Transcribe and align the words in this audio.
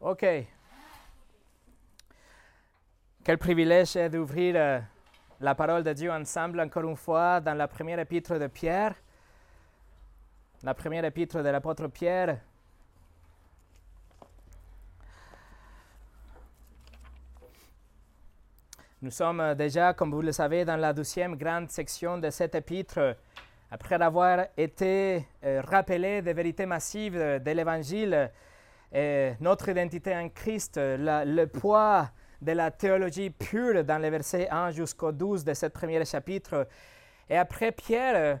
OK. 0.00 0.24
Quel 3.24 3.38
privilège 3.38 3.94
d'ouvrir 4.08 4.54
euh, 4.56 4.80
la 5.40 5.54
parole 5.56 5.82
de 5.82 5.92
Dieu 5.92 6.12
ensemble 6.12 6.60
encore 6.60 6.84
une 6.84 6.94
fois 6.94 7.40
dans 7.40 7.54
la 7.54 7.66
première 7.66 7.98
épître 7.98 8.38
de 8.38 8.46
Pierre, 8.46 8.94
la 10.62 10.74
première 10.74 11.04
épître 11.04 11.42
de 11.42 11.48
l'apôtre 11.48 11.88
Pierre. 11.88 12.38
Nous 19.06 19.12
sommes 19.12 19.54
déjà, 19.54 19.94
comme 19.94 20.10
vous 20.10 20.20
le 20.20 20.32
savez, 20.32 20.64
dans 20.64 20.74
la 20.74 20.92
douzième 20.92 21.36
grande 21.36 21.70
section 21.70 22.18
de 22.18 22.28
cette 22.28 22.56
épître. 22.56 23.14
Après 23.70 24.02
avoir 24.02 24.46
été 24.56 25.24
euh, 25.44 25.62
rappelé 25.64 26.22
des 26.22 26.32
vérités 26.32 26.66
massives 26.66 27.14
de 27.14 27.50
l'Évangile, 27.52 28.32
et 28.92 29.34
notre 29.38 29.68
identité 29.68 30.12
en 30.12 30.28
Christ, 30.28 30.80
le 30.82 31.44
poids 31.44 32.10
de 32.42 32.50
la 32.50 32.72
théologie 32.72 33.30
pure 33.30 33.84
dans 33.84 33.98
les 33.98 34.10
versets 34.10 34.48
1 34.50 34.72
jusqu'au 34.72 35.12
12 35.12 35.44
de 35.44 35.54
ce 35.54 35.66
premier 35.66 36.04
chapitre. 36.04 36.66
Et 37.30 37.38
après, 37.38 37.70
Pierre 37.70 38.40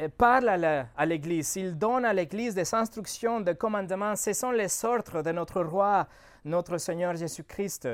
euh, 0.00 0.08
parle 0.16 0.48
à 0.96 1.06
l'Église. 1.06 1.56
Il 1.56 1.76
donne 1.76 2.04
à 2.04 2.12
l'Église 2.12 2.54
des 2.54 2.72
instructions, 2.72 3.40
des 3.40 3.56
commandements. 3.56 4.14
Ce 4.14 4.32
sont 4.32 4.52
les 4.52 4.84
ordres 4.84 5.22
de 5.22 5.32
notre 5.32 5.60
roi, 5.64 6.06
notre 6.44 6.78
Seigneur 6.78 7.16
Jésus-Christ. 7.16 7.88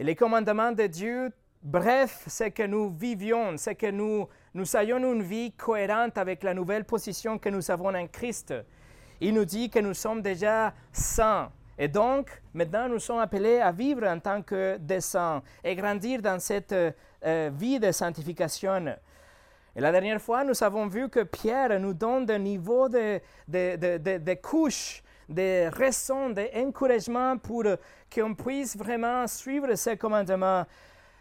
Et 0.00 0.04
les 0.04 0.14
commandements 0.14 0.70
de 0.70 0.86
Dieu, 0.86 1.32
bref, 1.60 2.22
c'est 2.28 2.52
que 2.52 2.62
nous 2.62 2.88
vivions, 2.88 3.56
c'est 3.56 3.74
que 3.74 3.90
nous, 3.90 4.28
nous 4.54 4.76
ayons 4.76 4.98
une 4.98 5.24
vie 5.24 5.50
cohérente 5.50 6.16
avec 6.18 6.44
la 6.44 6.54
nouvelle 6.54 6.84
position 6.84 7.36
que 7.36 7.48
nous 7.48 7.68
avons 7.68 7.92
en 7.92 8.06
Christ. 8.06 8.54
Il 9.20 9.34
nous 9.34 9.44
dit 9.44 9.68
que 9.68 9.80
nous 9.80 9.94
sommes 9.94 10.22
déjà 10.22 10.72
saints. 10.92 11.50
Et 11.76 11.88
donc, 11.88 12.30
maintenant, 12.54 12.88
nous 12.88 13.00
sommes 13.00 13.18
appelés 13.18 13.58
à 13.58 13.72
vivre 13.72 14.06
en 14.06 14.20
tant 14.20 14.40
que 14.42 14.76
des 14.76 15.00
saints 15.00 15.42
et 15.64 15.74
grandir 15.74 16.22
dans 16.22 16.38
cette 16.38 16.72
euh, 16.72 17.50
vie 17.52 17.80
de 17.80 17.90
sanctification. 17.90 18.94
Et 19.74 19.80
la 19.80 19.90
dernière 19.90 20.22
fois, 20.22 20.44
nous 20.44 20.62
avons 20.62 20.86
vu 20.86 21.08
que 21.08 21.24
Pierre 21.24 21.80
nous 21.80 21.94
donne 21.94 22.30
un 22.30 22.38
niveau 22.38 22.88
de, 22.88 23.20
de, 23.48 23.98
de, 23.98 24.18
de 24.18 24.34
couches, 24.34 25.02
de 25.28 25.68
raisons, 25.68 26.30
d'encouragement 26.30 27.36
pour 27.38 27.64
qu'on 28.14 28.34
puisse 28.34 28.76
vraiment 28.76 29.26
suivre 29.26 29.74
ces 29.74 29.96
commandements 29.96 30.64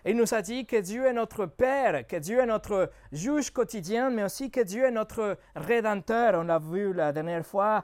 il 0.09 0.15
nous 0.15 0.33
a 0.33 0.41
dit 0.41 0.65
que 0.65 0.77
Dieu 0.77 1.05
est 1.05 1.11
notre 1.11 1.45
Père, 1.45 2.07
que 2.07 2.15
Dieu 2.15 2.39
est 2.39 2.45
notre 2.45 2.91
juge 3.11 3.51
quotidien, 3.51 4.09
mais 4.09 4.23
aussi 4.23 4.49
que 4.49 4.61
Dieu 4.61 4.85
est 4.85 4.91
notre 4.91 5.37
Rédempteur. 5.53 6.35
On 6.35 6.43
l'a 6.43 6.59
vu 6.59 6.93
la 6.93 7.11
dernière 7.11 7.45
fois. 7.45 7.83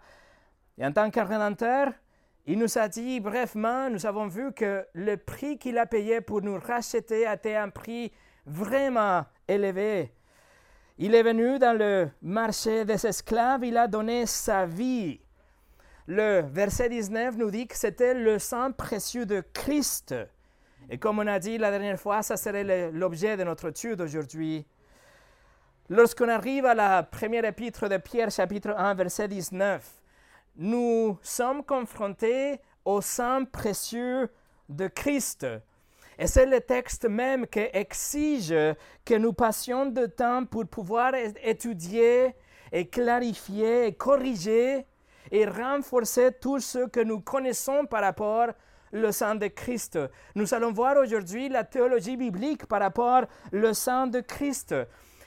Et 0.78 0.86
en 0.86 0.94
tant 0.94 1.12
que 1.12 1.20
Rédempteur, 1.20 1.92
il 2.46 2.60
nous 2.60 2.78
a 2.78 2.88
dit 2.88 3.20
brefement, 3.20 3.90
nous 3.90 4.06
avons 4.06 4.28
vu 4.28 4.54
que 4.54 4.86
le 4.94 5.18
prix 5.18 5.58
qu'il 5.58 5.78
a 5.78 5.86
payé 5.86 6.22
pour 6.22 6.42
nous 6.42 6.58
racheter 6.58 7.30
été 7.30 7.58
un 7.58 7.68
prix 7.70 8.14
vraiment 8.46 9.26
élevé. 9.46 10.14
Il 10.98 11.16
est 11.16 11.24
venu 11.24 11.60
dans 11.60 11.78
le 11.78 12.10
marché 12.22 12.86
des 12.86 13.06
esclaves, 13.06 13.66
il 13.66 13.76
a 13.76 13.88
donné 13.88 14.26
sa 14.28 14.66
vie. 14.66 15.20
Le 16.08 16.42
verset 16.42 16.90
19 16.90 17.38
nous 17.38 17.50
dit 17.50 17.66
que 17.66 17.78
c'était 17.78 18.14
le 18.14 18.38
sang 18.38 18.74
précieux 18.74 19.26
de 19.26 19.42
Christ. 19.54 20.14
Et 20.90 20.98
comme 20.98 21.20
on 21.20 21.28
a 21.28 21.40
dit 21.40 21.58
la 21.58 21.72
dernière 21.72 21.98
fois, 21.98 22.22
ça 22.22 22.36
serait 22.36 22.92
l'objet 22.92 23.38
de 23.38 23.44
notre 23.46 23.70
étude 23.70 24.02
aujourd'hui. 24.02 24.66
Lorsqu'on 25.90 26.28
arrive 26.28 26.66
à 26.66 26.74
la 26.74 27.04
première 27.04 27.46
épître 27.46 27.88
de 27.88 27.96
Pierre, 27.96 28.32
chapitre 28.32 28.72
1, 28.76 28.96
verset 28.96 29.30
19, 29.30 30.02
nous 30.58 31.18
sommes 31.22 31.64
confrontés 31.64 32.60
au 32.84 33.00
sang 33.00 33.46
précieux 33.46 34.30
de 34.68 34.88
Christ. 34.88 35.48
Et 36.20 36.28
c'est 36.28 36.46
le 36.46 36.60
texte 36.60 37.06
même 37.06 37.48
qui 37.48 37.66
exige 37.72 38.54
que 39.06 39.16
nous 39.16 39.32
passions 39.32 39.86
de 39.86 40.06
temps 40.06 40.46
pour 40.46 40.68
pouvoir 40.68 41.14
étudier 41.16 42.36
et 42.74 42.88
clarifier 42.88 43.88
et 43.88 43.94
corriger 43.94 44.86
et 45.34 45.46
renforcer 45.48 46.32
tout 46.32 46.60
ce 46.60 46.86
que 46.88 47.00
nous 47.00 47.20
connaissons 47.20 47.86
par 47.88 48.02
rapport 48.02 48.50
le 48.92 49.12
sang 49.12 49.34
de 49.34 49.48
Christ. 49.48 49.98
Nous 50.36 50.54
allons 50.54 50.72
voir 50.72 50.96
aujourd'hui 50.98 51.50
la 51.50 51.64
théologie 51.64 52.16
biblique 52.16 52.68
par 52.68 52.82
rapport 52.82 53.24
au 53.52 53.74
sang 53.74 54.06
de 54.06 54.20
Christ. 54.20 54.76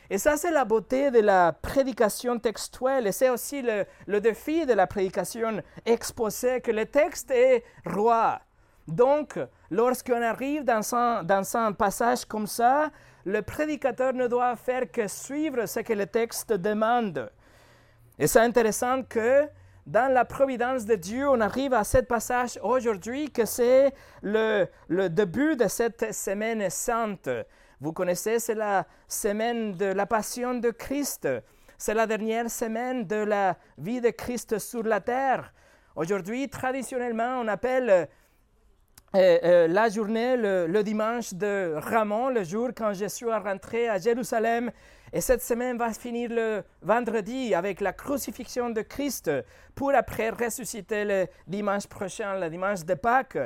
Et 0.09 0.19
ça, 0.19 0.37
c'est 0.37 0.53
la 0.53 0.65
beauté 0.65 1.11
de 1.11 1.19
la 1.19 1.53
prédication 1.53 2.39
textuelle. 2.39 3.09
Et 3.09 3.13
c'est 3.13 3.31
aussi 3.31 3.61
le, 3.63 3.85
le, 4.07 4.21
défi 4.21 4.65
de 4.65 4.73
la 4.75 4.87
prédication 4.87 5.61
exposée, 5.85 6.61
que 6.61 6.71
le 6.71 6.87
texte 6.87 7.33
est 7.33 7.65
roi. 7.85 8.41
Donc, 8.87 9.37
lorsqu'on 9.73 10.23
arrive 10.23 10.63
dans 10.63 10.95
un, 10.95 11.25
dans 11.25 11.57
un 11.57 11.73
passage 11.73 12.25
comme 12.25 12.47
ça, 12.47 12.93
le 13.25 13.43
prédicateur 13.43 14.13
ne 14.13 14.29
doit 14.29 14.55
faire 14.55 14.89
que 14.93 15.09
suivre 15.09 15.67
ce 15.67 15.81
que 15.81 15.95
le 15.95 16.07
texte 16.07 16.53
demande. 16.53 17.29
Et 18.21 18.29
c'est 18.29 18.39
intéressant 18.39 19.03
que 19.03 19.49
dans 19.87 20.13
la 20.13 20.25
providence 20.25 20.85
de 20.85 20.97
Dieu, 20.97 21.29
on 21.29 21.41
arrive 21.41 21.73
à 21.73 21.85
ce 21.85 21.99
passage 21.99 22.59
aujourd'hui 22.63 23.31
que 23.31 23.45
c'est 23.45 23.93
le, 24.21 24.67
le, 24.89 25.09
début 25.09 25.55
de 25.55 25.69
cette 25.69 26.13
semaine 26.13 26.69
sainte. 26.71 27.29
Vous 27.81 27.93
connaissez, 27.93 28.41
c'est 28.41 28.57
la 28.57 28.85
semaine 29.07 29.77
de 29.77 29.87
la 29.87 30.07
passion 30.07 30.55
de 30.55 30.71
Christ. 30.71 31.29
C'est 31.79 31.95
la 31.95 32.07
dernière 32.07 32.51
semaine 32.51 33.07
de 33.07 33.17
la 33.17 33.57
vie 33.79 34.01
de 34.01 34.11
Christ 34.11 34.59
sur 34.59 34.83
la 34.83 35.01
terre. 35.01 35.53
Aujourd'hui, 35.95 36.49
traditionnellement, 36.49 37.41
on 37.41 37.47
appelle 37.47 38.09
euh, 39.17 39.39
euh, 39.45 39.69
la 39.69 39.89
journée 39.89 40.37
le, 40.37 40.83
dimanche 40.83 41.33
de 41.33 41.75
Ramon, 41.77 42.29
le 42.29 42.45
jour 42.45 42.69
quand 42.77 42.93
je 42.93 43.07
suis 43.07 43.33
rentré 43.33 43.89
à 43.89 43.99
Jérusalem 43.99 44.71
et 45.11 45.23
cette 45.23 45.43
semaine 45.43 45.79
va 45.79 45.91
finir 45.95 46.29
le 46.31 46.63
vendredi 46.83 47.55
avec 47.55 47.81
la 47.81 47.95
crucifixion 47.95 48.69
de 48.69 48.83
Christ 48.83 49.31
pour 49.75 49.95
après 49.95 50.29
ressusciter 50.29 51.07
le 51.07 51.27
dimanche 51.47 51.87
prochain, 51.87 52.39
le 52.39 52.51
dimanche 52.51 52.85
de 52.85 52.93
Pâques. 52.93 53.39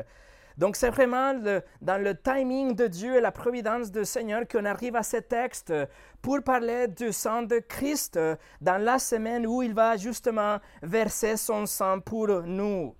Donc 0.58 0.74
c'est 0.74 0.90
vraiment 0.90 1.34
dans 1.80 2.02
le 2.02 2.16
timing 2.16 2.74
de 2.74 2.88
Dieu 2.88 3.18
et 3.18 3.20
la 3.20 3.30
providence 3.30 3.92
du 3.92 4.04
Seigneur 4.04 4.48
qu'on 4.48 4.64
arrive 4.64 4.96
à 4.96 5.04
ce 5.04 5.18
texte 5.18 5.72
pour 6.20 6.42
parler 6.42 6.88
du 6.88 7.12
sang 7.12 7.42
de 7.42 7.60
Christ 7.60 8.18
dans 8.60 8.82
la 8.82 8.98
semaine 8.98 9.46
où 9.46 9.62
il 9.62 9.72
va 9.72 9.96
justement 9.96 10.58
verser 10.82 11.36
son 11.36 11.64
sang 11.64 12.00
pour 12.00 12.26
nous. 12.42 12.92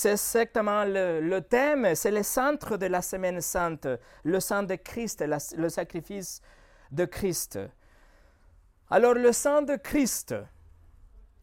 C'est 0.00 0.12
exactement 0.12 0.84
le, 0.84 1.40
thème, 1.40 1.96
c'est 1.96 2.12
le 2.12 2.22
centre 2.22 2.76
de 2.76 2.86
la 2.86 3.02
semaine 3.02 3.40
sainte, 3.40 3.88
le 4.22 4.38
sang 4.38 4.62
de 4.62 4.76
Christ, 4.76 5.24
le 5.56 5.68
sacrifice 5.68 6.40
de 6.92 7.04
Christ. 7.04 7.58
Alors 8.90 9.14
le 9.14 9.32
sang 9.32 9.62
de 9.62 9.74
Christ, 9.74 10.36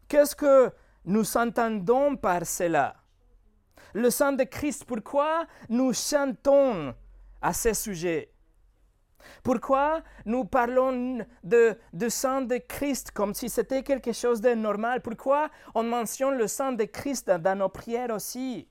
qu'est-ce 0.08 0.38
que 0.38 0.72
nous 1.04 1.36
entendons 1.36 2.16
par 2.16 2.46
cela? 2.46 2.96
Le 3.94 4.10
sang 4.10 4.32
de 4.32 4.46
Christ, 4.46 4.86
pourquoi 4.86 5.46
nous 5.68 5.92
chantons 5.92 6.96
à 7.42 7.52
ce 7.52 7.74
sujet 7.74 8.32
pourquoi 9.44 10.02
nous 10.26 10.46
parlons 10.46 11.26
de, 11.44 11.78
de 11.94 12.10
sang 12.10 12.42
de 12.42 12.58
Christ 12.58 13.12
comme 13.12 13.34
si 13.34 13.50
c'était 13.50 13.84
quelque 13.84 14.12
chose 14.14 14.42
de 14.42 14.54
normal? 14.54 15.02
Pourquoi 15.02 15.50
on 15.74 15.84
mentionne 15.84 16.38
le 16.38 16.48
sang 16.48 16.72
de 16.72 16.86
Christ 16.86 17.30
dans 17.30 17.58
nos 17.58 17.70
prières 17.70 18.12
aussi? 18.12 18.68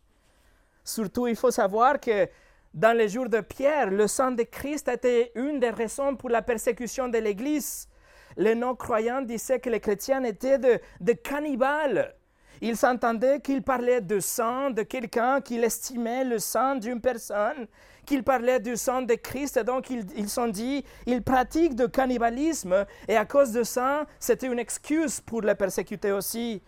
Surtout, 0.85 1.27
il 1.27 1.37
faut 1.37 1.51
savoir 1.51 1.99
que 1.99 2.29
dans 2.75 2.97
les 2.97 3.09
jours 3.09 3.29
de 3.29 3.41
Pierre, 3.41 3.91
le 3.91 4.09
sang 4.09 4.33
de 4.33 4.43
Christ 4.43 4.89
était 4.89 5.31
une 5.37 5.61
des 5.61 5.71
raisons 5.71 6.17
pour 6.17 6.29
la 6.29 6.43
persécution 6.43 7.09
de 7.09 7.19
l'Église. 7.19 7.89
Les 8.37 8.57
non-croyants 8.57 9.23
disaient 9.23 9.61
que 9.61 9.71
les 9.71 9.79
chrétiens 9.79 10.25
étaient 10.25 10.59
de, 10.59 11.13
cannibales. 11.13 12.15
Ils 12.61 12.77
s'entendaient 12.77 13.41
qu'ils 13.41 13.63
parlaient 13.63 14.01
du 14.01 14.21
sang 14.21 14.71
de 14.71 14.83
quelqu'un, 14.83 15.41
qu'ils 15.41 15.63
estimaient 15.63 16.25
le 16.25 16.41
sang 16.41 16.75
d'une 16.75 17.01
personne, 17.01 17.69
qu'ils 18.05 18.23
parlaient 18.23 18.61
du 18.61 18.77
sang 18.77 19.03
de 19.03 19.15
Christ, 19.15 19.57
et 19.57 19.65
donc 19.65 19.91
ils, 19.91 20.07
ils 20.17 20.29
sont 20.29 20.49
dit, 20.49 20.85
ils 21.07 21.23
pratiquent 21.23 21.79
le 21.79 21.89
cannibalisme, 21.89 22.87
et 23.09 23.17
à 23.17 23.25
cause 23.25 23.53
de 23.53 23.63
ça, 23.63 24.07
c'était 24.19 24.47
une 24.47 24.59
excuse 24.59 25.21
pour 25.21 25.43
les 25.43 25.55
persécuter 25.55 26.13
aussi. 26.13 26.63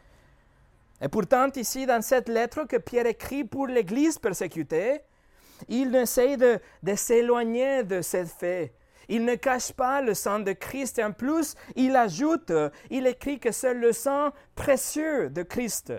Et 1.00 1.08
pourtant, 1.08 1.48
ici, 1.54 1.86
dans 1.86 2.02
cette 2.02 2.28
lettre 2.28 2.64
que 2.64 2.76
Pierre 2.76 3.06
écrit 3.06 3.44
pour 3.44 3.66
l'Église 3.66 4.18
persécutée, 4.18 5.00
il 5.68 5.94
essaie 5.94 6.36
de, 6.36 6.58
de 6.82 6.94
s'éloigner 6.94 7.82
de 7.84 8.00
ces 8.02 8.24
faits. 8.24 8.72
Il 9.08 9.24
ne 9.24 9.36
cache 9.36 9.72
pas 9.72 10.02
le 10.02 10.14
sang 10.14 10.40
de 10.40 10.52
Christ 10.52 10.98
et 10.98 11.04
en 11.04 11.12
plus, 11.12 11.54
il 11.76 11.94
ajoute, 11.94 12.52
il 12.90 13.06
écrit 13.06 13.38
que 13.38 13.52
c'est 13.52 13.74
le 13.74 13.92
sang 13.92 14.30
précieux 14.54 15.30
de 15.30 15.42
Christ. 15.42 15.92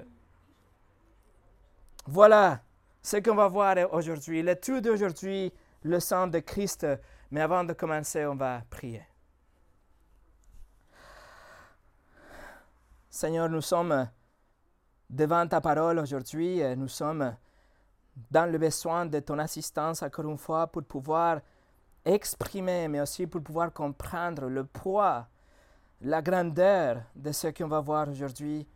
Voilà 2.05 2.61
ce 3.07 3.15
qu'on 3.15 3.35
va 3.35 3.47
voir 3.47 3.77
aujourd'hui, 3.93 4.43
l'étude 4.43 4.83
d'aujourd'hui, 4.83 5.53
le 5.83 5.97
sang 5.97 6.27
de 6.27 6.39
Christ. 6.39 6.85
Mais 7.31 7.39
avant 7.39 7.63
de 7.63 7.71
commencer, 7.71 8.25
on 8.25 8.35
va 8.35 8.61
prier. 8.69 9.01
Seigneur, 13.09 13.47
nous 13.47 13.61
sommes 13.61 14.09
devant 15.09 15.47
ta 15.47 15.61
parole 15.61 15.99
aujourd'hui. 15.99 16.61
Nous 16.75 16.89
sommes 16.89 17.33
dans 18.29 18.51
le 18.51 18.57
besoin 18.57 19.05
de 19.05 19.19
ton 19.21 19.39
assistance 19.39 20.03
encore 20.03 20.27
une 20.27 20.37
fois 20.37 20.67
pour 20.67 20.83
pouvoir 20.83 21.39
exprimer, 22.03 22.89
mais 22.89 22.99
aussi 22.99 23.25
pour 23.25 23.41
pouvoir 23.41 23.71
comprendre 23.71 24.47
le 24.47 24.65
poids, 24.65 25.29
la 26.01 26.21
grandeur 26.21 27.03
de 27.15 27.31
ce 27.31 27.47
qu'on 27.47 27.69
va 27.69 27.79
voir 27.79 28.09
aujourd'hui. 28.09 28.67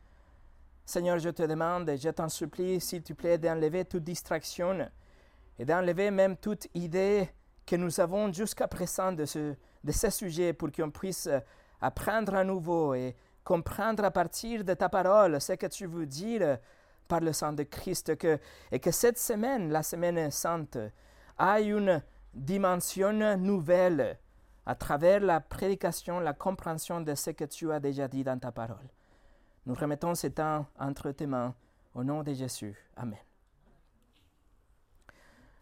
Seigneur, 0.85 1.19
je 1.19 1.29
te 1.29 1.43
demande 1.43 1.89
et 1.89 1.97
je 1.97 2.09
t'en 2.09 2.29
supplie, 2.29 2.81
s'il 2.81 3.03
te 3.03 3.13
plaît, 3.13 3.37
d'enlever 3.37 3.85
toute 3.85 4.03
distraction 4.03 4.89
et 5.57 5.65
d'enlever 5.65 6.11
même 6.11 6.37
toute 6.37 6.67
idée 6.73 7.29
que 7.65 7.75
nous 7.75 7.99
avons 7.99 8.31
jusqu'à 8.33 8.67
présent 8.67 9.11
de 9.11 9.25
ce, 9.25 9.55
de 9.83 9.91
ce 9.91 10.09
sujet 10.09 10.53
pour 10.53 10.71
qu'on 10.71 10.91
puisse 10.91 11.29
apprendre 11.79 12.35
à 12.35 12.43
nouveau 12.43 12.93
et 12.93 13.15
comprendre 13.43 14.03
à 14.03 14.11
partir 14.11 14.63
de 14.63 14.73
ta 14.73 14.89
parole 14.89 15.39
ce 15.39 15.53
que 15.53 15.67
tu 15.67 15.85
veux 15.85 16.05
dire 16.05 16.57
par 17.07 17.19
le 17.19 17.33
sang 17.33 17.53
de 17.53 17.63
Christ, 17.63 18.15
que, 18.15 18.39
et 18.71 18.79
que 18.79 18.91
cette 18.91 19.17
semaine, 19.17 19.71
la 19.71 19.83
semaine 19.83 20.31
sainte, 20.31 20.77
a 21.37 21.59
une 21.59 22.01
dimension 22.33 23.37
nouvelle 23.37 24.17
à 24.65 24.75
travers 24.75 25.19
la 25.19 25.41
prédication, 25.41 26.19
la 26.19 26.33
compréhension 26.33 27.01
de 27.01 27.15
ce 27.15 27.31
que 27.31 27.45
tu 27.45 27.71
as 27.71 27.79
déjà 27.79 28.07
dit 28.07 28.23
dans 28.23 28.39
ta 28.39 28.51
parole. 28.51 28.87
Nous 29.65 29.75
remettons 29.75 30.15
ce 30.15 30.27
temps 30.27 30.65
entre 30.79 31.11
tes 31.11 31.27
mains 31.27 31.53
au 31.93 32.03
nom 32.03 32.23
de 32.23 32.33
Jésus. 32.33 32.75
Amen. 32.95 33.19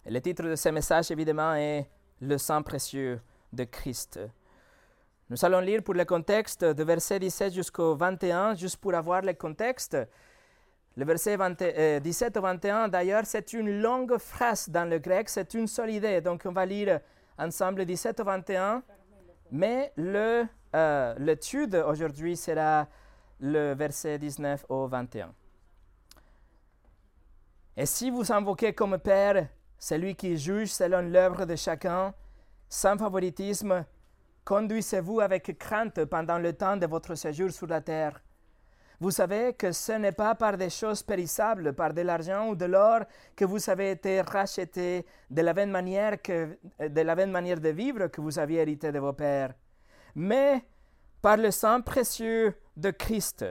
Le 0.06 0.20
titre 0.22 0.44
de 0.44 0.56
ce 0.56 0.70
message, 0.70 1.12
évidemment, 1.12 1.54
est 1.56 1.90
Le 2.22 2.38
sang 2.38 2.64
précieux 2.64 3.22
de 3.52 3.66
Christ. 3.66 4.20
Nous 5.30 5.46
allons 5.46 5.60
lire 5.60 5.84
pour 5.84 5.94
le 5.94 6.06
contexte 6.06 6.64
de 6.64 6.84
verset 6.84 7.20
17 7.20 7.54
jusqu'au 7.54 7.96
21, 7.96 8.56
juste 8.56 8.78
pour 8.78 8.94
avoir 8.94 9.22
le 9.22 9.34
contexte. 9.34 9.98
Le 10.96 11.06
verset 11.06 11.38
17 12.02 12.38
au 12.38 12.42
21, 12.42 12.88
d'ailleurs, 12.88 13.26
c'est 13.26 13.54
une 13.54 13.82
longue 13.82 14.18
phrase 14.18 14.70
dans 14.70 14.90
le 14.90 14.98
grec, 14.98 15.30
c'est 15.30 15.54
une 15.54 15.68
seule 15.68 15.92
idée. 15.92 16.22
Donc, 16.22 16.44
on 16.46 16.52
va 16.52 16.66
lire 16.66 17.00
ensemble 17.38 17.86
17 17.86 18.20
au 18.22 18.24
21. 18.24 18.82
Mais 19.52 19.94
euh, 19.98 21.16
l'étude 21.18 21.76
aujourd'hui 21.76 22.36
sera 22.38 22.88
le 23.40 23.74
verset 23.74 24.18
19 24.18 24.66
au 24.70 24.88
21. 24.88 25.34
Et 27.78 27.86
si 27.86 28.10
vous 28.10 28.32
invoquez 28.32 28.74
comme 28.74 28.98
Père 28.98 29.48
celui 29.78 30.16
qui 30.16 30.38
juge 30.38 30.70
selon 30.70 31.02
l'œuvre 31.02 31.46
de 31.46 31.56
chacun, 31.56 32.14
sans 32.68 32.98
favoritisme, 32.98 33.86
conduisez-vous 34.44 35.22
avec 35.22 35.58
crainte 35.58 36.04
pendant 36.06 36.38
le 36.38 36.54
temps 36.54 36.78
de 36.78 36.86
votre 36.86 37.16
séjour 37.16 37.52
sur 37.52 37.68
la 37.68 37.82
terre 37.82 38.20
vous 39.02 39.12
savez 39.12 39.54
que 39.54 39.72
ce 39.72 39.94
n'est 39.94 40.12
pas 40.12 40.36
par 40.36 40.58
des 40.58 40.70
choses 40.70 41.04
périssables, 41.04 41.72
par 41.74 41.94
de 41.94 42.02
l'argent 42.02 42.50
ou 42.50 42.56
de 42.56 42.66
l'or, 42.66 43.02
que 43.34 43.46
vous 43.46 43.70
avez 43.70 43.92
été 43.92 44.20
rachetés 44.20 45.06
de 45.30 45.42
la 45.42 45.54
même 45.54 45.72
manière, 45.72 46.22
que, 46.22 46.58
de, 46.86 47.02
la 47.02 47.16
manière 47.26 47.62
de 47.62 47.70
vivre 47.70 48.08
que 48.08 48.20
vous 48.20 48.38
aviez 48.38 48.60
hérité 48.60 48.92
de 48.92 49.00
vos 49.00 49.14
pères, 49.14 49.54
mais 50.16 50.66
par 51.22 51.38
le 51.38 51.50
sang 51.50 51.82
précieux 51.82 52.54
de 52.80 52.92
Christ, 52.92 53.46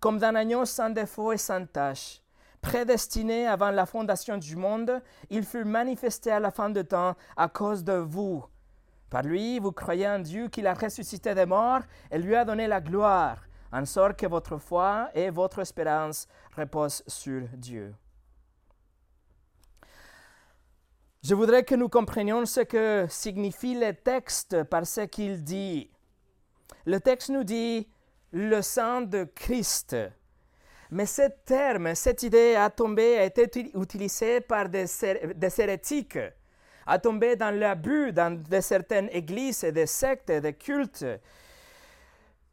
comme 0.00 0.18
d'un 0.18 0.34
agneau 0.34 0.64
sans 0.64 0.90
défaut 0.90 1.32
et 1.32 1.38
sans 1.38 1.66
tache. 1.66 2.20
Prédestiné 2.60 3.46
avant 3.46 3.70
la 3.70 3.86
fondation 3.86 4.38
du 4.38 4.56
monde, 4.56 5.02
il 5.30 5.44
fut 5.44 5.64
manifesté 5.64 6.30
à 6.30 6.40
la 6.40 6.50
fin 6.50 6.70
de 6.70 6.82
temps 6.82 7.14
à 7.36 7.48
cause 7.48 7.84
de 7.84 7.92
vous. 7.92 8.44
Par 9.10 9.22
lui, 9.22 9.58
vous 9.58 9.72
croyez 9.72 10.08
en 10.08 10.18
Dieu 10.18 10.48
qui 10.48 10.62
l'a 10.62 10.74
ressuscité 10.74 11.34
des 11.34 11.46
morts 11.46 11.82
et 12.10 12.18
lui 12.18 12.34
a 12.34 12.44
donné 12.44 12.66
la 12.66 12.80
gloire 12.80 13.38
en 13.74 13.84
sorte 13.84 14.18
que 14.18 14.26
votre 14.26 14.58
foi 14.58 15.10
et 15.14 15.30
votre 15.30 15.58
espérance 15.58 16.28
reposent 16.56 17.02
sur 17.08 17.42
Dieu. 17.54 17.94
Je 21.22 21.34
voudrais 21.34 21.64
que 21.64 21.74
nous 21.74 21.88
comprenions 21.88 22.46
ce 22.46 22.60
que 22.60 23.06
signifie 23.08 23.74
le 23.74 23.92
texte 23.92 24.62
par 24.64 24.86
ce 24.86 25.00
qu'il 25.02 25.42
dit. 25.42 25.90
Le 26.86 27.00
texte 27.00 27.30
nous 27.30 27.44
dit 27.44 27.88
le 28.34 28.62
sang 28.62 29.02
de 29.02 29.24
Christ. 29.32 29.96
Mais 30.90 31.06
ce 31.06 31.22
terme, 31.46 31.94
cette 31.94 32.24
idée 32.24 32.56
a 32.56 32.68
tombé, 32.68 33.16
a 33.18 33.24
été 33.24 33.70
utilisée 33.74 34.40
par 34.40 34.68
des, 34.68 34.86
des 35.34 35.60
hérétiques, 35.60 36.18
a 36.86 36.98
tombé 36.98 37.36
dans 37.36 37.54
l'abus 37.56 38.12
dans 38.12 38.36
de 38.42 38.60
certaines 38.60 39.08
églises 39.10 39.60
des 39.60 39.86
sectes 39.86 40.30
des 40.30 40.52
cultes. 40.52 41.06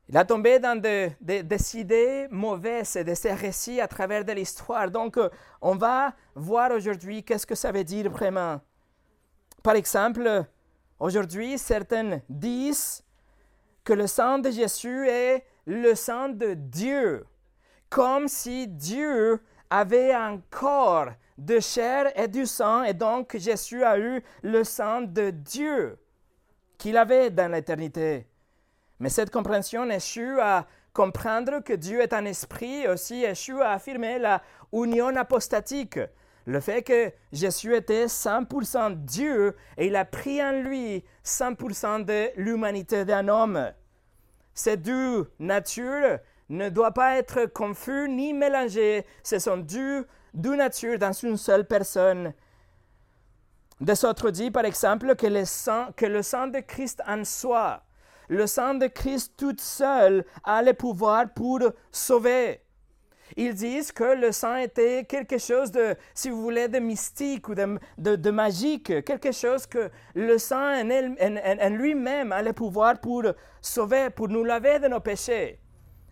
Il 0.07 0.17
a 0.17 0.23
tombé 0.23 0.59
dans 0.59 0.79
des 0.79 1.77
idées 1.77 2.27
mauvaises 2.29 2.97
de 2.97 3.13
ces 3.15 3.33
récits 3.33 3.81
à 3.81 3.87
travers 3.87 4.23
de 4.23 4.33
l'histoire. 4.33 4.91
Donc, 4.91 5.17
on 5.61 5.75
va 5.75 6.13
voir 6.35 6.71
aujourd'hui 6.71 7.23
qu'est-ce 7.23 7.47
que 7.47 7.55
ça 7.55 7.71
veut 7.71 7.83
dire 7.83 8.09
vraiment. 8.09 8.61
Par 9.63 9.75
exemple, 9.75 10.45
aujourd'hui, 10.99 11.57
certains 11.57 12.21
disent 12.29 13.03
que 13.83 13.93
le 13.93 14.05
sang 14.05 14.39
de 14.39 14.51
Jésus 14.51 15.07
est 15.07 15.45
le 15.65 15.95
sang 15.95 16.29
de 16.29 16.53
Dieu, 16.53 17.25
comme 17.89 18.27
si 18.27 18.67
Dieu 18.67 19.41
avait 19.69 20.13
un 20.13 20.41
corps 20.49 21.09
de 21.37 21.59
chair 21.59 22.11
et 22.15 22.27
du 22.27 22.45
sang, 22.45 22.83
et 22.83 22.93
donc 22.93 23.35
Jésus 23.37 23.83
a 23.83 23.97
eu 23.97 24.21
le 24.43 24.63
sang 24.63 25.01
de 25.01 25.29
Dieu 25.29 25.97
qu'il 26.77 26.97
avait 26.97 27.29
dans 27.29 27.51
l'éternité. 27.51 28.27
Mais 28.99 29.09
cette 29.09 29.31
compréhension 29.31 29.89
échoue 29.89 30.39
à 30.41 30.67
comprendre 30.93 31.63
que 31.63 31.73
Dieu 31.73 32.01
est 32.01 32.13
un 32.13 32.25
esprit, 32.25 32.87
aussi 32.87 33.23
échoue 33.23 33.61
à 33.61 33.71
affirmer 33.71 34.19
la 34.19 34.41
union 34.73 35.15
apostatique, 35.15 35.99
le 36.45 36.59
fait 36.59 36.81
que 36.81 37.11
Jésus 37.31 37.75
était 37.75 38.05
100% 38.05 38.95
Dieu 38.95 39.55
et 39.77 39.87
il 39.87 39.95
a 39.95 40.05
pris 40.05 40.43
en 40.43 40.53
lui 40.63 41.03
100% 41.23 42.03
de 42.03 42.29
l'humanité 42.35 43.05
d'un 43.05 43.27
homme. 43.27 43.71
Ces 44.53 44.77
deux 44.77 45.31
natures 45.39 46.19
ne 46.49 46.69
doivent 46.69 46.93
pas 46.93 47.15
être 47.17 47.45
confus 47.45 48.09
ni 48.09 48.33
mélangées. 48.33 49.05
Ce 49.23 49.39
sont 49.39 49.57
deux, 49.57 50.05
deux 50.33 50.55
natures 50.55 50.99
dans 50.99 51.13
une 51.13 51.37
seule 51.37 51.65
personne. 51.65 52.33
Des 53.79 54.05
autres 54.05 54.29
dit, 54.29 54.51
par 54.51 54.65
exemple, 54.65 55.15
que 55.15 55.27
le 55.27 55.45
sang, 55.45 55.87
que 55.95 56.05
le 56.05 56.21
sang 56.21 56.47
de 56.47 56.59
Christ 56.59 57.01
en 57.07 57.23
soi 57.23 57.83
le 58.31 58.47
sang 58.47 58.75
de 58.75 58.87
Christ 58.87 59.33
tout 59.35 59.57
seul 59.59 60.23
a 60.45 60.61
le 60.63 60.73
pouvoir 60.73 61.33
pour 61.33 61.59
sauver. 61.91 62.61
Ils 63.37 63.53
disent 63.53 63.91
que 63.91 64.15
le 64.15 64.31
sang 64.31 64.55
était 64.55 65.05
quelque 65.05 65.37
chose 65.37 65.71
de, 65.71 65.95
si 66.13 66.29
vous 66.29 66.41
voulez, 66.41 66.67
de 66.67 66.79
mystique 66.79 67.49
ou 67.49 67.55
de, 67.55 67.77
de, 67.97 68.31
magique, 68.31 69.03
quelque 69.03 69.31
chose 69.31 69.65
que 69.65 69.89
le 70.15 70.37
sang 70.37 70.81
en, 70.81 71.69
lui-même 71.69 72.31
a 72.31 72.41
le 72.41 72.53
pouvoir 72.53 72.99
pour 72.99 73.23
sauver, 73.61 74.09
pour 74.09 74.27
nous 74.27 74.43
laver 74.43 74.79
de 74.79 74.87
nos 74.87 74.99
péchés. 74.99 75.59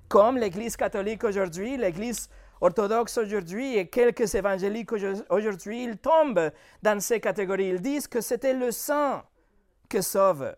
Comme 0.07 0.37
l'Église 0.37 0.75
catholique 0.75 1.23
aujourd'hui, 1.23 1.77
l'Église 1.77 2.29
orthodoxe 2.61 3.17
aujourd'hui 3.17 3.77
et 3.77 3.87
quelques 3.87 4.33
évangéliques 4.35 4.91
aujourd'hui, 5.29 5.83
ils 5.83 5.97
tombent 5.97 6.51
dans 6.81 6.99
ces 6.99 7.19
catégories. 7.19 7.69
Ils 7.69 7.81
disent 7.81 8.07
que 8.07 8.21
c'était 8.21 8.53
le 8.53 8.71
sang 8.71 9.21
qui 9.87 10.03
sauve. 10.03 10.55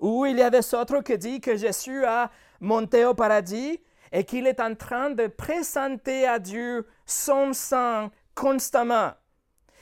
Ou 0.00 0.26
il 0.26 0.36
y 0.36 0.42
a 0.42 0.50
des 0.50 0.74
autres 0.74 1.00
qui 1.00 1.16
disent 1.16 1.40
que 1.40 1.56
Jésus 1.56 2.04
a 2.04 2.30
monté 2.60 3.04
au 3.04 3.14
paradis 3.14 3.80
et 4.14 4.22
qu'il 4.22 4.46
est 4.46 4.60
en 4.60 4.76
train 4.76 5.10
de 5.10 5.26
présenter 5.26 6.26
à 6.26 6.38
Dieu 6.38 6.86
son 7.04 7.52
sang 7.52 8.12
constamment. 8.36 9.10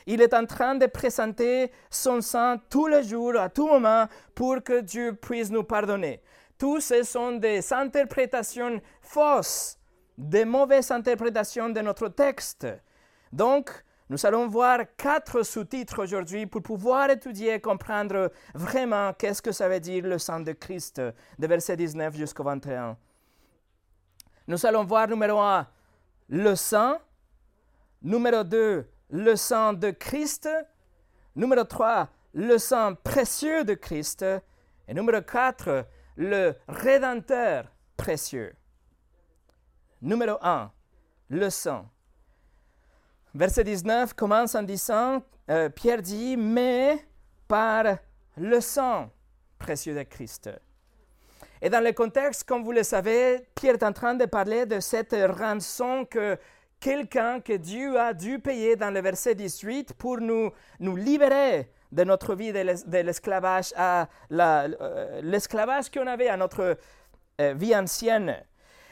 Il 0.06 0.22
est 0.22 0.32
en 0.32 0.46
train 0.46 0.74
de 0.74 0.86
présenter 0.86 1.70
son 1.90 2.22
sang 2.22 2.56
tous 2.70 2.86
les 2.86 3.04
jours, 3.04 3.36
à 3.36 3.50
tout 3.50 3.68
moment, 3.68 4.06
pour 4.34 4.62
que 4.64 4.80
Dieu 4.80 5.14
puisse 5.14 5.50
nous 5.50 5.64
pardonner. 5.64 6.22
Tous 6.58 6.80
ce 6.80 7.02
sont 7.02 7.32
des 7.32 7.72
interprétations 7.74 8.80
fausses, 9.02 9.78
des 10.16 10.46
mauvaises 10.46 10.90
interprétations 10.90 11.68
de 11.68 11.82
notre 11.82 12.08
texte. 12.08 12.66
Donc, 13.32 13.70
nous 14.08 14.24
allons 14.24 14.48
voir 14.48 14.78
quatre 14.96 15.42
sous-titres 15.42 16.02
aujourd'hui 16.02 16.46
pour 16.46 16.62
pouvoir 16.62 17.10
étudier 17.10 17.54
et 17.54 17.60
comprendre 17.60 18.32
vraiment 18.54 19.12
qu'est-ce 19.12 19.42
que 19.42 19.52
ça 19.52 19.68
veut 19.68 19.80
dire 19.80 20.04
le 20.04 20.18
sang 20.18 20.40
de 20.40 20.52
Christ, 20.52 21.02
de 21.38 21.46
verset 21.46 21.76
19 21.76 22.16
jusqu'au 22.16 22.44
21. 22.44 22.96
Nous 24.52 24.66
allons 24.66 24.85
voir 24.85 25.09
numéro 25.09 25.40
un, 25.40 25.66
le 26.28 26.54
sang. 26.56 26.99
Numéro 28.02 28.44
2, 28.44 28.87
le 29.09 29.35
sang 29.35 29.73
de 29.73 29.92
Christ. 29.92 30.47
Numéro 31.35 31.64
3, 31.64 32.06
le 32.35 32.59
sang 32.59 32.94
précieux 32.94 33.64
de 33.64 33.73
Christ. 33.73 34.26
Et 34.87 34.92
numéro 34.92 35.23
4, 35.23 35.87
le 36.16 36.54
Rédempteur 36.68 37.73
précieux. 37.97 38.54
Numéro 40.02 40.37
1, 40.42 40.71
le 41.30 41.49
sang. 41.49 41.88
Verset 43.35 43.64
19 43.64 44.12
commence 44.12 44.54
en 44.54 44.64
disant, 44.64 45.23
euh, 45.49 45.71
Pierre 45.71 46.02
dit, 46.02 46.37
mais 46.37 47.02
par 47.49 47.85
le 48.37 48.61
sang 48.61 49.09
précieux 49.59 49.94
de 49.94 50.02
Christ. 50.02 50.50
Et 51.64 51.71
dans 51.71 51.83
le 51.83 51.92
contexte, 51.92 52.42
comme 52.42 52.64
vous 52.64 52.73
le 52.73 52.83
savez, 52.83 53.47
Pierre 53.54 53.75
est 53.75 53.85
en 53.85 53.92
train 53.92 54.14
de 54.14 54.25
parler 54.25 54.66
de 54.66 54.81
cette 54.81 55.14
rançon 55.38 56.04
que 56.11 56.37
quelqu'un 56.81 57.40
que 57.40 57.52
Dieu 57.52 57.97
a 58.00 58.12
dû 58.12 58.40
payer 58.40 58.75
dans 58.75 58.90
le 58.90 59.00
verset 59.00 59.37
18 59.37 59.95
pour 59.95 60.19
nous, 60.19 60.50
nous 60.81 60.97
libérer 60.97 61.71
de 61.92 62.02
notre 62.02 62.35
vie 62.35 62.52
de 62.52 62.99
l'esclavage 62.99 63.73
à 63.76 64.09
euh, 64.33 65.21
l'esclavage 65.23 65.88
qu'on 65.88 66.09
avait 66.09 66.28
à 66.28 66.37
notre 66.37 66.76
euh, 67.40 67.54
vie 67.57 67.76
ancienne. 67.76 68.37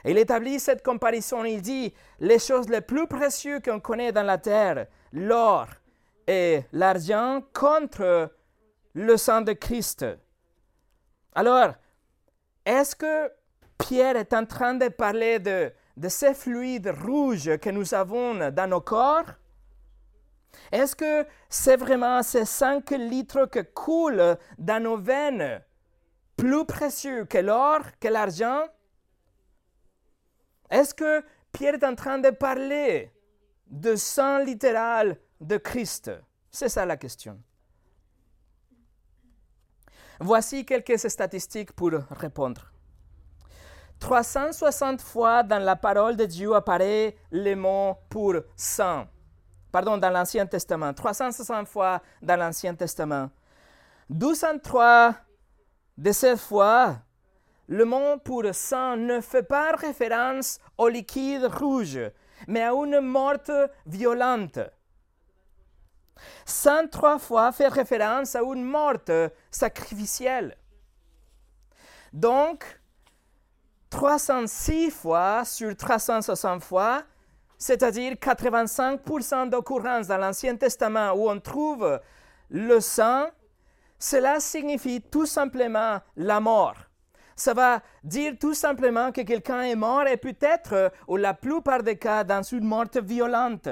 Il 0.05 0.17
établit 0.17 0.61
cette 0.61 0.85
comparaison. 0.85 1.45
Il 1.45 1.61
dit 1.62 1.93
les 2.21 2.39
choses 2.39 2.69
les 2.69 2.83
plus 2.83 3.09
précieuses 3.09 3.62
qu'on 3.65 3.81
connaît 3.81 4.12
dans 4.12 4.23
la 4.23 4.39
terre, 4.39 4.87
l'or 5.12 5.67
et 6.29 6.62
l'argent, 6.73 7.43
contre 7.53 8.31
le 8.95 9.17
sang 9.17 9.41
de 9.41 9.55
Christ. 9.55 10.07
Alors, 11.35 11.75
est-ce 12.64 12.95
que 12.95 13.31
Pierre 13.79 14.17
est 14.17 14.33
en 14.33 14.45
train 14.45 14.75
de 14.75 14.88
parler 14.88 15.38
de, 15.38 15.73
ces 16.09 16.35
fluides 16.35 16.95
rouges 17.05 17.57
que 17.59 17.71
nous 17.71 17.95
avons 17.95 18.50
dans 18.50 18.69
nos 18.69 18.81
corps? 18.81 19.33
Est-ce 20.73 20.95
que 20.95 21.26
c'est 21.49 21.76
vraiment 21.76 22.23
ces 22.23 22.45
5 22.45 22.90
litres 22.90 23.47
qui 23.47 23.61
coulent 23.75 24.37
dans 24.59 24.83
nos 24.83 24.97
veines 24.97 25.62
plus 26.37 26.64
précieux 26.64 27.25
que 27.25 27.38
l'or, 27.38 27.81
que 28.00 28.09
l'argent? 28.09 28.64
Est-ce 30.71 30.95
que 30.95 31.25
Pierre 31.52 31.75
est 31.75 31.85
en 31.85 31.95
train 31.95 32.19
de 32.19 32.31
parler 32.31 33.12
de 33.67 33.97
sang 33.97 34.38
littéral 34.38 35.17
de 35.40 35.57
Christ? 35.57 36.11
C'est 36.50 36.69
ça 36.69 36.85
la 36.85 36.97
question. 36.97 37.40
Voici 40.23 40.67
quelques 40.67 40.99
statistiques 40.99 41.73
pour 41.73 41.93
répondre. 42.11 42.71
360 44.00 45.00
fois 45.00 45.43
dans 45.43 45.62
la 45.62 45.77
parole 45.77 46.15
de 46.15 46.27
Dieu 46.27 46.55
apparaît 46.55 47.17
le 47.31 47.55
mot 47.55 47.97
pour 48.11 48.35
sang. 48.55 49.07
Pardon, 49.73 49.97
dans 49.97 50.11
l'Ancien 50.11 50.47
Testament. 50.47 50.93
360 50.93 51.67
fois 51.67 52.03
dans 52.21 52.37
l'Ancien 52.37 52.75
Testament. 52.75 53.31
203 54.11 55.15
de 55.97 56.12
ces 56.12 56.37
fois, 56.37 56.99
le 57.67 57.85
mot 57.87 58.19
pour 58.23 58.45
sang 58.53 58.97
ne 58.97 59.21
fait 59.21 59.43
pas 59.43 59.73
référence 59.77 60.59
au 60.77 60.89
liquide 60.89 61.45
rouge, 61.45 61.99
mais 62.47 62.62
à 62.62 62.73
une 62.73 63.00
morte 63.00 63.53
violente. 63.87 64.59
103 66.47 67.19
fois 67.19 67.53
fait 67.53 67.69
référence 67.69 68.35
à 68.35 68.41
une 68.41 68.65
morte 68.65 69.11
sacrificielle. 69.50 70.57
Donc, 72.12 72.65
306 73.91 74.91
fois 74.91 75.45
sur 75.45 75.77
360 75.77 76.62
fois, 76.62 77.03
c'est-à-dire 77.59 78.15
85% 78.15 79.50
d'occurrences 79.50 80.07
dans 80.07 80.17
l'Ancien 80.17 80.57
Testament 80.57 81.12
où 81.12 81.29
on 81.29 81.39
trouve 81.39 82.00
le 82.49 82.81
sang, 82.81 83.27
cela 83.99 84.41
signifie 84.41 85.03
tout 85.03 85.27
simplement 85.27 86.00
la 86.17 86.41
mort. 86.41 86.77
Ça 87.37 87.55
va 87.55 87.81
dire 88.03 88.35
tout 88.39 88.55
simplement 88.55 89.12
que 89.12 89.23
quelqu'un 89.23 89.62
est 89.62 89.75
mort 89.75 90.07
et 90.07 90.17
peut-être, 90.17 90.93
ou 91.07 91.17
la 91.17 91.35
plupart 91.35 91.83
des 91.83 91.97
cas, 91.97 92.25
dans 92.25 92.43
une 92.43 92.65
mort 92.65 92.87
violente 93.03 93.69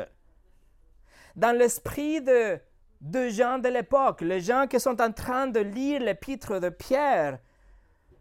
dans 1.39 1.57
l'esprit 1.57 2.21
de, 2.21 2.59
de 3.01 3.29
gens 3.29 3.59
de 3.59 3.69
l'époque, 3.69 4.23
les 4.23 4.41
gens 4.41 4.67
qui 4.67 4.81
sont 4.81 5.01
en 5.01 5.13
train 5.13 5.47
de 5.47 5.61
lire 5.61 6.01
l'épître 6.01 6.59
de 6.59 6.69
Pierre, 6.69 7.39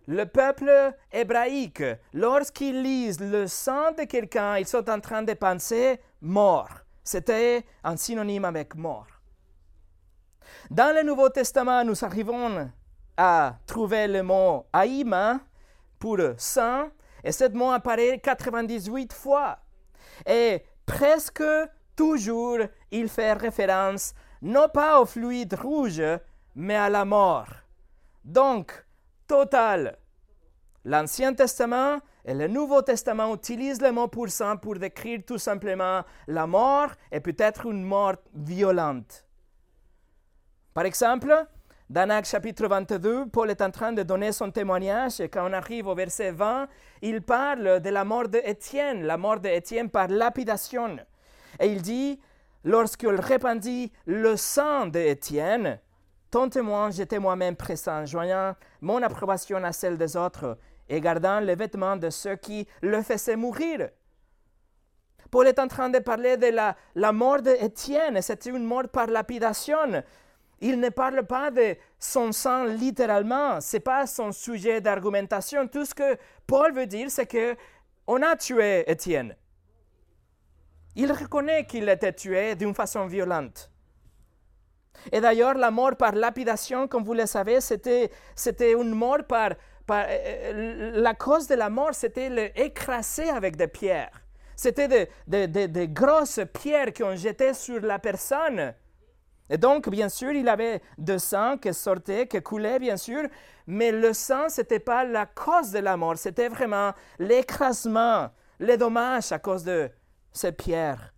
le 0.07 0.25
peuple 0.25 0.93
hébraïque, 1.11 1.83
lorsqu'ils 2.13 2.83
lisent 2.83 3.19
le 3.19 3.47
sang 3.47 3.91
de 3.97 4.03
quelqu'un, 4.03 4.57
ils 4.57 4.67
sont 4.67 4.87
en 4.87 4.99
train 4.99 5.23
de 5.23 5.33
penser 5.33 5.99
mort. 6.21 6.69
C'était 7.03 7.65
un 7.83 7.97
synonyme 7.97 8.45
avec 8.45 8.75
mort. 8.75 9.07
Dans 10.69 10.95
le 10.95 11.01
Nouveau 11.01 11.29
Testament, 11.29 11.83
nous 11.83 12.05
arrivons 12.05 12.69
à 13.17 13.57
trouver 13.65 14.07
le 14.07 14.21
mot 14.21 14.67
aïma 14.71 15.39
pour 15.97 16.19
sang, 16.37 16.89
et 17.23 17.31
ce 17.31 17.49
mot 17.49 17.71
apparaît 17.71 18.19
98 18.19 19.11
fois. 19.11 19.57
Et 20.23 20.63
presque 20.85 21.43
toujours, 21.95 22.59
il 22.91 23.09
fait 23.09 23.33
référence 23.33 24.13
non 24.41 24.67
pas 24.69 25.01
au 25.01 25.05
fluide 25.05 25.53
rouge, 25.55 26.01
mais 26.55 26.75
à 26.75 26.89
la 26.89 27.05
mort. 27.05 27.49
Donc, 28.23 28.85
total. 29.27 29.97
L'Ancien 30.85 31.33
Testament 31.33 31.99
et 32.23 32.33
le 32.33 32.47
Nouveau 32.47 32.81
Testament 32.81 33.33
utilisent 33.33 33.81
le 33.81 33.91
mot 33.91 34.07
pour 34.07 34.29
sang 34.29 34.57
pour 34.57 34.75
décrire 34.75 35.21
tout 35.25 35.37
simplement 35.37 36.03
la 36.27 36.47
mort 36.47 36.91
et 37.11 37.19
peut-être 37.19 37.65
une 37.65 37.83
mort 37.83 38.15
violente. 38.33 39.25
Par 40.73 40.85
exemple, 40.85 41.33
dans 41.89 42.09
Actes 42.09 42.29
chapitre 42.29 42.67
22, 42.67 43.27
Paul 43.27 43.49
est 43.49 43.61
en 43.61 43.71
train 43.71 43.93
de 43.93 44.03
donner 44.03 44.33
son 44.33 44.51
témoignage 44.51 45.21
et 45.21 45.29
quand 45.29 45.49
on 45.49 45.53
arrive 45.53 45.87
au 45.87 45.95
verset 45.95 46.31
20, 46.31 46.67
il 47.01 47.21
parle 47.21 47.79
de 47.79 47.89
la 47.89 48.03
mort 48.03 48.27
d'Étienne, 48.27 49.03
la 49.03 49.17
mort 49.17 49.39
d'Étienne 49.39 49.89
par 49.89 50.09
lapidation. 50.09 50.97
Et 51.59 51.67
il 51.67 51.81
dit, 51.81 52.19
lorsqu'il 52.67 53.15
répandit 53.15 53.91
le 54.05 54.35
sang 54.35 54.87
d'Étienne, 54.87 55.79
ton 56.29 56.49
témoin, 56.49 56.91
j'étais 56.91 57.17
moi-même 57.17 57.55
présent, 57.55 58.05
joignant 58.05 58.55
mon 58.81 59.01
approbation 59.01 59.63
à 59.63 59.71
celle 59.71 59.97
des 59.97 60.17
autres 60.17 60.57
et 60.89 60.99
gardant 60.99 61.39
les 61.39 61.55
vêtements 61.55 61.95
de 61.95 62.09
ceux 62.09 62.35
qui 62.35 62.67
le 62.81 63.01
faisaient 63.01 63.37
mourir. 63.37 63.89
Paul 65.31 65.47
est 65.47 65.59
en 65.59 65.67
train 65.69 65.89
de 65.89 65.99
parler 65.99 66.35
de 66.35 66.47
la, 66.47 66.75
la 66.95 67.13
mort 67.13 67.41
d'Étienne, 67.41 68.21
c'était 68.21 68.49
une 68.49 68.65
mort 68.65 68.89
par 68.89 69.07
lapidation. 69.07 70.03
Il 70.59 70.79
ne 70.79 70.89
parle 70.89 71.25
pas 71.25 71.51
de 71.51 71.75
son 71.97 72.33
sang 72.33 72.65
littéralement, 72.65 73.61
ce 73.61 73.77
n'est 73.77 73.81
pas 73.81 74.05
son 74.07 74.33
sujet 74.33 74.81
d'argumentation. 74.81 75.67
Tout 75.67 75.85
ce 75.85 75.95
que 75.95 76.17
Paul 76.45 76.73
veut 76.73 76.87
dire, 76.87 77.09
c'est 77.09 77.27
que 77.27 77.55
on 78.07 78.21
a 78.21 78.35
tué 78.35 78.89
Étienne. 78.91 79.35
Il 80.99 81.11
reconnaît 81.11 81.65
qu'il 81.67 81.87
était 81.89 82.11
tué 82.11 82.55
d'une 82.55 82.73
façon 82.73 83.05
violente. 83.05 83.69
Et 85.11 85.21
d'ailleurs, 85.21 85.53
la 85.53 85.69
mort 85.69 85.95
par 85.95 86.13
lapidation, 86.13 86.87
comme 86.87 87.03
vous 87.03 87.13
le 87.13 87.27
savez, 87.27 87.61
c'était, 87.61 88.09
une 88.73 88.95
mort 88.95 89.23
par. 89.27 89.51
Euh, 89.51 89.93
euh, 89.93 90.91
la 90.99 91.13
cause 91.13 91.47
de 91.47 91.53
la 91.53 91.69
mort, 91.69 91.93
c'était 91.93 92.29
l'écraser 92.29 93.29
avec 93.29 93.55
des 93.55 93.67
pierres. 93.67 94.11
C'était 94.55 94.87
des 94.87 95.07
de, 95.27 95.45
de, 95.45 95.67
de 95.67 95.85
grosses 95.85 96.39
pierres 96.51 96.91
qu'on 96.93 97.15
jetait 97.15 97.53
sur 97.53 97.79
la 97.81 97.99
personne. 97.99 98.73
Et 99.51 99.57
donc, 99.59 99.87
bien 99.89 100.09
sûr, 100.09 100.31
il 100.31 100.49
avait 100.49 100.81
de 100.97 101.19
sang 101.19 101.59
qui 101.59 101.75
sortait, 101.75 102.25
qui 102.27 102.41
coulait, 102.41 102.79
bien 102.79 102.97
sûr, 102.97 103.21
mais 103.67 103.91
le 103.91 104.13
sang, 104.13 104.49
ce 104.49 104.61
n'était 104.61 104.79
pas 104.79 105.05
la 105.05 105.27
cause 105.27 105.69
de 105.71 105.79
la 105.79 105.95
mort, 105.95 106.17
c'était 106.17 106.49
vraiment 106.49 106.91
l'écrasement, 107.19 108.29
les 108.59 108.77
dommages 108.77 109.31
à 109.31 109.39
cause 109.39 109.63
de, 109.63 109.89
c'est 110.37 110.51
Pierre. 110.51 111.13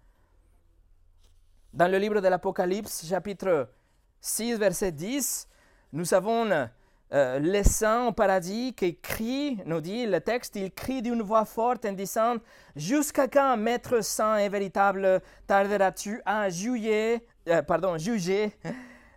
Dans 1.73 1.91
le 1.91 1.97
livre 1.97 2.21
de 2.21 2.27
l'Apocalypse, 2.29 3.05
chapitre 3.05 3.69
6, 4.21 4.55
verset 4.55 4.93
10, 4.93 5.47
nous 5.91 6.13
avons 6.13 6.49
euh, 7.11 7.39
les 7.39 7.63
saints 7.63 8.07
au 8.07 8.13
paradis 8.13 8.73
qui 8.73 8.97
crient, 8.97 9.61
nous 9.65 9.81
dit 9.81 10.05
le 10.05 10.21
texte, 10.21 10.55
ils 10.55 10.71
crient 10.71 11.01
d'une 11.01 11.21
voix 11.21 11.43
forte 11.43 11.85
en 11.85 11.91
disant 11.91 12.37
Jusqu'à 12.77 13.27
quand, 13.27 13.57
Maître 13.57 14.01
saint 14.01 14.37
et 14.37 14.47
véritable, 14.47 15.21
tarderas-tu 15.45 16.21
à 16.25 16.49
juger, 16.49 17.27
euh, 17.49 17.61
pardon, 17.61 17.97
juger 17.97 18.53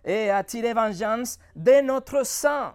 et 0.03 0.29
à 0.29 0.43
tirer 0.43 0.73
vengeance 0.73 1.39
de 1.55 1.81
notre 1.81 2.25
sang 2.25 2.73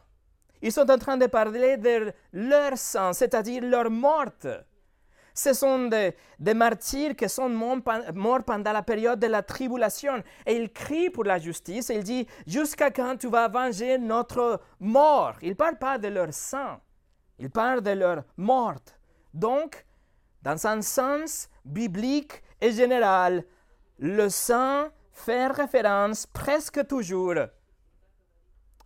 Ils 0.62 0.72
sont 0.72 0.90
en 0.90 0.96
train 0.96 1.18
de 1.18 1.26
parler 1.26 1.76
de 1.76 2.10
leur 2.32 2.78
sang, 2.78 3.12
c'est-à-dire 3.12 3.62
leur 3.62 3.90
morte. 3.90 4.46
Ce 5.38 5.52
sont 5.52 5.88
des, 5.88 6.54
martyrs 6.54 7.14
qui 7.14 7.28
sont 7.28 7.48
morts 7.48 8.42
pendant 8.44 8.72
la 8.72 8.82
période 8.82 9.20
de 9.20 9.28
la 9.28 9.40
tribulation. 9.40 10.20
Et 10.44 10.56
ils 10.56 10.72
crient 10.72 11.10
pour 11.10 11.22
la 11.22 11.38
justice. 11.38 11.90
il 11.94 12.02
dit, 12.02 12.26
jusqu'à 12.44 12.90
quand 12.90 13.16
tu 13.16 13.28
vas 13.28 13.46
venger 13.46 13.98
notre 13.98 14.60
mort? 14.80 15.36
Il 15.42 15.50
ne 15.50 15.54
parle 15.54 15.78
pas 15.78 15.96
de 15.96 16.08
leur 16.08 16.34
sang. 16.34 16.80
Il 17.38 17.50
parle 17.50 17.82
de 17.82 17.90
leur 17.92 18.24
mort. 18.36 18.80
Donc, 19.32 19.86
dans 20.42 20.66
un 20.66 20.82
sens 20.82 21.48
biblique 21.64 22.42
et 22.60 22.72
général, 22.72 23.44
le 24.00 24.28
sang 24.30 24.88
fait 25.12 25.46
référence 25.46 26.26
presque 26.26 26.84
toujours, 26.88 27.46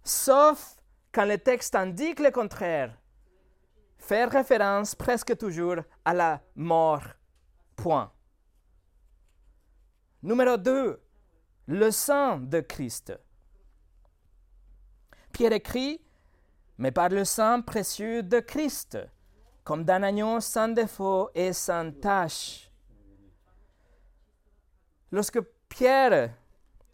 sauf 0.05 0.77
quand 1.13 1.25
le 1.25 1.39
texte 1.39 1.75
indique 1.75 2.21
le 2.21 2.31
contraire, 2.31 2.95
faire 4.03 4.31
référence 4.31 4.95
presque 4.95 5.37
toujours 5.39 5.77
à 6.05 6.13
la 6.13 6.41
mort. 6.57 7.05
Point. 7.77 8.13
Numéro 10.23 10.57
2. 10.57 11.01
Le 11.69 11.91
sang 11.91 12.39
de 12.39 12.61
Christ. 12.61 13.13
Pierre 15.33 15.53
écrit 15.53 16.01
mais 16.79 16.91
par 16.91 17.11
le 17.11 17.25
sang 17.25 17.63
précieux 17.63 18.25
de 18.25 18.41
Christ, 18.41 18.99
comme 19.63 19.85
d'un 19.85 20.03
agneau 20.03 20.41
sans 20.41 20.69
défaut 20.69 21.31
et 21.33 21.53
sans 21.53 21.93
tache. 21.93 22.69
Lorsque 25.13 25.41
Pierre, 25.69 26.31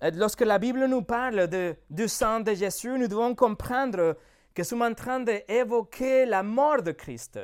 euh, 0.03 0.11
lorsque 0.15 0.43
la 0.43 0.59
Bible 0.59 0.85
nous 0.87 1.03
parle 1.03 1.49
du 1.89 2.09
sang 2.09 2.41
de 2.41 2.53
Jésus, 2.53 2.99
nous 2.99 3.09
devons 3.09 3.35
comprendre 3.35 4.17
que 4.59 4.63
nous 4.63 4.69
sommes 4.71 4.83
en 4.83 4.95
train 4.95 5.21
d'évoquer 5.21 6.27
la 6.27 6.43
mort 6.43 6.83
de 6.83 6.91
Christ. 6.91 7.39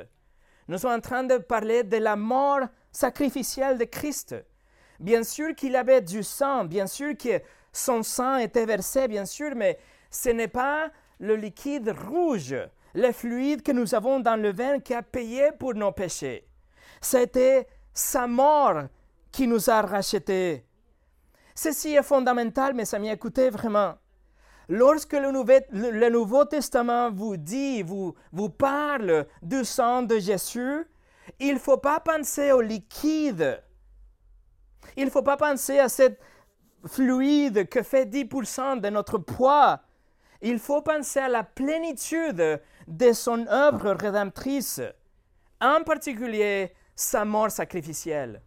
Nous 0.67 0.77
sommes 0.77 0.97
en 0.97 0.99
train 0.99 1.23
de 1.23 1.37
parler 1.37 1.83
de 1.83 1.95
la 1.95 2.17
mort 2.17 2.67
sacrificielle 2.91 3.77
de 3.77 3.85
Christ. 3.85 4.35
Bien 4.99 5.23
sûr 5.23 5.55
qu'il 5.55 5.77
avait 5.77 6.01
du 6.01 6.23
sang, 6.23 6.65
bien 6.65 6.87
sûr 6.87 7.15
que 7.15 7.41
son 7.71 8.03
sang 8.03 8.35
était 8.35 8.65
versé, 8.65 9.07
bien 9.07 9.23
sûr, 9.23 9.55
mais 9.55 9.79
ce 10.11 10.27
n'est 10.27 10.49
pas 10.49 10.91
le 11.21 11.37
liquide 11.37 11.95
rouge, 12.09 12.53
le 12.93 13.11
fluide 13.13 13.61
que 13.61 13.71
nous 13.71 13.95
avons 13.95 14.19
dans 14.19 14.35
le 14.35 14.51
vin 14.51 14.81
qui 14.81 14.93
a 14.93 15.01
payé 15.01 15.53
pour 15.57 15.73
nos 15.73 15.93
péchés. 15.93 16.45
C'était 16.99 17.65
sa 17.93 18.27
mort 18.27 18.87
qui 19.31 19.47
nous 19.47 19.69
a 19.69 19.81
rachetés. 19.83 20.65
Ceci 21.55 21.95
est 21.95 22.03
fondamental, 22.03 22.73
mes 22.73 22.93
amis, 22.93 23.09
écoutez 23.09 23.49
vraiment. 23.49 23.95
Lorsque 24.67 25.13
le 25.13 26.09
Nouveau, 26.09 26.45
Testament 26.45 27.11
vous 27.11 27.37
dit, 27.37 27.83
vous, 27.83 28.15
vous 28.31 28.49
parle 28.49 29.27
du 29.41 29.63
sang 29.63 30.01
de 30.03 30.17
Jésus, 30.17 30.85
il 31.39 31.55
ne 31.55 31.59
faut 31.59 31.77
pas 31.77 31.99
penser 31.99 32.51
au 32.51 32.61
liquide. 32.61 33.61
Il 34.97 35.05
ne 35.05 35.09
faut 35.09 35.21
pas 35.21 35.37
penser 35.37 35.79
à 35.79 35.89
cette 35.89 36.19
fluide 36.87 37.67
que 37.67 37.83
fait 37.83 38.05
10% 38.05 38.81
de 38.81 38.89
notre 38.89 39.17
poids. 39.17 39.81
Il 40.41 40.59
faut 40.59 40.81
penser 40.81 41.19
à 41.19 41.27
la 41.27 41.43
plénitude 41.43 42.61
de 42.87 43.13
son 43.13 43.47
œuvre 43.47 43.91
rédemptrice, 43.91 44.81
en 45.59 45.83
particulier 45.83 46.73
sa 46.95 47.25
mort 47.25 47.51
sacrificielle. 47.51 48.41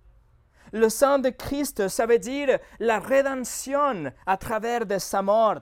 Le 0.73 0.89
sang 0.89 1.19
de 1.19 1.31
Christ, 1.31 1.89
ça 1.89 2.07
veut 2.07 2.19
dire 2.19 2.59
la 2.79 2.99
rédemption 2.99 4.13
à 4.27 4.37
travers 4.37 4.87
de 4.87 4.99
sa 4.99 5.23
mort. 5.23 5.61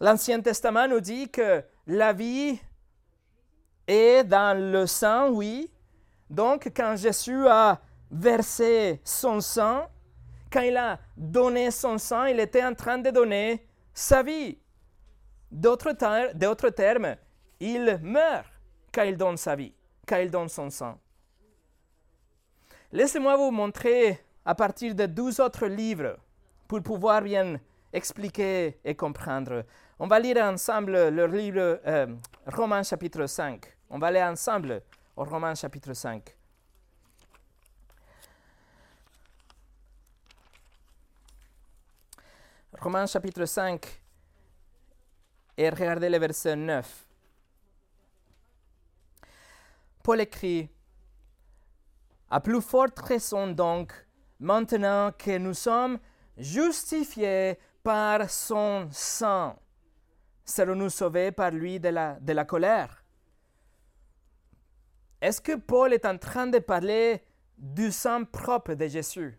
L'Ancien 0.00 0.40
Testament 0.40 0.86
nous 0.88 1.00
dit 1.00 1.28
que 1.28 1.64
la 1.86 2.12
vie 2.12 2.58
est 3.86 4.24
dans 4.24 4.56
le 4.56 4.86
sang, 4.86 5.30
oui. 5.30 5.70
Donc, 6.30 6.70
quand 6.74 6.94
Jésus 6.96 7.48
a 7.48 7.80
versé 8.10 9.00
son 9.04 9.40
sang, 9.40 9.88
quand 10.52 10.60
il 10.60 10.76
a 10.76 10.98
donné 11.16 11.70
son 11.70 11.98
sang, 11.98 12.26
il 12.26 12.38
était 12.38 12.64
en 12.64 12.74
train 12.74 12.98
de 12.98 13.10
donner 13.10 13.66
sa 13.92 14.22
vie. 14.22 14.58
D'autres 15.50 15.92
termes, 16.70 17.16
il 17.58 17.98
meurt 18.02 18.46
quand 18.92 19.02
il 19.02 19.16
donne 19.16 19.36
sa 19.36 19.56
vie, 19.56 19.74
quand 20.06 20.18
il 20.18 20.30
donne 20.30 20.48
son 20.48 20.70
sang. 20.70 20.98
Laissez-moi 22.92 23.36
vous 23.36 23.50
montrer 23.50 24.24
à 24.44 24.54
partir 24.54 24.94
de 24.94 25.06
douze 25.06 25.40
autres 25.40 25.66
livres 25.66 26.16
pour 26.66 26.82
pouvoir 26.82 27.22
bien 27.22 27.58
expliquer 27.92 28.78
et 28.84 28.94
comprendre. 28.94 29.64
On 30.00 30.06
va 30.06 30.20
lire 30.20 30.36
ensemble 30.44 31.08
le 31.08 31.26
livre 31.26 31.80
euh, 31.84 32.06
Romains 32.46 32.84
chapitre 32.84 33.26
5. 33.26 33.64
On 33.90 33.98
va 33.98 34.06
aller 34.06 34.22
ensemble 34.22 34.80
au 35.16 35.24
Romains 35.24 35.56
chapitre 35.56 35.92
5. 35.92 36.36
Romains 42.80 43.06
chapitre 43.06 43.44
5 43.44 44.00
et 45.56 45.68
regardez 45.68 46.08
le 46.08 46.18
verset 46.18 46.54
9. 46.54 47.06
Paul 50.04 50.20
écrit, 50.20 50.70
à 52.30 52.38
plus 52.38 52.62
forte 52.62 52.96
raison 53.00 53.48
donc, 53.48 53.92
maintenant 54.38 55.10
que 55.10 55.38
nous 55.38 55.54
sommes 55.54 55.98
justifiés 56.36 57.58
par 57.82 58.30
son 58.30 58.88
sang, 58.92 59.58
serons-nous 60.48 60.90
sauvés 60.90 61.30
par 61.30 61.50
lui 61.50 61.78
de 61.78 61.90
la, 61.90 62.18
de 62.20 62.32
la 62.32 62.44
colère. 62.44 63.04
Est-ce 65.20 65.40
que 65.40 65.56
Paul 65.56 65.92
est 65.92 66.06
en 66.06 66.16
train 66.16 66.46
de 66.46 66.58
parler 66.58 67.22
du 67.56 67.92
sang 67.92 68.24
propre 68.24 68.74
de 68.74 68.86
Jésus? 68.86 69.38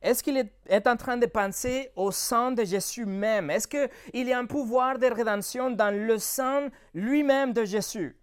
Est-ce 0.00 0.22
qu'il 0.22 0.36
est, 0.36 0.86
en 0.88 0.96
train 0.96 1.16
de 1.16 1.26
penser 1.26 1.90
au 1.94 2.10
sang 2.10 2.50
de 2.50 2.64
Jésus 2.64 3.04
même? 3.04 3.50
Est-ce 3.50 3.68
qu'il 3.68 3.88
y 4.28 4.32
a 4.32 4.38
un 4.38 4.46
pouvoir 4.46 4.98
de 4.98 5.06
rédemption 5.06 5.70
dans 5.70 5.94
le 5.94 6.18
sang 6.18 6.68
lui-même 6.92 7.52
de 7.52 7.64
Jésus? 7.64 8.16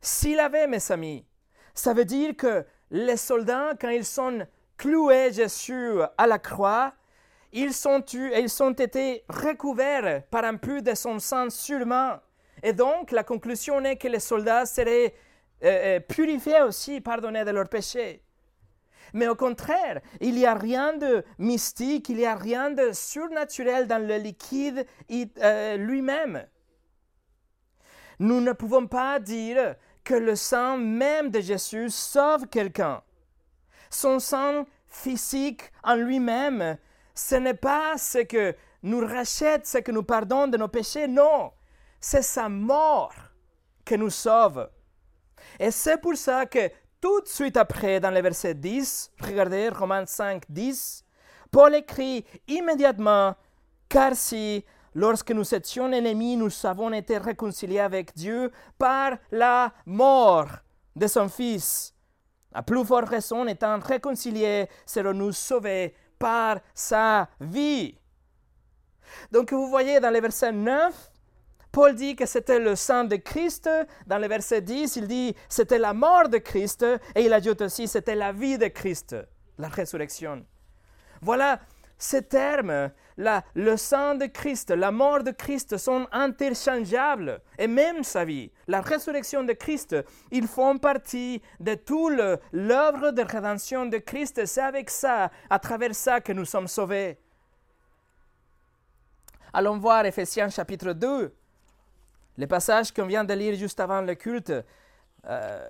S'il 0.00 0.38
avait, 0.38 0.66
mes 0.66 0.90
amis, 0.90 1.26
ça 1.74 1.92
veut 1.92 2.06
dire 2.06 2.36
que 2.36 2.64
les 2.90 3.16
soldats, 3.16 3.72
quand 3.78 3.90
ils 3.90 4.04
sont 4.04 4.46
cloués 4.76 5.32
Jésus 5.32 6.00
à 6.16 6.26
la 6.26 6.38
croix, 6.38 6.94
ils 7.54 7.72
sont, 7.72 8.04
ils 8.12 8.62
ont 8.62 8.72
été 8.72 9.24
recouverts 9.28 10.24
par 10.30 10.44
un 10.44 10.56
peu 10.56 10.82
de 10.82 10.94
son 10.94 11.20
sang 11.20 11.48
sûrement. 11.50 12.18
Et 12.62 12.72
donc, 12.72 13.12
la 13.12 13.22
conclusion 13.22 13.80
est 13.84 13.96
que 13.96 14.08
les 14.08 14.18
soldats 14.18 14.66
seraient 14.66 15.14
euh, 15.62 15.96
euh, 15.96 16.00
purifiés 16.00 16.62
aussi, 16.62 17.00
pardonnés 17.00 17.44
de 17.44 17.52
leurs 17.52 17.68
péchés. 17.68 18.22
Mais 19.12 19.28
au 19.28 19.36
contraire, 19.36 20.00
il 20.20 20.34
n'y 20.34 20.46
a 20.46 20.54
rien 20.54 20.96
de 20.96 21.24
mystique, 21.38 22.08
il 22.08 22.16
n'y 22.16 22.26
a 22.26 22.34
rien 22.34 22.70
de 22.70 22.90
surnaturel 22.92 23.86
dans 23.86 24.04
le 24.04 24.16
liquide 24.16 24.84
euh, 25.12 25.76
lui-même. 25.76 26.44
Nous 28.18 28.40
ne 28.40 28.52
pouvons 28.52 28.88
pas 28.88 29.20
dire 29.20 29.76
que 30.02 30.14
le 30.14 30.34
sang 30.34 30.76
même 30.76 31.30
de 31.30 31.40
Jésus 31.40 31.90
sauve 31.90 32.48
quelqu'un. 32.48 33.02
Son 33.90 34.18
sang 34.18 34.66
physique 34.88 35.70
en 35.84 35.94
lui-même, 35.94 36.78
ce 37.14 37.36
n'est 37.36 37.54
pas 37.54 37.96
ce 37.96 38.18
que 38.18 38.54
nous 38.82 39.00
rachète, 39.00 39.66
ce 39.66 39.78
que 39.78 39.92
nous 39.92 40.02
pardonne 40.02 40.50
de 40.50 40.58
nos 40.58 40.68
péchés, 40.68 41.06
non, 41.06 41.52
c'est 42.00 42.22
sa 42.22 42.48
mort 42.48 43.14
qui 43.84 43.96
nous 43.96 44.10
sauve. 44.10 44.68
Et 45.58 45.70
c'est 45.70 45.98
pour 46.00 46.16
ça 46.16 46.46
que 46.46 46.70
tout 47.00 47.20
de 47.20 47.28
suite 47.28 47.56
après, 47.56 48.00
dans 48.00 48.10
le 48.10 48.20
verset 48.20 48.54
10, 48.54 49.12
regardez 49.20 49.68
Romains 49.68 50.06
5, 50.06 50.42
10, 50.48 51.04
Paul 51.50 51.74
écrit 51.74 52.24
immédiatement, 52.48 53.36
car 53.88 54.16
si, 54.16 54.64
lorsque 54.94 55.30
nous 55.30 55.54
étions 55.54 55.92
ennemis, 55.92 56.36
nous 56.36 56.50
avons 56.64 56.92
été 56.92 57.18
réconciliés 57.18 57.80
avec 57.80 58.14
Dieu 58.14 58.50
par 58.78 59.18
la 59.30 59.72
mort 59.86 60.48
de 60.96 61.06
son 61.06 61.28
Fils, 61.28 61.94
à 62.52 62.62
plus 62.62 62.84
forte 62.84 63.08
raison, 63.08 63.46
étant 63.46 63.78
réconciliés, 63.78 64.68
serons-nous 64.86 65.32
sauvés 65.32 65.94
par 66.18 66.60
sa 66.74 67.28
vie. 67.40 67.98
Donc 69.30 69.52
vous 69.52 69.68
voyez 69.68 70.00
dans 70.00 70.10
le 70.10 70.20
verset 70.20 70.52
9, 70.52 71.10
Paul 71.72 71.94
dit 71.94 72.14
que 72.14 72.26
c'était 72.26 72.60
le 72.60 72.76
sang 72.76 73.04
de 73.04 73.16
Christ. 73.16 73.68
Dans 74.06 74.18
le 74.18 74.28
verset 74.28 74.60
10, 74.60 74.96
il 74.96 75.08
dit 75.08 75.34
c'était 75.48 75.78
la 75.78 75.92
mort 75.92 76.28
de 76.28 76.38
Christ. 76.38 76.84
Et 77.14 77.24
il 77.24 77.32
ajoute 77.32 77.62
aussi 77.62 77.88
c'était 77.88 78.14
la 78.14 78.32
vie 78.32 78.58
de 78.58 78.68
Christ, 78.68 79.16
la 79.58 79.68
résurrection. 79.68 80.44
Voilà 81.20 81.60
ces 82.04 82.22
termes, 82.22 82.90
la, 83.16 83.42
le 83.54 83.78
sang 83.78 84.14
de 84.14 84.26
Christ, 84.26 84.70
la 84.70 84.90
mort 84.90 85.22
de 85.22 85.30
Christ 85.30 85.78
sont 85.78 86.06
interchangeables. 86.12 87.40
Et 87.58 87.66
même 87.66 88.04
sa 88.04 88.26
vie, 88.26 88.50
la 88.66 88.82
résurrection 88.82 89.42
de 89.42 89.54
Christ, 89.54 89.96
ils 90.30 90.46
font 90.46 90.76
partie 90.76 91.40
de 91.60 91.74
toute 91.74 92.20
l'œuvre 92.52 93.10
de 93.10 93.22
rédemption 93.22 93.86
de 93.86 93.96
Christ. 93.96 94.44
C'est 94.44 94.60
avec 94.60 94.90
ça, 94.90 95.30
à 95.48 95.58
travers 95.58 95.94
ça, 95.94 96.20
que 96.20 96.32
nous 96.32 96.44
sommes 96.44 96.68
sauvés. 96.68 97.18
Allons 99.54 99.78
voir 99.78 100.04
Ephésiens 100.04 100.50
chapitre 100.50 100.92
2. 100.92 101.34
Le 102.36 102.46
passage 102.46 102.92
qu'on 102.92 103.06
vient 103.06 103.24
de 103.24 103.32
lire 103.32 103.54
juste 103.54 103.80
avant 103.80 104.02
le 104.02 104.14
culte, 104.14 104.52
euh, 105.26 105.68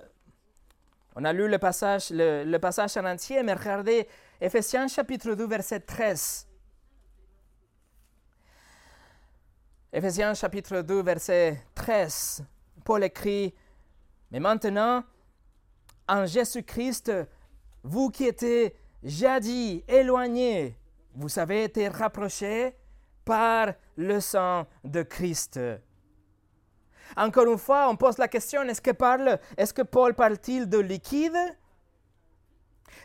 on 1.15 1.23
a 1.23 1.31
lu 1.31 1.47
le 1.47 1.57
passage, 1.59 2.09
le, 2.11 2.57
passage 2.57 2.97
en 2.97 3.05
entier, 3.05 3.41
mais 3.41 3.53
regardez 3.53 4.05
Ephésiens 4.45 4.87
chapitre 4.87 5.33
2, 5.33 5.47
verset 5.47 5.79
13. 5.79 6.47
Ephésiens 9.91 10.35
chapitre 10.35 10.81
2, 10.81 11.01
verset 11.01 11.65
13. 11.73 12.45
Paul 12.83 13.03
écrit, 13.03 13.55
Mais 14.29 14.39
maintenant, 14.39 15.03
en 16.07 16.27
Jésus-Christ, 16.27 17.11
vous 17.81 18.11
qui 18.11 18.25
étiez 18.25 18.75
jadis 19.01 19.81
éloignés, 19.87 20.77
vous 21.15 21.39
avez 21.39 21.63
été 21.63 21.87
rapprochés 21.87 22.75
par 23.25 23.73
le 23.97 24.19
sang 24.19 24.67
de 24.83 25.01
Christ. 25.01 25.59
Encore 27.17 27.51
une 27.51 27.57
fois, 27.57 27.89
on 27.89 27.95
pose 27.95 28.19
la 28.19 28.27
question, 28.27 28.61
est-ce 28.61 28.81
que, 28.81 28.91
parle, 28.91 29.39
est-ce 29.57 29.73
que 29.73 29.81
Paul 29.81 30.13
parle-t-il 30.13 30.69
de 30.69 30.77
liquide? 30.77 31.57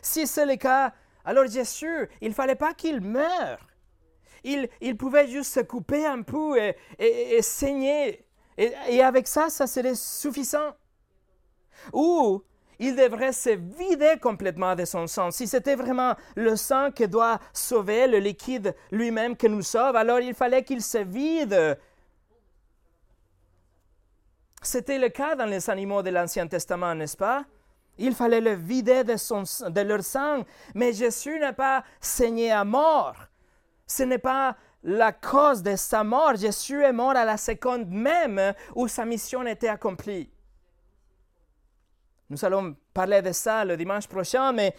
Si 0.03 0.27
c'est 0.27 0.45
le 0.45 0.55
cas, 0.55 0.93
alors 1.25 1.47
Jésus, 1.47 2.09
il 2.21 2.29
ne 2.29 2.33
fallait 2.33 2.55
pas 2.55 2.73
qu'il 2.73 3.01
meure. 3.01 3.59
il, 4.43 4.69
il 4.81 4.97
pouvait 4.97 5.27
juste 5.27 5.53
se 5.53 5.59
couper 5.59 6.05
un 6.05 6.21
peu 6.21 6.57
et, 6.99 7.41
saigner. 7.41 8.25
Et, 8.57 8.73
et, 8.89 9.01
avec 9.01 9.27
ça, 9.27 9.49
ça 9.49 9.67
serait 9.67 9.95
suffisant. 9.95 10.75
Ou 11.93 12.43
il 12.79 12.95
devrait 12.95 13.31
se 13.31 13.51
vider 13.51 14.15
complètement 14.19 14.75
de 14.75 14.85
son 14.85 15.05
sang. 15.07 15.31
Si 15.31 15.47
c'était 15.47 15.75
vraiment 15.75 16.15
le 16.35 16.55
sang 16.55 16.91
qui 16.91 17.07
doit 17.07 17.39
sauver, 17.53 18.07
le 18.07 18.17
liquide 18.17 18.75
lui-même 18.91 19.37
qui 19.37 19.47
nous 19.49 19.61
sauve, 19.61 19.95
alors 19.95 20.19
il 20.19 20.33
fallait 20.33 20.63
qu'il 20.63 20.81
se 20.81 20.97
vide. 20.97 21.77
C'était 24.63 24.97
le 24.99 25.09
cas 25.09 25.35
dans 25.35 25.45
les 25.45 25.69
animaux 25.69 26.03
de 26.03 26.09
l'Ancien 26.09 26.47
Testament, 26.47 26.93
n'est-ce 26.95 27.17
pas? 27.17 27.45
Il 28.01 28.15
fallait 28.15 28.41
le 28.41 28.53
vider 28.53 29.03
de, 29.03 29.15
son, 29.15 29.43
de 29.69 29.81
leur 29.81 30.03
sang. 30.03 30.43
Mais 30.73 30.91
Jésus 30.91 31.37
n'a 31.39 31.53
pas 31.53 31.83
saigné 31.99 32.51
à 32.51 32.63
mort. 32.63 33.15
Ce 33.85 34.03
n'est 34.03 34.17
pas 34.17 34.57
la 34.83 35.11
cause 35.11 35.61
de 35.61 35.75
sa 35.75 36.03
mort. 36.03 36.35
Jésus 36.35 36.81
est 36.83 36.93
mort 36.93 37.15
à 37.15 37.25
la 37.25 37.37
seconde 37.37 37.87
même 37.87 38.53
où 38.75 38.87
sa 38.87 39.05
mission 39.05 39.45
était 39.45 39.67
accomplie. 39.67 40.29
Nous 42.29 42.43
allons 42.43 42.75
parler 42.93 43.21
de 43.21 43.31
ça 43.33 43.63
le 43.65 43.77
dimanche 43.77 44.07
prochain, 44.07 44.51
mais 44.51 44.73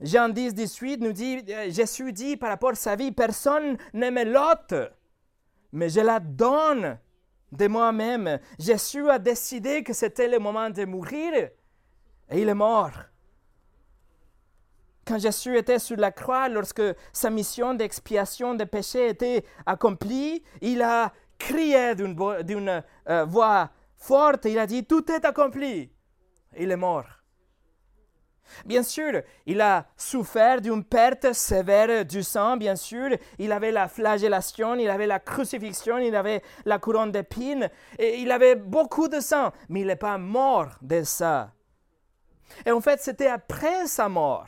Jean 0.00 0.28
10, 0.28 0.54
18 0.54 1.00
nous 1.00 1.12
dit, 1.12 1.44
euh, 1.48 1.70
Jésus 1.70 2.12
dit 2.12 2.36
par 2.36 2.48
rapport 2.48 2.70
à 2.70 2.74
sa 2.74 2.96
vie, 2.96 3.12
personne 3.12 3.76
ne 3.92 4.10
me 4.10 4.24
l'ôte, 4.24 4.74
mais 5.72 5.88
je 5.88 6.00
la 6.00 6.18
donne 6.18 6.98
de 7.52 7.66
moi-même. 7.68 8.40
Jésus 8.58 9.08
a 9.08 9.18
décidé 9.18 9.84
que 9.84 9.92
c'était 9.92 10.28
le 10.28 10.38
moment 10.38 10.70
de 10.70 10.84
mourir 10.84 11.50
et 12.30 12.40
il 12.40 12.48
est 12.48 12.54
mort. 12.54 12.92
Quand 15.06 15.18
Jésus 15.18 15.56
était 15.58 15.78
sur 15.78 15.96
la 15.98 16.12
croix, 16.12 16.48
lorsque 16.48 16.82
sa 17.12 17.28
mission 17.28 17.74
d'expiation 17.74 18.54
des 18.54 18.66
péchés 18.66 19.08
était 19.10 19.44
accomplie, 19.66 20.42
il 20.62 20.80
a 20.80 21.12
crié 21.38 21.94
d'une 21.94 22.82
euh, 23.08 23.24
voix 23.26 23.70
forte, 23.96 24.46
il 24.46 24.58
a 24.58 24.66
dit, 24.66 24.84
tout 24.84 25.10
est 25.12 25.24
accompli. 25.24 25.90
Il 26.56 26.70
est 26.70 26.76
mort. 26.76 27.04
Bien 28.64 28.82
sûr, 28.82 29.22
il 29.46 29.60
a 29.60 29.86
souffert 29.96 30.60
d'une 30.60 30.84
perte 30.84 31.32
sévère 31.32 32.04
du 32.04 32.22
sang, 32.22 32.56
bien 32.56 32.76
sûr. 32.76 33.10
Il 33.38 33.52
avait 33.52 33.72
la 33.72 33.88
flagellation, 33.88 34.74
il 34.76 34.88
avait 34.88 35.06
la 35.06 35.18
crucifixion, 35.18 35.98
il 35.98 36.14
avait 36.14 36.42
la 36.64 36.78
couronne 36.78 37.12
d'épines, 37.12 37.68
et 37.98 38.18
il 38.20 38.30
avait 38.30 38.54
beaucoup 38.54 39.08
de 39.08 39.20
sang, 39.20 39.52
mais 39.68 39.80
il 39.80 39.86
n'est 39.86 39.96
pas 39.96 40.18
mort 40.18 40.68
de 40.82 41.02
ça. 41.02 41.52
Et 42.66 42.70
en 42.70 42.80
fait, 42.80 43.00
c'était 43.00 43.28
après 43.28 43.86
sa 43.86 44.08
mort 44.08 44.46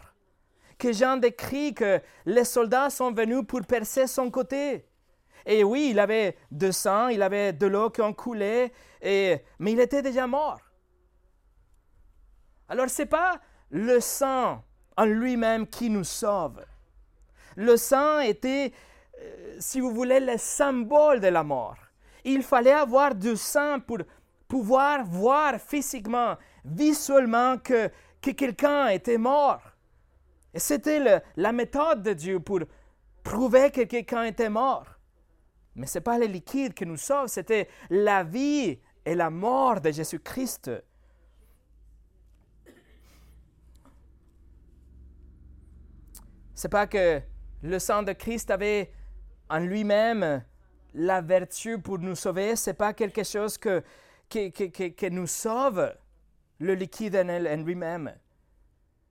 que 0.79 0.93
Jean 0.93 1.17
décrit 1.17 1.75
que 1.75 2.01
les 2.27 2.45
soldats 2.45 2.91
sont 2.91 3.13
venus 3.13 3.43
pour 3.47 3.63
percer 3.63 4.07
son 4.07 4.31
côté. 4.31 4.87
Et 5.47 5.65
oui, 5.65 5.89
il 5.91 5.99
avait 5.99 6.37
de 6.51 6.71
sang, 6.71 7.09
il 7.09 7.23
avait 7.23 7.53
de 7.53 7.67
l'eau 7.67 7.91
qui 7.91 8.03
en 8.03 8.13
coulait, 8.13 8.73
et, 9.01 9.43
mais 9.59 9.73
il 9.73 9.81
était 9.81 10.03
déjà 10.03 10.27
mort. 10.27 10.59
Alors, 12.69 12.91
ce 12.91 13.03
n'est 13.03 13.07
pas 13.07 13.41
le 13.71 14.01
sang 14.01 14.63
en 14.97 15.05
lui-même 15.05 15.67
qui 15.67 15.89
nous 15.89 16.05
sauve. 16.05 16.65
Le 17.55 17.77
sang 17.77 18.19
était, 18.21 18.73
euh, 19.21 19.57
si 19.61 19.81
vous 19.81 19.93
voulez, 19.93 20.21
le 20.21 20.37
symbole 20.37 21.21
de 21.21 21.29
la 21.29 21.45
mort. 21.45 21.77
Il 22.25 22.43
fallait 22.43 22.73
avoir 22.73 23.15
du 23.15 23.37
sang 23.37 23.79
pour 23.81 23.99
pouvoir 24.49 25.05
voir 25.05 25.61
physiquement, 25.61 26.37
visuellement 26.67 27.59
que, 27.59 27.89
que 28.21 28.31
quelqu'un 28.33 28.89
était 28.89 29.19
mort. 29.19 29.63
Et 30.53 30.59
c'était 30.59 31.23
la 31.37 31.53
méthode 31.53 32.03
de 32.03 32.13
Dieu 32.13 32.41
pour 32.41 32.61
prouver 33.23 33.71
que 33.71 33.83
quelqu'un 33.83 34.25
était 34.25 34.51
mort. 34.51 34.87
Mais 35.75 35.87
ce 35.87 35.99
n'est 35.99 36.03
pas 36.03 36.19
le 36.19 36.27
liquide 36.27 36.75
qui 36.75 36.87
nous 36.87 36.97
sauve, 36.97 37.29
c'était 37.29 37.69
la 37.91 38.25
vie 38.25 38.79
et 39.05 39.15
la 39.15 39.31
mort 39.31 39.81
de 39.81 39.91
Jésus-Christ 39.91 40.71
C'est 46.57 46.71
pas 46.71 46.87
que 46.87 47.21
le 47.63 47.79
sang 47.79 48.03
de 48.03 48.13
Christ 48.13 48.51
avait 48.51 48.91
en 49.51 49.59
lui-même 49.59 50.43
la 50.95 51.21
vertu 51.21 51.79
pour 51.79 51.99
nous 51.99 52.15
sauver, 52.15 52.57
c'est 52.57 52.73
pas 52.73 52.95
quelque 52.95 53.23
chose 53.25 53.59
que, 53.59 53.85
qui, 54.31 54.51
nous 55.11 55.27
sauve, 55.27 55.95
le 56.59 56.75
liquide 56.75 57.17
en, 57.17 57.57
lui-même. 57.63 58.15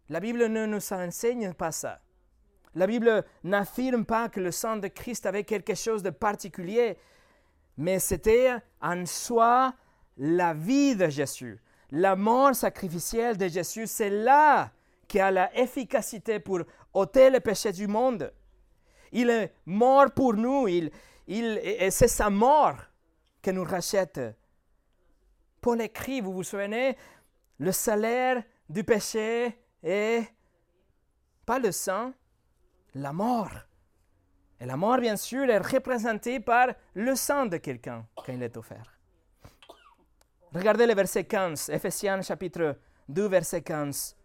La 0.10 0.20
Bible 0.20 0.48
ne 0.48 0.66
nous 0.66 0.94
enseigne 0.94 1.54
pas 1.54 1.72
ça. 1.72 2.02
La 2.76 2.88
Bible 2.88 3.24
n'affirme 3.44 4.06
pas 4.06 4.30
que 4.30 4.40
le 4.40 4.52
sang 4.52 4.78
de 4.78 4.88
Christ 4.88 5.26
avait 5.26 5.44
quelque 5.44 5.76
chose 5.76 6.04
de 6.04 6.10
particulier, 6.10 6.98
mais 7.78 8.00
c'était 8.00 8.56
en 8.82 9.06
soi 9.06 9.74
la 10.18 10.54
vie 10.54 10.96
de 10.96 11.10
Jésus. 11.10 11.62
La 11.92 12.16
mort 12.16 12.56
sacrificielle 12.56 13.38
de 13.38 13.48
Jésus, 13.48 13.88
c'est 13.88 14.10
là 14.10 14.72
qui 15.08 15.20
a 15.20 15.32
la 15.32 15.56
efficacité 15.58 16.40
pour 16.40 16.62
ôter 16.94 17.30
le 17.30 17.40
péché 17.40 17.72
du 17.72 17.88
monde. 17.88 18.34
Il 19.12 19.30
est 19.30 19.54
mort 19.66 20.12
pour 20.12 20.34
nous, 20.34 20.68
il, 20.68 20.92
il, 21.28 21.60
et 21.64 21.92
c'est 21.92 22.08
sa 22.08 22.30
mort 22.30 22.76
qui 23.42 23.54
nous 23.54 23.64
rachète. 23.64 24.20
Paul 25.62 25.82
écrit, 25.82 26.22
vous 26.22 26.34
vous 26.34 26.44
souvenez, 26.44 26.98
le 27.60 27.72
salaire 27.72 28.44
du 28.70 28.84
péché 28.84 29.60
est 29.84 30.28
pas 31.46 31.60
le 31.60 31.72
sang, 31.72 32.14
la 32.96 33.14
mort. 33.14 33.52
Et 34.60 34.66
la 34.66 34.78
mort, 34.78 34.98
bien 35.00 35.16
sûr, 35.16 35.50
est 35.50 35.58
représentée 35.58 36.40
par 36.40 36.68
le 36.94 37.16
sang 37.16 37.46
de 37.46 37.58
quelqu'un 37.58 38.06
quand 38.16 38.32
il 38.32 38.42
est 38.42 38.58
offert. 38.58 38.98
Regardez 40.54 40.86
le 40.86 40.94
verset 40.94 41.26
15, 41.26 41.70
Ephésiens 41.70 42.22
chapitre 42.22 42.78
2, 43.10 43.28
verset 43.28 43.62
15. 43.62 44.16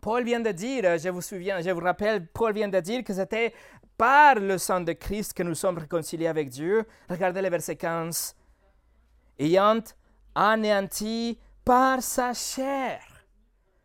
Paul 0.00 0.24
vient 0.24 0.40
de 0.40 0.52
dire, 0.52 0.98
je 0.98 1.08
vous 1.08 1.22
souviens, 1.22 1.60
je 1.60 1.70
vous 1.70 1.80
rappelle, 1.80 2.26
Paul 2.26 2.52
vient 2.52 2.68
de 2.68 2.78
dire 2.78 3.02
que 3.02 3.14
c'était 3.14 3.54
par 3.96 4.36
le 4.36 4.58
sang 4.58 4.80
de 4.80 4.92
Christ 4.92 5.32
que 5.32 5.42
nous 5.42 5.54
sommes 5.54 5.78
réconciliés 5.78 6.26
avec 6.26 6.50
Dieu. 6.50 6.84
Regardez 7.08 7.40
le 7.40 7.48
verset 7.48 7.76
15. 7.76 8.36
Ayant 9.38 9.82
anéanti 10.36 11.38
par 11.64 12.02
sa 12.02 12.32
chair, 12.32 13.00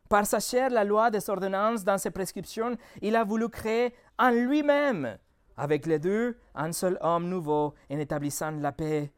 par 0.09 0.27
sa 0.27 0.39
chair 0.39 0.69
la 0.69 0.83
loi 0.83 1.09
des 1.09 1.27
ordonnances 1.29 1.83
dans 1.83 1.97
ses 1.97 2.11
prescriptions, 2.11 2.77
il 3.01 3.15
a 3.15 3.23
voulu 3.23 3.49
créer 3.49 3.95
en 4.19 4.29
lui-même, 4.29 5.17
avec 5.57 5.87
les 5.87 5.97
deux, 5.97 6.37
un 6.53 6.71
seul 6.71 6.97
homme 7.01 7.27
nouveau, 7.27 7.73
en 7.89 7.97
établissant 7.97 8.51
la 8.51 8.71
paix 8.71 9.11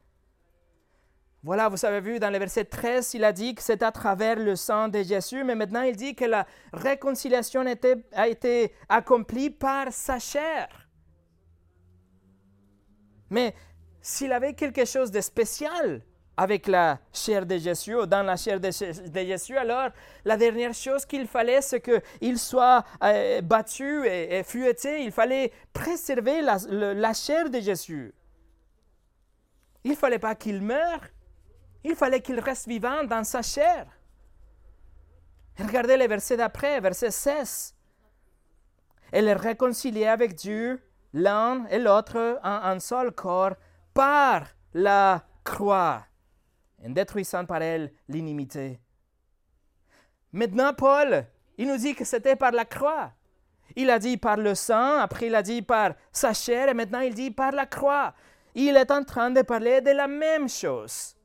voilà, 1.46 1.68
vous 1.68 1.84
avez 1.84 2.00
vu 2.00 2.20
dans 2.20 2.30
le 2.30 2.38
verset 2.38 2.64
13, 2.64 3.16
il 3.16 3.24
a 3.26 3.34
dit 3.34 3.54
que 3.54 3.62
c'est 3.62 3.84
à 3.84 3.92
travers 3.92 4.38
le 4.38 4.56
sang 4.56 4.88
de 4.88 5.04
Jésus, 5.04 5.44
mais 5.44 5.56
maintenant 5.56 5.82
il 5.82 5.98
dit 5.98 6.16
que 6.16 6.24
la 6.24 6.48
réconciliation 6.72 7.66
a 8.14 8.28
été 8.30 8.74
accomplie 8.88 9.50
par 9.50 9.92
sa 9.92 10.20
chair. 10.20 10.70
Mais 13.30 13.54
s'il 14.00 14.32
avait 14.32 14.54
quelque 14.54 14.86
chose 14.86 15.12
de 15.12 15.20
spécial 15.20 16.02
avec 16.36 16.68
la 16.68 17.00
chair 17.12 17.46
de 17.46 17.58
Jésus 17.58 17.96
ou 17.96 18.06
dans 18.06 18.24
la 18.24 18.36
chair 18.36 18.60
de, 18.60 18.70
Jésus, 18.72 19.58
alors 19.58 19.90
la 20.26 20.38
dernière 20.38 20.74
chose 20.74 21.06
qu'il 21.06 21.28
fallait, 21.28 21.62
c'est 21.62 21.82
qu'il 21.82 22.40
soit 22.40 22.84
euh, 23.04 23.42
battu 23.42 24.08
et, 24.08 24.40
et, 24.40 25.04
Il 25.04 25.12
fallait 25.12 25.52
préserver 25.72 26.42
la, 26.42 27.14
chair 27.14 27.50
de 27.50 27.60
Jésus. 27.60 28.14
Il 29.84 29.92
ne 29.92 29.96
fallait 29.96 30.20
pas 30.20 30.34
qu'il 30.36 30.62
meure, 30.62 31.02
il 31.84 31.96
fallait 31.96 32.22
qu'il 32.22 32.40
reste 32.40 32.68
vivant 32.68 33.04
dans 33.04 33.24
sa 33.24 33.42
chair. 33.42 33.86
Regardez 35.60 35.98
le 35.98 36.08
verset 36.08 36.38
d'après, 36.38 36.80
verset 36.80 37.12
16. 37.12 37.76
Elle 39.12 39.28
est 39.28 39.34
réconciliée 39.34 40.08
avec 40.08 40.34
Dieu, 40.34 40.82
l'un 41.14 41.68
et 41.68 41.78
l'autre, 41.78 42.40
en 42.44 42.50
un 42.50 42.80
seul 42.80 43.12
corps, 43.12 43.54
par 43.94 44.48
la 44.74 45.24
croix, 45.44 46.04
en 46.86 46.90
détruisant 46.90 47.46
par 47.46 47.62
elle 47.62 47.92
l'inimité. 48.08 48.80
Maintenant, 50.32 50.74
Paul, 50.74 51.26
il 51.58 51.68
nous 51.68 51.78
dit 51.78 51.96
que 51.96 52.06
c'était 52.06 52.36
par 52.36 52.52
la 52.52 52.66
croix. 52.66 53.12
Il 53.76 53.90
a 53.90 54.00
dit 54.00 54.18
par 54.18 54.38
le 54.38 54.56
sang, 54.56 55.00
après 55.00 55.28
il 55.28 55.36
a 55.36 55.42
dit 55.42 55.62
par 55.62 55.94
sa 56.12 56.34
chair, 56.34 56.70
et 56.70 56.74
maintenant 56.74 57.00
il 57.00 57.14
dit 57.14 57.32
par 57.32 57.52
la 57.52 57.66
croix. 57.66 58.14
Il 58.56 58.76
est 58.76 58.92
en 58.92 59.04
train 59.04 59.32
de 59.32 59.42
parler 59.42 59.82
de 59.82 59.92
la 59.92 60.08
même 60.08 60.50
chose. 60.50 61.16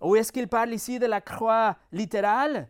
Ou 0.00 0.16
est-ce 0.16 0.32
qu'il 0.32 0.48
parle 0.48 0.72
ici 0.72 0.98
de 0.98 1.06
la 1.06 1.20
croix 1.20 1.76
littérale? 1.92 2.68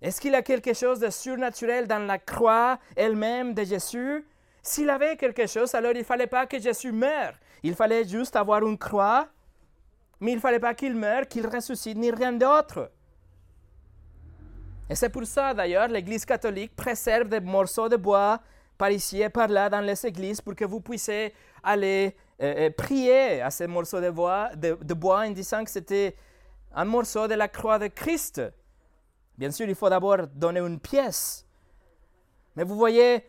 Est-ce 0.00 0.20
qu'il 0.20 0.32
y 0.32 0.36
a 0.36 0.42
quelque 0.42 0.74
chose 0.74 1.00
de 1.00 1.10
surnaturel 1.10 1.86
dans 1.86 2.06
la 2.06 2.18
croix 2.18 2.78
elle-même 2.94 3.54
de 3.54 3.64
Jésus? 3.64 4.26
S'il 4.62 4.90
avait 4.90 5.16
quelque 5.16 5.46
chose, 5.46 5.74
alors 5.74 5.92
il 5.92 5.98
ne 5.98 6.04
fallait 6.04 6.26
pas 6.26 6.46
que 6.46 6.58
Jésus 6.58 6.92
meure. 6.92 7.34
Il 7.62 7.74
fallait 7.74 8.06
juste 8.06 8.36
avoir 8.36 8.66
une 8.66 8.76
croix, 8.78 9.28
mais 10.20 10.32
il 10.32 10.36
ne 10.36 10.40
fallait 10.40 10.60
pas 10.60 10.74
qu'il 10.74 10.94
meure, 10.94 11.26
qu'il 11.28 11.46
ressuscite, 11.46 11.96
ni 11.96 12.10
rien 12.10 12.32
d'autre. 12.32 12.90
Et 14.88 14.94
c'est 14.94 15.08
pour 15.08 15.26
ça 15.26 15.52
d'ailleurs 15.52 15.88
l'Église 15.88 16.24
catholique 16.24 16.74
préserve 16.76 17.28
des 17.28 17.40
morceaux 17.40 17.88
de 17.88 17.96
bois 17.96 18.40
par 18.78 18.90
ici 18.90 19.20
et 19.20 19.28
par 19.28 19.48
là 19.48 19.68
dans 19.68 19.80
les 19.80 20.06
églises 20.06 20.40
pour 20.40 20.54
que 20.54 20.64
vous 20.64 20.80
puissiez 20.80 21.34
aller 21.62 22.14
euh, 22.40 22.66
euh, 22.66 22.70
prier 22.70 23.40
à 23.40 23.50
ce 23.50 23.64
morceau 23.64 24.00
de 24.00 24.10
bois, 24.10 24.50
de, 24.54 24.94
bois 24.94 25.26
en 25.26 25.30
disant 25.30 25.64
que 25.64 25.70
c'était 25.70 26.14
un 26.74 26.84
morceau 26.84 27.26
de 27.26 27.34
la 27.34 27.48
croix 27.48 27.78
de 27.78 27.88
Christ. 27.88 28.42
Bien 29.36 29.50
sûr, 29.50 29.68
il 29.68 29.74
faut 29.74 29.88
d'abord 29.88 30.26
donner 30.28 30.60
une 30.60 30.78
pièce. 30.78 31.46
Mais 32.54 32.64
vous 32.64 32.76
voyez, 32.76 33.24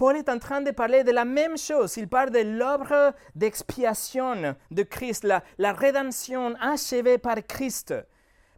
Paul 0.00 0.16
est 0.16 0.30
en 0.30 0.38
train 0.38 0.62
de 0.62 0.70
parler 0.70 1.04
de 1.04 1.10
la 1.10 1.26
même 1.26 1.58
chose. 1.58 1.98
Il 1.98 2.08
parle 2.08 2.30
de 2.30 2.38
l'œuvre 2.38 3.12
d'expiation 3.34 4.56
de 4.70 4.82
Christ, 4.82 5.24
la, 5.24 5.72
rédemption 5.74 6.54
achevée 6.58 7.18
par 7.18 7.36
Christ. 7.46 7.92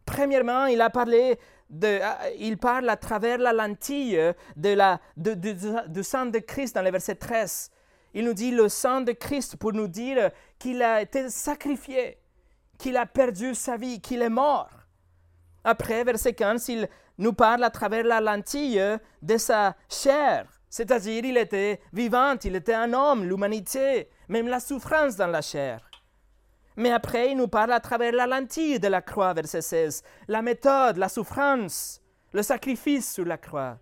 Premièrement, 0.06 0.66
il 0.66 0.80
a 0.80 0.88
parlé 0.88 1.40
de, 1.68 1.98
il 2.38 2.58
parle 2.58 2.88
à 2.88 2.96
travers 2.96 3.38
la 3.38 3.52
lentille 3.52 4.16
de 4.54 4.68
la, 4.68 5.00
du 5.16 6.04
sang 6.04 6.26
de 6.26 6.38
Christ 6.38 6.76
dans 6.76 6.82
le 6.82 6.92
verset 6.92 7.16
13. 7.16 7.72
Il 8.14 8.24
nous 8.24 8.34
dit 8.34 8.52
le 8.52 8.68
sang 8.68 9.00
de 9.00 9.10
Christ 9.10 9.56
pour 9.56 9.72
nous 9.72 9.88
dire 9.88 10.30
qu'il 10.60 10.80
a 10.80 11.02
été 11.02 11.28
sacrifié, 11.28 12.18
qu'il 12.78 12.96
a 12.96 13.04
perdu 13.04 13.56
sa 13.56 13.76
vie, 13.76 14.00
qu'il 14.00 14.22
est 14.22 14.30
mort. 14.30 14.70
Après, 15.64 16.04
verset 16.04 16.34
15, 16.34 16.68
il 16.68 16.88
nous 17.18 17.32
parle 17.32 17.64
à 17.64 17.70
travers 17.70 18.04
la 18.04 18.20
lentille 18.20 18.80
de 19.22 19.36
sa 19.38 19.74
chair, 19.88 20.46
c'est-à-dire 20.72 21.22
il 21.22 21.36
était 21.36 21.80
vivant, 21.92 22.34
il 22.42 22.56
était 22.56 22.72
un 22.72 22.94
homme, 22.94 23.26
l'humanité, 23.26 24.08
même 24.28 24.48
la 24.48 24.58
souffrance 24.58 25.16
dans 25.16 25.26
la 25.26 25.42
chair. 25.42 25.82
Mais 26.76 26.90
après, 26.90 27.30
il 27.30 27.36
nous 27.36 27.46
parle 27.46 27.72
à 27.72 27.80
travers 27.80 28.12
la 28.12 28.26
lentille 28.26 28.80
de 28.80 28.88
la 28.88 29.02
croix, 29.02 29.34
verset 29.34 29.60
16, 29.60 30.02
la 30.28 30.40
méthode, 30.40 30.96
la 30.96 31.10
souffrance, 31.10 32.00
le 32.32 32.42
sacrifice 32.42 33.12
sur 33.12 33.26
la 33.26 33.36
croix. 33.36 33.76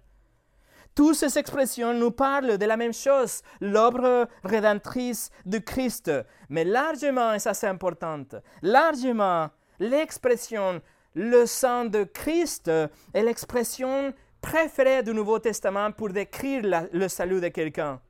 Toutes 0.96 1.14
ces 1.14 1.38
expressions 1.38 1.94
nous 1.94 2.10
parlent 2.10 2.58
de 2.58 2.66
la 2.66 2.76
même 2.76 2.92
chose, 2.92 3.42
l'œuvre 3.60 4.26
rédemptrice 4.42 5.30
de 5.46 5.58
Christ. 5.58 6.10
Mais 6.48 6.64
largement, 6.64 7.34
et 7.34 7.38
ça 7.38 7.54
c'est 7.54 7.68
important, 7.68 8.24
largement, 8.62 9.48
l'expression 9.78 10.82
le 11.14 11.46
sang 11.46 11.84
de 11.84 12.02
Christ 12.02 12.68
est 12.68 13.22
l'expression 13.22 14.12
préférée 14.40 15.02
du 15.02 15.12
Nouveau 15.12 15.38
Testament 15.38 15.92
pour 15.92 16.10
décrire 16.10 16.88
le 16.92 17.08
salut 17.08 17.40
de 17.40 17.48
quelqu'un. 17.48 18.00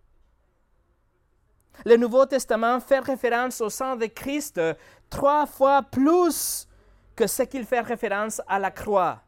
Le 1.84 1.96
Nouveau 1.96 2.26
Testament 2.26 2.80
fait 2.80 2.98
référence 3.00 3.60
au 3.60 3.70
sang 3.70 3.96
de 3.96 4.06
Christ 4.06 4.60
trois 5.08 5.46
fois 5.46 5.82
plus 5.82 6.68
que 7.16 7.26
ce 7.26 7.42
qu'il 7.42 7.64
fait 7.64 7.80
référence 7.80 8.40
à 8.46 8.58
la 8.58 8.70
croix. 8.70 9.22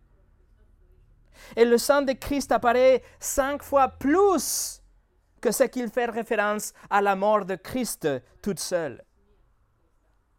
Et 1.56 1.64
le 1.64 1.78
sang 1.78 2.02
de 2.02 2.12
Christ 2.12 2.52
apparaît 2.52 3.02
cinq 3.18 3.62
fois 3.62 3.88
plus 3.88 4.82
que 5.40 5.50
ce 5.50 5.64
qu'il 5.64 5.88
fait 5.88 6.06
référence 6.06 6.72
à 6.88 7.00
la 7.00 7.16
mort 7.16 7.44
de 7.44 7.56
Christ 7.56 8.08
toute 8.42 8.60
seule. 8.60 9.02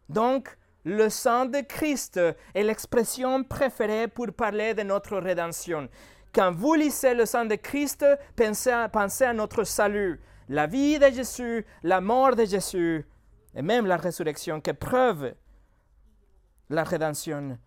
Donc, 0.08 0.58
le 0.86 1.10
sang 1.10 1.46
de 1.46 1.62
Christ 1.62 2.20
est 2.54 2.64
l'expression 2.64 3.44
préférée 3.44 4.08
pour 4.08 4.28
parler 4.34 4.74
de 4.74 4.84
notre 4.84 5.18
rédemption. 5.18 5.90
Quand 6.34 6.52
vous 6.52 6.74
lisez 6.74 7.14
le 7.14 7.28
sang 7.28 7.46
de 7.46 7.56
Christ, 7.56 8.04
pensez 8.36 9.24
à, 9.24 9.34
notre 9.34 9.64
salut, 9.66 10.20
la 10.50 10.66
vie 10.66 10.98
de 10.98 11.06
Jésus, 11.12 11.64
la 11.84 12.02
mort 12.02 12.36
de 12.36 12.46
Jésus 12.46 13.06
et 13.56 13.62
même 13.62 13.86
la 13.86 13.98
résurrection 13.98 14.60
qui 14.60 14.74
preuve 14.74 15.36
la 16.72 16.84
rédemption. 16.84 17.60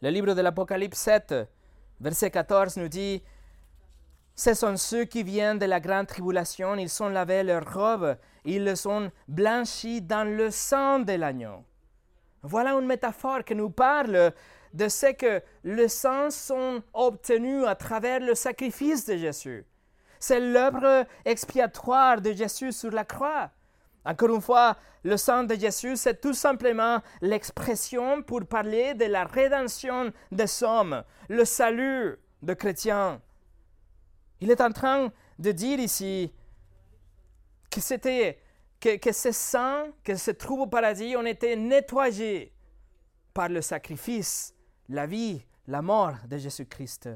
Le 0.00 0.08
livre 0.08 0.32
de 0.32 0.40
l'Apocalypse 0.40 0.98
7, 0.98 1.34
verset 2.00 2.30
14 2.30 2.78
nous 2.78 2.88
dit, 2.88 3.22
Ce 4.34 4.54
sont 4.54 4.78
ceux 4.78 5.04
qui 5.04 5.22
viennent 5.22 5.58
de 5.58 5.66
la 5.66 5.80
grande 5.80 6.06
tribulation, 6.06 6.74
ils 6.76 6.88
sont 6.88 7.10
lavés 7.10 7.42
leurs 7.42 7.70
robes, 7.70 8.16
ils 8.46 8.64
le 8.64 8.74
sont 8.74 9.10
blanchis 9.26 10.00
dans 10.00 10.24
le 10.24 10.50
sang 10.50 11.00
de 11.00 11.12
l'agneau. 11.12 11.64
Voilà 12.42 12.72
une 12.72 12.86
métaphore 12.86 13.44
qui 13.44 13.54
nous 13.54 13.68
parle 13.68 14.32
de 14.74 14.88
ce 14.88 15.12
que 15.12 15.42
le 15.62 15.88
sang 15.88 16.30
sont 16.30 16.82
obtenus 16.92 17.64
à 17.66 17.74
travers 17.74 18.20
le 18.20 18.34
sacrifice 18.34 19.04
de 19.06 19.16
Jésus. 19.16 19.64
C'est 20.20 20.40
l'œuvre 20.40 21.06
expiatoire 21.24 22.20
de 22.20 22.32
Jésus 22.32 22.72
sur 22.72 22.90
la 22.90 23.04
croix. 23.04 23.50
Encore 24.04 24.34
une 24.34 24.40
fois, 24.40 24.76
le 25.04 25.16
sang 25.16 25.44
de 25.44 25.54
Jésus, 25.54 25.96
c'est 25.96 26.20
tout 26.20 26.34
simplement 26.34 27.00
l'expression 27.20 28.22
pour 28.22 28.44
parler 28.46 28.94
de 28.94 29.04
la 29.04 29.24
rédemption 29.24 30.12
des 30.32 30.62
hommes, 30.62 31.04
le 31.28 31.44
salut 31.44 32.18
de 32.42 32.54
chrétiens. 32.54 33.20
Il 34.40 34.50
est 34.50 34.60
en 34.60 34.70
train 34.70 35.12
de 35.38 35.52
dire 35.52 35.78
ici 35.78 36.32
que 37.70 37.80
c'était 37.80 38.38
que, 38.80 38.96
que 38.96 39.12
ces 39.12 39.32
saints 39.32 39.88
que 40.04 40.14
se 40.14 40.30
trouvent 40.30 40.62
au 40.62 40.66
paradis 40.66 41.16
ont 41.16 41.26
été 41.26 41.56
nettoyés 41.56 42.52
par 43.34 43.48
le 43.48 43.60
sacrifice, 43.60 44.54
la 44.88 45.06
vie, 45.06 45.42
la 45.66 45.82
mort 45.82 46.14
de 46.28 46.38
Jésus-Christ. 46.38 47.08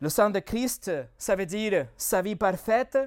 Le 0.00 0.08
sang 0.08 0.30
de 0.30 0.38
Christ, 0.38 0.90
ça 1.16 1.34
veut 1.34 1.46
dire 1.46 1.86
sa 1.96 2.22
vie 2.22 2.36
parfaite. 2.36 2.98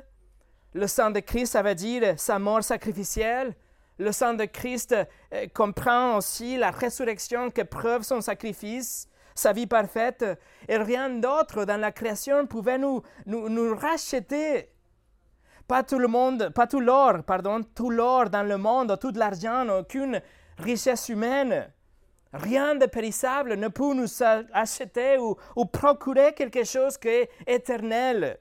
Le 0.74 0.88
sang 0.88 1.12
de 1.12 1.20
Christ, 1.20 1.54
ça 1.54 1.62
veut 1.62 1.76
dire 1.76 2.20
sa 2.20 2.40
mort 2.40 2.64
sacrificielle. 2.64 3.56
Le 3.98 4.12
sang 4.12 4.34
de 4.34 4.46
Christ 4.46 4.94
euh, 4.94 5.48
comprend 5.54 6.18
aussi 6.18 6.58
la 6.58 6.72
résurrection 6.72 7.52
qui 7.52 7.64
preuve 7.64 8.02
son 8.02 8.20
sacrifice, 8.20 9.08
sa 9.36 9.54
vie 9.54 9.68
parfaite. 9.68 10.26
Et 10.68 10.78
rien 10.78 11.10
d'autre 11.10 11.66
dans 11.66 11.80
la 11.80 11.92
création 11.92 12.48
pouvait 12.48 12.80
nous, 12.80 13.04
nous, 13.26 13.48
nous 13.48 13.76
racheter. 13.76 14.70
Pas 15.68 15.84
tout 15.84 16.00
le 16.00 16.08
monde, 16.08 16.50
pas 16.50 16.68
tout 16.68 16.82
l'or, 16.82 17.24
pardon, 17.24 17.62
tout 17.64 17.92
l'or 17.92 18.30
dans 18.30 18.44
le 18.44 18.58
monde, 18.58 18.98
tout 19.00 19.14
l'argent, 19.16 19.70
aucune 19.70 20.22
richesse 20.62 21.10
humaine. 21.10 21.72
Rien 22.34 22.76
de 22.76 22.86
périssable 22.86 23.56
ne 23.56 23.68
peut 23.68 23.94
nous 23.94 24.08
acheter 24.54 25.18
ou, 25.18 25.66
procurer 25.66 26.34
quelque 26.34 26.64
chose 26.64 26.98
qui 26.98 27.10
est 27.10 27.30
éternel. 27.46 28.38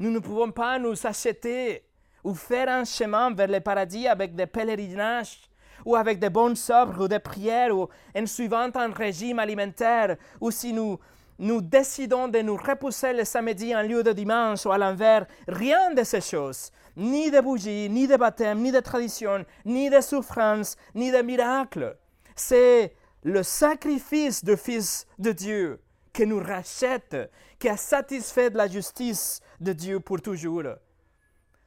Nous 0.00 0.10
ne 0.10 0.18
pouvons 0.18 0.50
pas 0.50 0.78
nous 0.78 1.06
acheter 1.06 1.84
ou 2.24 2.34
faire 2.34 2.68
un 2.68 2.84
chemin 2.84 3.32
vers 3.32 3.48
le 3.48 3.60
paradis 3.60 4.08
avec 4.08 4.34
des 4.34 4.46
pèlerinages 4.46 5.38
ou 5.84 5.94
avec 5.94 6.18
des 6.18 6.30
bonnes 6.30 6.56
œuvres 6.70 7.04
ou 7.04 7.08
des 7.08 7.20
prières 7.20 7.76
ou 7.76 7.88
en 8.16 8.26
suivant 8.26 8.70
un 8.74 8.92
régime 8.92 9.38
alimentaire 9.38 10.16
ou 10.40 10.50
si 10.50 10.72
nous, 10.72 10.98
nous 11.38 11.60
décidons 11.60 12.28
de 12.28 12.40
nous 12.40 12.56
repousser 12.56 13.12
le 13.12 13.24
samedi 13.24 13.74
en 13.74 13.82
lieu 13.82 14.02
de 14.02 14.12
dimanche 14.12 14.66
ou 14.66 14.72
à 14.72 14.78
l'envers, 14.78 15.26
rien 15.46 15.92
de 15.92 16.02
ces 16.02 16.20
choses, 16.20 16.70
ni 16.96 17.30
de 17.30 17.40
bougies, 17.40 17.88
ni 17.88 18.06
de 18.06 18.16
baptême, 18.16 18.60
ni 18.60 18.72
de 18.72 18.80
tradition, 18.80 19.44
ni 19.64 19.90
de 19.90 20.00
souffrance, 20.00 20.76
ni 20.94 21.10
de 21.10 21.22
miracles. 21.22 21.96
C'est 22.36 22.94
le 23.22 23.42
sacrifice 23.42 24.44
du 24.44 24.56
Fils 24.56 25.06
de 25.18 25.32
Dieu 25.32 25.80
qui 26.12 26.26
nous 26.26 26.38
rachète, 26.38 27.16
qui 27.58 27.68
a 27.68 27.76
satisfait 27.76 28.50
de 28.50 28.56
la 28.56 28.68
justice 28.68 29.40
de 29.60 29.72
Dieu 29.72 30.00
pour 30.00 30.22
toujours. 30.22 30.62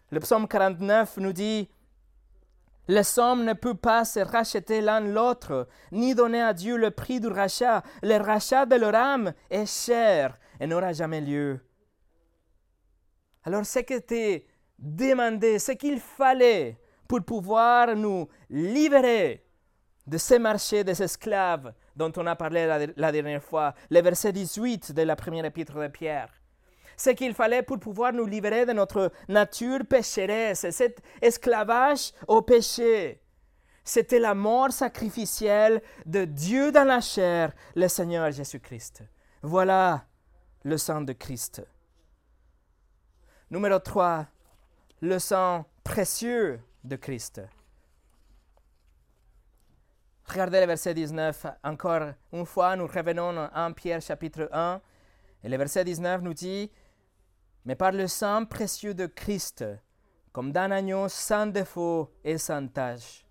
Le 0.10 0.20
psaume 0.20 0.48
49 0.48 1.18
nous 1.18 1.34
dit 1.34 1.70
Les 2.88 3.20
hommes 3.20 3.44
ne 3.44 3.54
peuvent 3.54 3.76
pas 3.76 4.06
se 4.06 4.22
racheter 4.22 4.80
l'un 4.80 5.02
l'autre, 5.02 5.68
ni 5.92 6.16
donner 6.16 6.42
à 6.42 6.54
Dieu 6.54 6.78
le 6.78 6.92
prix 6.92 7.20
du 7.20 7.28
rachat. 7.28 7.84
Le 8.02 8.18
rachat 8.18 8.66
de 8.66 8.76
leur 8.76 8.96
âme 8.96 9.34
est 9.50 9.66
cher 9.66 10.40
et 10.60 10.68
n'aura 10.68 10.94
jamais 10.94 11.22
lieu. 11.22 11.60
Alors, 13.44 13.66
ce 13.66 13.80
qui 13.80 13.94
était 13.94 14.46
demandé, 14.78 15.60
ce 15.60 15.72
qu'il 15.72 16.00
fallait 16.00 16.78
pour 17.08 17.24
pouvoir 17.24 17.96
nous 17.96 18.28
libérer 18.50 19.44
de 20.06 20.18
ces 20.18 20.40
marchés 20.40 20.84
des 20.84 21.02
esclaves 21.02 21.74
dont 21.96 22.12
on 22.16 22.28
a 22.28 22.36
parlé 22.36 22.66
la, 22.96 23.12
dernière 23.12 23.44
fois, 23.44 23.74
le 23.90 24.02
verset 24.02 24.32
18 24.32 24.94
de 24.94 25.02
la 25.02 25.16
première 25.16 25.46
épître 25.46 25.80
de 25.80 25.88
Pierre. 25.88 26.30
Ce 26.96 27.10
qu'il 27.12 27.34
fallait 27.34 27.62
pour 27.62 27.80
pouvoir 27.80 28.14
nous 28.14 28.26
libérer 28.26 28.66
de 28.66 28.74
notre 28.74 29.12
nature 29.28 29.86
pécheresse, 29.88 30.70
cet 30.72 31.02
esclavage 31.22 32.12
au 32.28 32.42
péché. 32.42 33.22
C'était 33.84 34.20
la 34.20 34.34
mort 34.34 34.72
sacrificielle 34.72 35.82
de 36.06 36.26
Dieu 36.26 36.72
dans 36.72 36.84
la 36.84 37.02
chair, 37.02 37.54
le 37.76 37.88
Seigneur 37.88 38.32
Jésus-Christ. 38.32 39.04
Voilà 39.42 40.06
le 40.64 40.78
sang 40.78 41.02
de 41.02 41.14
Christ. 41.14 41.66
Numéro 43.50 43.80
3, 43.80 44.26
le 45.02 45.20
sang 45.20 45.66
précieux 45.84 46.60
de 46.84 46.96
Christ. 46.96 47.42
Regardez 50.26 50.60
le 50.60 50.66
verset 50.66 50.94
19. 50.94 51.46
Encore 51.64 52.14
une 52.34 52.46
fois, 52.46 52.76
nous 52.76 52.88
revenons 52.88 53.48
en 53.54 53.74
Pierre 53.74 54.02
chapitre 54.02 54.50
1. 54.52 54.82
Et 55.44 55.50
le 55.50 55.58
verset 55.58 55.86
19 55.86 56.22
nous 56.22 56.34
dit, 56.34 56.72
Mais 57.64 57.76
par 57.76 57.92
le 57.92 58.08
sang 58.08 58.46
précieux 58.46 58.94
de 58.94 59.06
Christ, 59.06 59.64
comme 60.34 60.52
d'un 60.52 60.72
agneau 60.72 61.08
sans 61.08 61.46
défaut 61.46 62.12
et 62.24 62.38
sans 62.38 62.68
tache. 62.68 63.26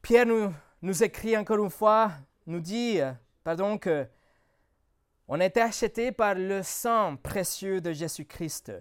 Pierre 0.00 0.26
nous, 0.26 0.52
nous 0.80 1.02
écrit 1.02 1.36
encore 1.36 1.62
une 1.62 1.70
fois, 1.70 2.12
nous 2.46 2.60
dit, 2.60 3.00
pardon, 3.44 3.76
que 3.76 4.06
On 5.28 5.40
a 5.40 5.44
été 5.44 5.60
acheté 5.60 6.12
par 6.12 6.34
le 6.34 6.62
sang 6.62 7.16
précieux 7.16 7.80
de 7.80 7.92
Jésus-Christ. 7.92 8.72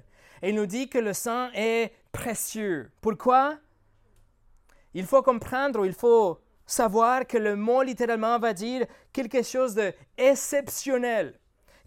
Et 0.42 0.50
il 0.50 0.56
nous 0.56 0.66
dit 0.66 0.90
que 0.90 0.98
le 0.98 1.14
sang 1.14 1.50
est 1.54 1.92
précieux. 2.12 2.92
Pourquoi? 3.02 3.58
Il 4.94 5.06
faut 5.06 5.22
comprendre, 5.22 5.86
il 5.86 5.94
faut 5.94 6.40
savoir 6.66 7.28
que 7.28 7.38
le 7.38 7.56
mot 7.56 7.84
littéralement 7.84 8.40
va 8.40 8.54
dire 8.54 8.86
quelque 9.14 9.44
chose 9.44 9.76
d'exceptionnel, 9.76 11.40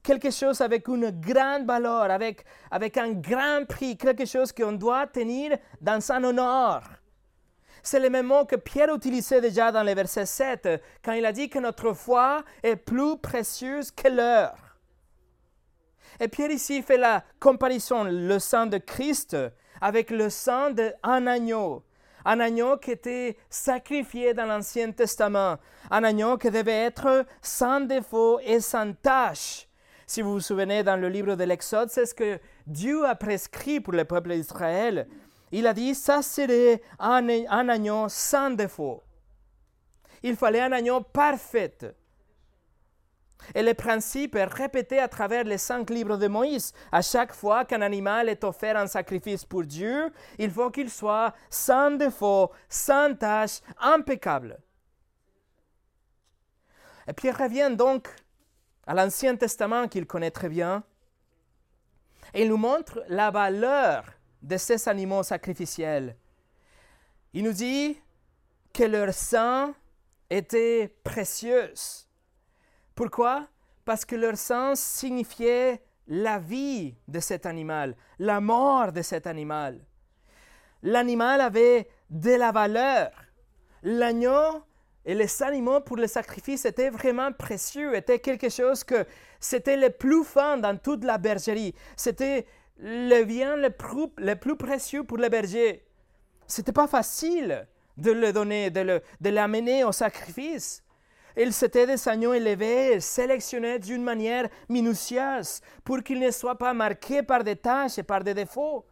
quelque 0.02 0.30
chose 0.30 0.60
avec 0.60 0.88
une 0.88 1.10
grande 1.10 1.66
valeur, 1.66 2.10
avec, 2.10 2.44
avec 2.70 2.96
un 2.96 3.12
grand 3.12 3.66
prix, 3.66 3.96
quelque 3.96 4.26
chose 4.26 4.52
qu'on 4.52 4.72
doit 4.72 5.06
tenir 5.06 5.56
dans 5.80 6.00
son 6.00 6.22
honneur. 6.24 6.82
C'est 7.82 8.00
le 8.00 8.08
même 8.08 8.26
mot 8.26 8.46
que 8.46 8.56
Pierre 8.56 8.94
utilisait 8.94 9.42
déjà 9.42 9.70
dans 9.70 9.82
le 9.82 9.92
verset 9.92 10.24
7, 10.24 10.82
quand 11.02 11.12
il 11.12 11.26
a 11.26 11.32
dit 11.32 11.50
que 11.50 11.58
notre 11.58 11.92
foi 11.92 12.42
est 12.62 12.76
plus 12.76 13.18
précieuse 13.18 13.90
que 13.90 14.08
l'heure. 14.08 14.63
Et 16.20 16.28
Pierre 16.28 16.50
ici 16.50 16.82
fait 16.82 16.96
la 16.96 17.24
comparaison, 17.40 18.04
le 18.04 18.38
sang 18.38 18.66
de 18.66 18.78
Christ 18.78 19.36
avec 19.80 20.10
le 20.10 20.30
sang 20.30 20.70
d'un 20.70 21.26
agneau. 21.26 21.82
Un 22.24 22.40
agneau 22.40 22.78
qui 22.78 22.92
était 22.92 23.36
sacrifié 23.50 24.32
dans 24.32 24.46
l'Ancien 24.46 24.92
Testament. 24.92 25.58
Un 25.90 26.04
agneau 26.04 26.38
qui 26.38 26.50
devait 26.50 26.84
être 26.84 27.26
sans 27.42 27.80
défaut 27.80 28.40
et 28.42 28.60
sans 28.60 28.94
tâche. 28.94 29.68
Si 30.06 30.22
vous 30.22 30.32
vous 30.32 30.40
souvenez 30.40 30.82
dans 30.82 30.96
le 30.96 31.08
livre 31.08 31.34
de 31.34 31.44
l'Exode, 31.44 31.90
c'est 31.90 32.06
ce 32.06 32.14
que 32.14 32.38
Dieu 32.66 33.06
a 33.06 33.14
prescrit 33.14 33.80
pour 33.80 33.92
le 33.92 34.04
peuple 34.04 34.30
d'Israël. 34.30 35.06
Il 35.52 35.66
a 35.66 35.74
dit, 35.74 35.94
ça 35.94 36.22
serait 36.22 36.82
un, 36.98 37.28
un 37.28 37.68
agneau 37.68 38.08
sans 38.08 38.50
défaut. 38.50 39.02
Il 40.22 40.36
fallait 40.36 40.60
un 40.60 40.72
agneau 40.72 41.00
parfait. 41.00 41.76
Et 43.54 43.62
le 43.62 43.74
principe 43.74 44.36
est 44.36 44.44
répété 44.44 44.98
à 44.98 45.08
travers 45.08 45.44
les 45.44 45.58
cinq 45.58 45.90
livres 45.90 46.16
de 46.16 46.28
Moïse. 46.28 46.72
À 46.92 47.02
chaque 47.02 47.34
fois 47.34 47.64
qu'un 47.64 47.82
animal 47.82 48.28
est 48.28 48.44
offert 48.44 48.76
en 48.76 48.86
sacrifice 48.86 49.44
pour 49.44 49.64
Dieu, 49.64 50.12
il 50.38 50.50
faut 50.50 50.70
qu'il 50.70 50.90
soit 50.90 51.34
sans 51.50 51.90
défaut, 51.92 52.50
sans 52.68 53.14
tâche, 53.14 53.60
impeccable. 53.80 54.58
Et 57.06 57.12
puis 57.12 57.28
il 57.28 57.34
revient 57.34 57.74
donc 57.76 58.08
à 58.86 58.94
l'Ancien 58.94 59.36
Testament 59.36 59.88
qu'il 59.88 60.06
connaît 60.06 60.30
très 60.30 60.48
bien. 60.48 60.82
Et 62.32 62.42
il 62.42 62.48
nous 62.48 62.56
montre 62.56 63.04
la 63.08 63.30
valeur 63.30 64.04
de 64.42 64.56
ces 64.56 64.88
animaux 64.88 65.22
sacrificiels. 65.22 66.16
Il 67.32 67.44
nous 67.44 67.52
dit 67.52 68.00
que 68.72 68.84
leur 68.84 69.12
sang 69.12 69.72
était 70.30 70.94
précieux 71.04 71.72
pourquoi? 72.94 73.48
Parce 73.84 74.04
que 74.04 74.16
leur 74.16 74.36
sang 74.36 74.74
signifiait 74.74 75.82
la 76.06 76.38
vie 76.38 76.94
de 77.08 77.20
cet 77.20 77.46
animal, 77.46 77.96
la 78.18 78.40
mort 78.40 78.92
de 78.92 79.02
cet 79.02 79.26
animal. 79.26 79.80
L'animal 80.82 81.40
avait 81.40 81.88
de 82.10 82.32
la 82.32 82.52
valeur. 82.52 83.10
L'agneau 83.82 84.62
et 85.04 85.14
les 85.14 85.42
animaux 85.42 85.80
pour 85.80 85.96
le 85.96 86.06
sacrifice 86.06 86.64
étaient 86.64 86.90
vraiment 86.90 87.32
précieux, 87.32 87.94
étaient 87.94 88.18
quelque 88.18 88.48
chose 88.48 88.84
que 88.84 89.06
c'était 89.40 89.76
le 89.76 89.90
plus 89.90 90.24
fin 90.24 90.56
dans 90.56 90.76
toute 90.76 91.04
la 91.04 91.18
bergerie. 91.18 91.74
C'était 91.96 92.46
le 92.78 93.24
bien 93.24 93.56
le 93.56 93.70
plus, 93.70 94.08
le 94.18 94.34
plus 94.34 94.56
précieux 94.56 95.04
pour 95.04 95.18
le 95.18 95.28
berger. 95.28 95.84
C'était 96.46 96.72
pas 96.72 96.86
facile 96.86 97.66
de 97.96 98.10
le 98.10 98.32
donner, 98.32 98.70
de 98.70 99.02
l'amener 99.30 99.84
au 99.84 99.92
sacrifice. 99.92 100.83
Il 101.36 101.52
s'était 101.52 101.86
des 101.86 102.08
agneaux 102.08 102.32
élevés, 102.32 103.00
sélectionnés 103.00 103.78
d'une 103.78 104.04
manière 104.04 104.48
minutieuse 104.68 105.60
pour 105.82 106.02
qu'ils 106.02 106.20
ne 106.20 106.30
soient 106.30 106.58
pas 106.58 106.74
marqués 106.74 107.22
par 107.22 107.42
des 107.42 107.56
taches 107.56 107.98
et 107.98 108.04
par 108.04 108.22
des 108.22 108.34
défauts. 108.34 108.86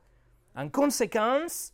En 0.56 0.68
conséquence, 0.68 1.72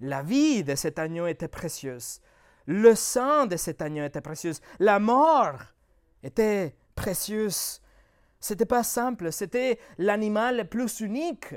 la 0.00 0.22
vie 0.22 0.64
de 0.64 0.74
cet 0.74 0.98
agneau 0.98 1.26
était 1.26 1.48
précieuse. 1.48 2.20
Le 2.66 2.94
sang 2.94 3.46
de 3.46 3.56
cet 3.56 3.82
agneau 3.82 4.04
était 4.04 4.20
précieux. 4.20 4.52
La 4.78 4.98
mort 4.98 5.58
était 6.22 6.74
précieuse. 6.94 7.80
C'était 8.40 8.66
pas 8.66 8.82
simple, 8.82 9.32
c'était 9.32 9.78
l'animal 9.98 10.56
le 10.58 10.64
plus 10.64 11.00
unique. 11.00 11.54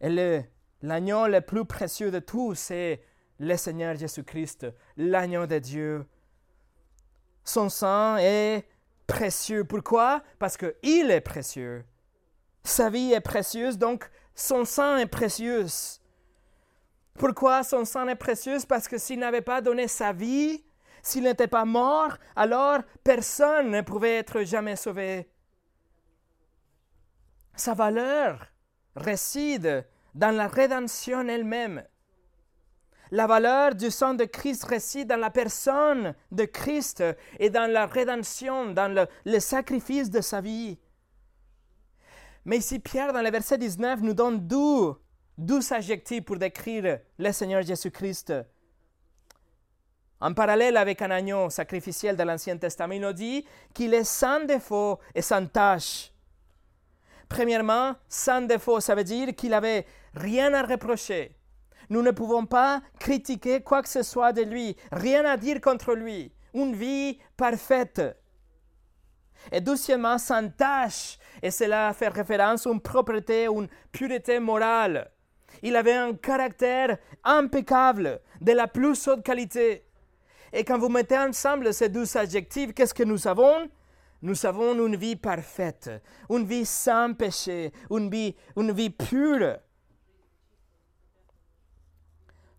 Et 0.00 0.42
l'agneau 0.82 1.26
le 1.26 1.40
plus 1.40 1.64
précieux 1.64 2.10
de 2.10 2.18
tous, 2.18 2.54
c'est 2.54 3.02
le 3.38 3.56
Seigneur 3.56 3.96
Jésus-Christ, 3.96 4.66
l'agneau 4.96 5.46
de 5.46 5.58
Dieu. 5.58 6.06
Son 7.44 7.68
sang 7.68 8.16
est 8.16 8.66
précieux. 9.06 9.64
Pourquoi? 9.64 10.22
Parce 10.38 10.56
qu'il 10.56 11.10
est 11.10 11.20
précieux. 11.20 11.84
Sa 12.64 12.90
vie 12.90 13.12
est 13.12 13.20
précieuse, 13.20 13.78
donc 13.78 14.10
son 14.34 14.64
sang 14.64 14.96
est 14.96 15.06
précieux. 15.06 15.66
Pourquoi 17.14 17.62
son 17.62 17.84
sang 17.84 18.08
est 18.08 18.16
précieux? 18.16 18.58
Parce 18.68 18.88
que 18.88 18.98
s'il 18.98 19.20
n'avait 19.20 19.40
pas 19.40 19.60
donné 19.60 19.88
sa 19.88 20.12
vie, 20.12 20.64
s'il 21.02 21.22
n'était 21.22 21.46
pas 21.46 21.64
mort, 21.64 22.16
alors 22.34 22.80
personne 23.04 23.70
ne 23.70 23.80
pouvait 23.80 24.16
être 24.16 24.42
jamais 24.42 24.76
sauvé. 24.76 25.30
Sa 27.54 27.74
valeur 27.74 28.46
réside 28.96 29.86
dans 30.14 30.34
la 30.34 30.48
rédemption 30.48 31.26
elle-même. 31.28 31.84
La 33.12 33.26
valeur 33.26 33.74
du 33.74 33.90
sang 33.90 34.14
de 34.14 34.24
Christ 34.24 34.64
réside 34.64 35.08
dans 35.08 35.16
la 35.16 35.30
personne 35.30 36.14
de 36.32 36.44
Christ 36.44 37.04
et 37.38 37.50
dans 37.50 37.70
la 37.70 37.86
rédemption, 37.86 38.72
dans 38.72 39.06
le, 39.24 39.40
sacrifice 39.40 40.10
de 40.10 40.20
sa 40.20 40.40
vie. 40.40 40.78
Mais 42.44 42.58
ici, 42.58 42.78
Pierre, 42.78 43.12
dans 43.12 43.22
le 43.22 43.30
verset 43.30 43.58
19, 43.58 44.00
nous 44.02 44.14
donne 44.14 44.46
douze 45.38 45.72
adjectifs 45.72 46.24
pour 46.24 46.36
décrire 46.36 46.98
le 47.18 47.32
Seigneur 47.32 47.62
Jésus-Christ. 47.62 48.32
En 50.20 50.32
parallèle 50.32 50.76
avec 50.76 51.02
un 51.02 51.10
agneau 51.10 51.50
sacrificiel 51.50 52.16
de 52.16 52.22
l'Ancien 52.22 52.56
Testament, 52.56 52.94
il 52.94 53.02
nous 53.02 53.12
dit 53.12 53.46
qu'il 53.74 53.92
est 53.94 54.04
sans 54.04 54.44
défaut 54.44 54.98
et 55.14 55.22
sans 55.22 55.46
tâche. 55.46 56.10
Premièrement, 57.28 57.94
sans 58.08 58.42
défaut, 58.42 58.80
ça 58.80 58.94
veut 58.94 59.04
dire 59.04 59.34
qu'il 59.34 59.50
n'avait 59.50 59.86
rien 60.14 60.54
à 60.54 60.62
reprocher. 60.62 61.35
Nous 61.88 62.02
ne 62.02 62.10
pouvons 62.10 62.46
pas 62.46 62.82
critiquer 62.98 63.60
quoi 63.60 63.82
que 63.82 63.88
ce 63.88 64.02
soit 64.02 64.32
de 64.32 64.42
lui, 64.42 64.76
rien 64.92 65.24
à 65.24 65.36
dire 65.36 65.60
contre 65.60 65.94
lui. 65.94 66.32
Une 66.54 66.74
vie 66.74 67.18
parfaite. 67.36 68.02
Et 69.52 69.60
deuxièmement, 69.60 70.18
sans 70.18 70.48
tâche, 70.48 71.18
et 71.42 71.50
cela 71.50 71.92
fait 71.92 72.08
référence 72.08 72.66
à 72.66 72.70
une 72.70 72.80
propreté, 72.80 73.44
une 73.44 73.68
pureté 73.92 74.40
morale. 74.40 75.10
Il 75.62 75.76
avait 75.76 75.94
un 75.94 76.14
caractère 76.14 76.98
impeccable, 77.22 78.20
de 78.40 78.52
la 78.52 78.66
plus 78.66 79.06
haute 79.06 79.22
qualité. 79.22 79.84
Et 80.52 80.64
quand 80.64 80.78
vous 80.78 80.88
mettez 80.88 81.18
ensemble 81.18 81.72
ces 81.72 81.88
deux 81.88 82.16
adjectifs, 82.16 82.74
qu'est-ce 82.74 82.94
que 82.94 83.02
nous 83.02 83.28
avons? 83.28 83.68
Nous 84.22 84.46
avons 84.46 84.74
une 84.86 84.96
vie 84.96 85.16
parfaite, 85.16 85.90
une 86.30 86.46
vie 86.46 86.64
sans 86.64 87.12
péché, 87.14 87.72
une 87.90 88.08
vie 88.10 88.90
pure. 88.90 89.58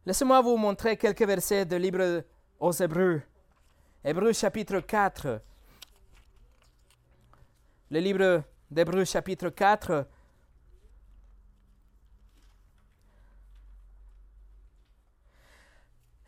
Laissez-moi 0.08 0.40
vous 0.40 0.56
montrer 0.56 0.96
quelques 0.96 1.24
versets 1.24 1.66
du 1.66 1.78
livre 1.78 2.24
aux 2.62 2.72
Hébreux. 2.72 3.22
Hébreux 4.06 4.32
chapitre 4.32 4.80
4. 4.80 5.42
Le 7.92 8.00
livre 8.00 8.42
d'Hébreux 8.72 9.04
chapitre 9.04 9.50
4. 9.50 10.08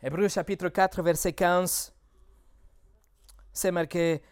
Hébreux 0.02 0.28
chapitre 0.28 0.68
4, 0.68 1.02
verset 1.02 1.32
15. 1.32 1.94
C'est 3.50 3.70
marqué 3.70 4.22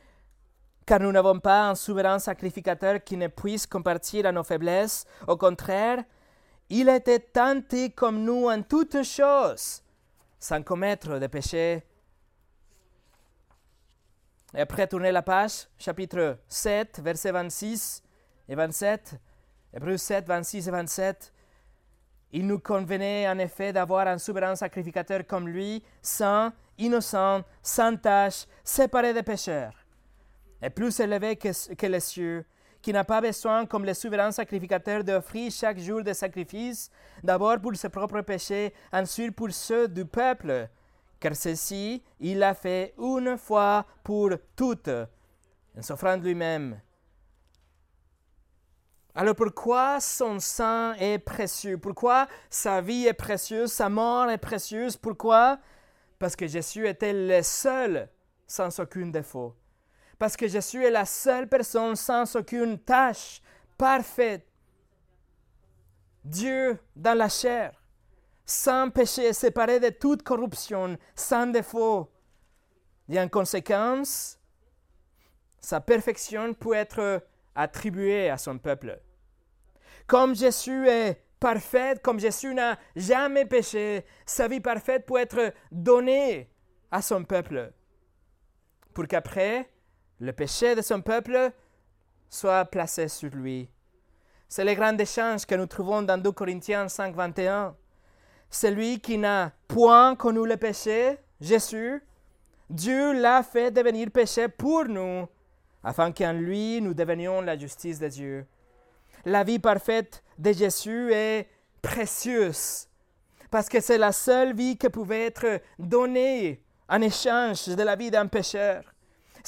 Car 0.85 1.01
nous 1.01 1.11
n'avons 1.11 1.41
pas 1.41 1.71
un 1.71 1.75
souverain 1.75 2.19
sacrificateur 2.19 3.03
qui 3.03 3.17
ne 3.17 3.29
puisse 3.29 3.67
compartir 3.67 4.27
à 4.27 4.33
nos 4.33 4.45
faiblesses. 4.45 5.07
Au 5.27 5.39
contraire, 5.39 6.05
il 6.71 6.89
était 6.89 7.19
tenté 7.21 7.91
comme 7.91 8.23
nous 8.23 8.49
en 8.49 8.63
toutes 8.63 9.03
choses, 9.03 9.83
sans 10.39 10.63
commettre 10.63 11.19
de 11.19 11.27
péché. 11.27 11.83
Et 14.55 14.61
après, 14.61 14.87
tournez 14.87 15.13
la 15.13 15.23
page, 15.23 15.69
chapitre 15.79 16.39
7, 16.49 17.01
versets 17.03 17.33
26 17.33 18.03
et 18.49 18.55
27. 18.55 19.17
Hébreu 19.75 19.97
7, 19.97 20.27
26 20.27 20.69
et 20.69 20.71
27. 20.71 21.33
Il 22.33 22.47
nous 22.47 22.59
convenait 22.59 23.29
en 23.29 23.39
effet 23.39 23.73
d'avoir 23.73 24.07
un 24.07 24.19
souverain 24.19 24.55
sacrificateur 24.55 25.27
comme 25.27 25.49
lui, 25.49 25.83
saint, 26.03 26.53
innocent, 26.77 27.43
sans 27.63 27.97
tache, 27.97 28.47
séparé 28.63 29.15
des 29.15 29.23
pécheurs, 29.23 29.75
et 30.63 30.71
plus 30.71 30.99
élevé 31.01 31.37
que 31.37 31.87
les 31.87 32.01
cieux, 32.01 32.45
qui 32.89 32.93
n'a 32.95 33.05
pas 33.05 33.21
besoin, 33.21 33.67
comme 33.67 33.85
le 33.85 33.93
souverain 33.93 34.33
sacrificateur, 34.33 35.05
d'offrir 35.05 35.53
chaque 35.53 35.79
jour 35.79 36.03
des 36.03 36.15
sacrifices, 36.15 36.91
d'abord 37.23 37.61
pour 37.61 37.77
ses 37.77 37.91
propres 37.91 38.23
péchés, 38.23 38.73
ensuite 38.91 39.37
pour 39.37 39.51
ceux 39.51 39.87
du 39.87 40.07
peuple 40.07 40.71
car 41.21 41.37
ceci, 41.37 42.03
il 42.19 42.39
l'a 42.39 42.55
fait 42.55 42.95
une 42.97 43.37
fois 43.37 43.85
pour 44.03 44.31
toutes, 44.57 44.89
en 44.89 45.83
s'offrant 45.83 46.17
lui-même. 46.17 46.81
Alors 49.15 49.35
pourquoi 49.35 50.01
son 50.01 50.41
sang 50.41 50.95
est 50.95 51.19
précieux? 51.19 51.77
Pourquoi 51.77 52.27
sa 52.49 52.81
vie 52.81 53.07
est 53.07 53.13
précieuse? 53.13 53.71
Sa 53.71 53.91
mort 53.91 54.31
est 54.31 54.39
précieuse? 54.39 54.97
Pourquoi? 54.97 55.59
Parce 56.19 56.35
que 56.35 56.47
Jésus 56.47 56.89
était 56.89 57.13
le 57.13 57.43
seul 57.43 58.09
sans 58.47 58.81
aucun 58.81 59.09
défaut. 59.09 59.55
Parce 60.19 60.37
que 60.37 60.49
Jésus 60.49 60.85
est 60.85 60.91
la 60.91 61.05
seule 61.05 61.49
personne 61.49 61.95
sans 61.97 62.35
aucune 62.37 62.79
tâche 62.79 63.41
parfaite. 63.77 64.47
Dieu 66.25 66.79
dans 66.97 67.17
la 67.17 67.29
chair 67.29 67.73
sans 68.49 68.89
péché, 68.89 69.35
séparé 69.35 69.79
de 69.79 69.91
toute 69.91 70.23
corruption, 70.23 70.97
sans 71.15 71.47
défaut. 71.47 72.11
Et 73.11 73.21
en 73.21 73.29
conséquence, 73.29 74.39
sa 75.61 75.83
perfection 75.83 76.55
peut 76.55 76.73
être 76.73 77.23
attribuée 77.55 78.31
à 78.31 78.39
son 78.39 78.59
peuple. 78.59 78.99
Comme 80.07 80.35
Jésus 80.35 80.89
est 80.89 81.23
parfait, 81.39 82.01
comme 82.03 82.19
Jésus 82.19 82.55
n'a 82.55 82.79
jamais 82.97 83.45
péché, 83.45 84.07
sa 84.25 84.49
vie 84.49 84.61
parfaite 84.61 85.05
peut 85.05 85.19
être 85.19 85.53
donnée 85.71 86.51
à 86.91 87.03
son 87.03 87.25
peuple. 87.25 87.71
Pour 88.95 89.07
qu'après, 89.07 89.71
le 90.21 90.33
péché 90.33 90.75
de 90.75 90.83
son 90.83 91.01
peuple 91.01 91.53
soit 92.29 92.65
placé 92.67 93.09
sur 93.09 93.31
lui. 93.31 93.69
C'est 94.49 94.65
le 94.65 94.75
grand 94.75 94.97
échange 94.99 95.47
que 95.47 95.55
nous 95.55 95.67
trouvons 95.67 96.03
dans 96.03 96.21
2 96.21 96.33
Corinthiens 96.33 96.89
5, 96.89 97.15
21 97.15 97.75
celui 98.51 99.01
qui 99.01 99.19
n'a 99.19 99.53
point 99.67 100.17
connu 100.17 100.47
le 100.47 100.57
péché, 100.57 101.19
Jésus, 101.41 102.03
Dieu 102.71 103.13
l'a 103.21 103.43
fait 103.43 103.71
devenir 103.71 104.11
péché 104.11 104.49
pour 104.49 104.85
nous, 104.87 105.27
afin 105.83 106.13
qu'en 106.13 106.33
lui 106.33 106.81
nous 106.81 106.95
devenions 106.95 107.41
la 107.41 107.59
justice 107.59 107.99
de 107.99 108.09
Dieu. 108.09 108.47
La 109.25 109.45
vie 109.45 109.59
parfaite 109.59 110.23
de 110.39 110.53
Jésus 110.53 111.13
est 111.13 111.49
précieuse, 111.83 112.89
parce 113.51 113.69
que 113.69 113.81
c'est 113.81 113.99
la 113.99 114.13
seule 114.13 114.55
vie 114.55 114.77
qui 114.77 114.89
pouvait 114.89 115.27
être 115.27 115.61
donnée 115.79 116.63
en 116.89 117.01
échange 117.03 117.67
de 117.69 117.83
la 117.83 117.97
vie 117.97 118.11
d'un 118.11 118.27
pécheur. 118.27 118.83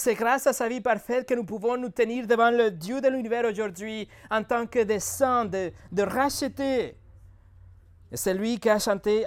C'est 0.03 0.15
grâce 0.15 0.47
à 0.47 0.55
sa 0.55 0.67
vie 0.67 0.81
parfaite 0.81 1.29
que 1.29 1.35
nous 1.35 1.45
pouvons 1.45 1.77
nous 1.77 1.91
tenir 1.91 2.27
devant 2.27 2.51
le 2.51 2.71
Dieu 2.71 3.03
de 3.03 3.09
l'univers 3.09 3.45
aujourd'hui 3.45 4.09
en 4.31 4.43
tant 4.43 4.67
que 4.67 4.83
des 4.83 4.99
saints, 4.99 5.45
de, 5.45 5.71
de 5.93 6.03
c'est 8.15 8.33
lui 8.33 8.59
qui 8.59 8.71
a 8.71 8.79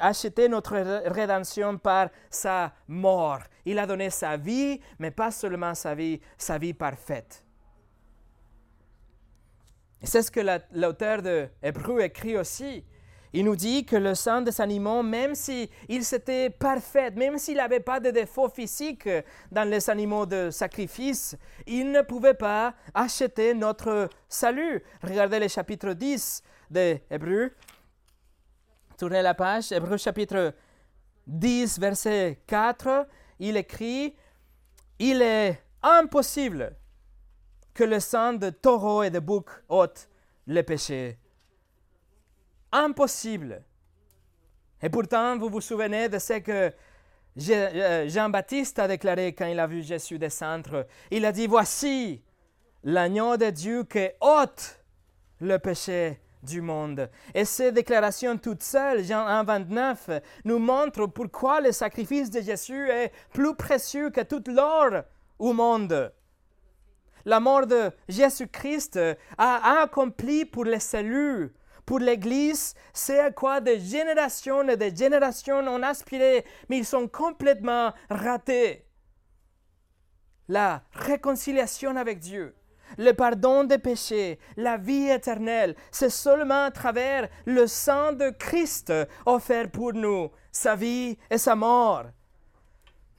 acheté 0.01 0.49
notre 0.49 0.73
rédemption 1.11 1.77
par 1.77 2.09
sa 2.27 2.73
mort. 2.87 3.41
Il 3.65 3.77
a 3.77 3.85
donné 3.85 4.09
sa 4.09 4.35
vie, 4.35 4.81
mais 4.97 5.11
pas 5.11 5.29
seulement 5.29 5.75
sa 5.75 5.93
vie, 5.93 6.19
sa 6.39 6.57
vie 6.57 6.73
parfaite. 6.73 7.43
C'est 10.01 10.23
ce 10.23 10.31
que 10.31 10.41
l'auteur 10.71 11.21
de 11.21 11.49
Hébreu 11.61 12.01
écrit 12.01 12.35
aussi. 12.35 12.83
Il 13.33 13.45
nous 13.45 13.55
dit 13.55 13.83
que 13.83 13.95
le 13.95 14.13
sang 14.13 14.41
des 14.41 14.61
animaux, 14.61 15.01
même 15.01 15.33
s'il 15.33 15.67
était 15.89 16.51
parfait, 16.51 17.09
même 17.11 17.39
s'il 17.39 17.57
n'avait 17.57 17.79
pas 17.79 17.99
de 17.99 18.11
défauts 18.11 18.49
physiques 18.49 19.09
dans 19.51 19.67
les 19.67 19.89
animaux 19.89 20.27
de 20.27 20.51
sacrifice, 20.51 21.35
il 21.65 21.91
ne 21.91 22.01
pouvait 22.01 22.35
pas 22.35 22.75
acheter 22.93 23.55
notre 23.55 24.07
salut. 24.29 24.83
Regardez 25.01 25.39
le 25.39 25.47
chapitre 25.47 25.93
10 25.93 26.43
de 26.69 26.97
Hébreu, 27.09 27.51
Tournez 28.97 29.23
la 29.23 29.33
page, 29.33 29.71
Hébreu 29.71 29.97
chapitre 29.97 30.53
10, 31.25 31.79
verset 31.79 32.43
4, 32.45 33.07
il 33.39 33.57
écrit, 33.57 34.15
Il 34.99 35.21
est 35.21 35.61
impossible 35.81 36.75
que 37.73 37.83
le 37.83 37.99
sang 37.99 38.33
de 38.33 38.51
taureau 38.51 39.01
et 39.01 39.09
de 39.09 39.19
bouc 39.19 39.49
ôte 39.67 40.07
le 40.45 40.61
péché. 40.61 41.17
Impossible. 42.73 43.63
Et 44.81 44.89
pourtant, 44.89 45.37
vous 45.37 45.47
vous 45.47 45.61
souvenez 45.61 46.09
de 46.09 46.19
ce 46.19 46.39
que 46.39 46.73
euh, 47.49 48.09
Jean-Baptiste 48.09 48.79
a 48.79 48.87
déclaré 48.87 49.33
quand 49.33 49.45
il 49.45 49.59
a 49.59 49.67
vu 49.67 49.81
Jésus 49.81 50.19
descendre. 50.19 50.85
Il 51.11 51.23
a 51.23 51.31
dit, 51.31 51.47
voici 51.47 52.21
l'agneau 52.83 53.37
de 53.37 53.49
Dieu 53.51 53.83
qui 53.83 54.09
ôte 54.19 54.83
le 55.39 55.57
péché 55.57 56.19
du 56.41 56.61
monde. 56.61 57.09
Et 57.33 57.45
ces 57.45 57.71
déclarations 57.71 58.37
toutes 58.37 58.63
seules, 58.63 59.03
Jean 59.03 59.25
1, 59.25 59.43
29, 59.43 60.09
nous 60.43 60.59
montrent 60.59 61.07
pourquoi 61.07 61.61
le 61.61 61.71
sacrifice 61.71 62.29
de 62.29 62.41
Jésus 62.41 62.89
est 62.89 63.11
plus 63.31 63.55
précieux 63.55 64.09
que 64.09 64.21
toute 64.21 64.47
l'or 64.47 65.03
au 65.39 65.53
monde. 65.53 66.11
La 67.25 67.39
mort 67.39 67.67
de 67.67 67.91
Jésus-Christ 68.09 68.99
a 69.37 69.81
accompli 69.81 70.43
pour 70.43 70.65
les 70.65 70.79
salut, 70.79 71.53
pour 71.85 71.99
l'Église, 71.99 72.75
c'est 72.93 73.19
à 73.19 73.31
quoi 73.31 73.59
des 73.59 73.79
générations 73.79 74.67
et 74.67 74.77
des 74.77 74.95
générations 74.95 75.59
ont 75.59 75.83
aspiré, 75.83 76.45
mais 76.69 76.77
ils 76.77 76.85
sont 76.85 77.07
complètement 77.07 77.93
ratés. 78.09 78.85
La 80.47 80.83
réconciliation 80.93 81.95
avec 81.95 82.19
Dieu, 82.19 82.55
le 82.97 83.11
pardon 83.13 83.63
des 83.63 83.79
péchés, 83.79 84.39
la 84.55 84.77
vie 84.77 85.09
éternelle, 85.09 85.75
c'est 85.91 86.09
seulement 86.09 86.65
à 86.65 86.71
travers 86.71 87.27
le 87.45 87.67
sang 87.67 88.13
de 88.13 88.29
Christ 88.29 88.93
offert 89.25 89.69
pour 89.69 89.93
nous, 89.93 90.29
sa 90.51 90.75
vie 90.75 91.17
et 91.29 91.37
sa 91.37 91.55
mort. 91.55 92.05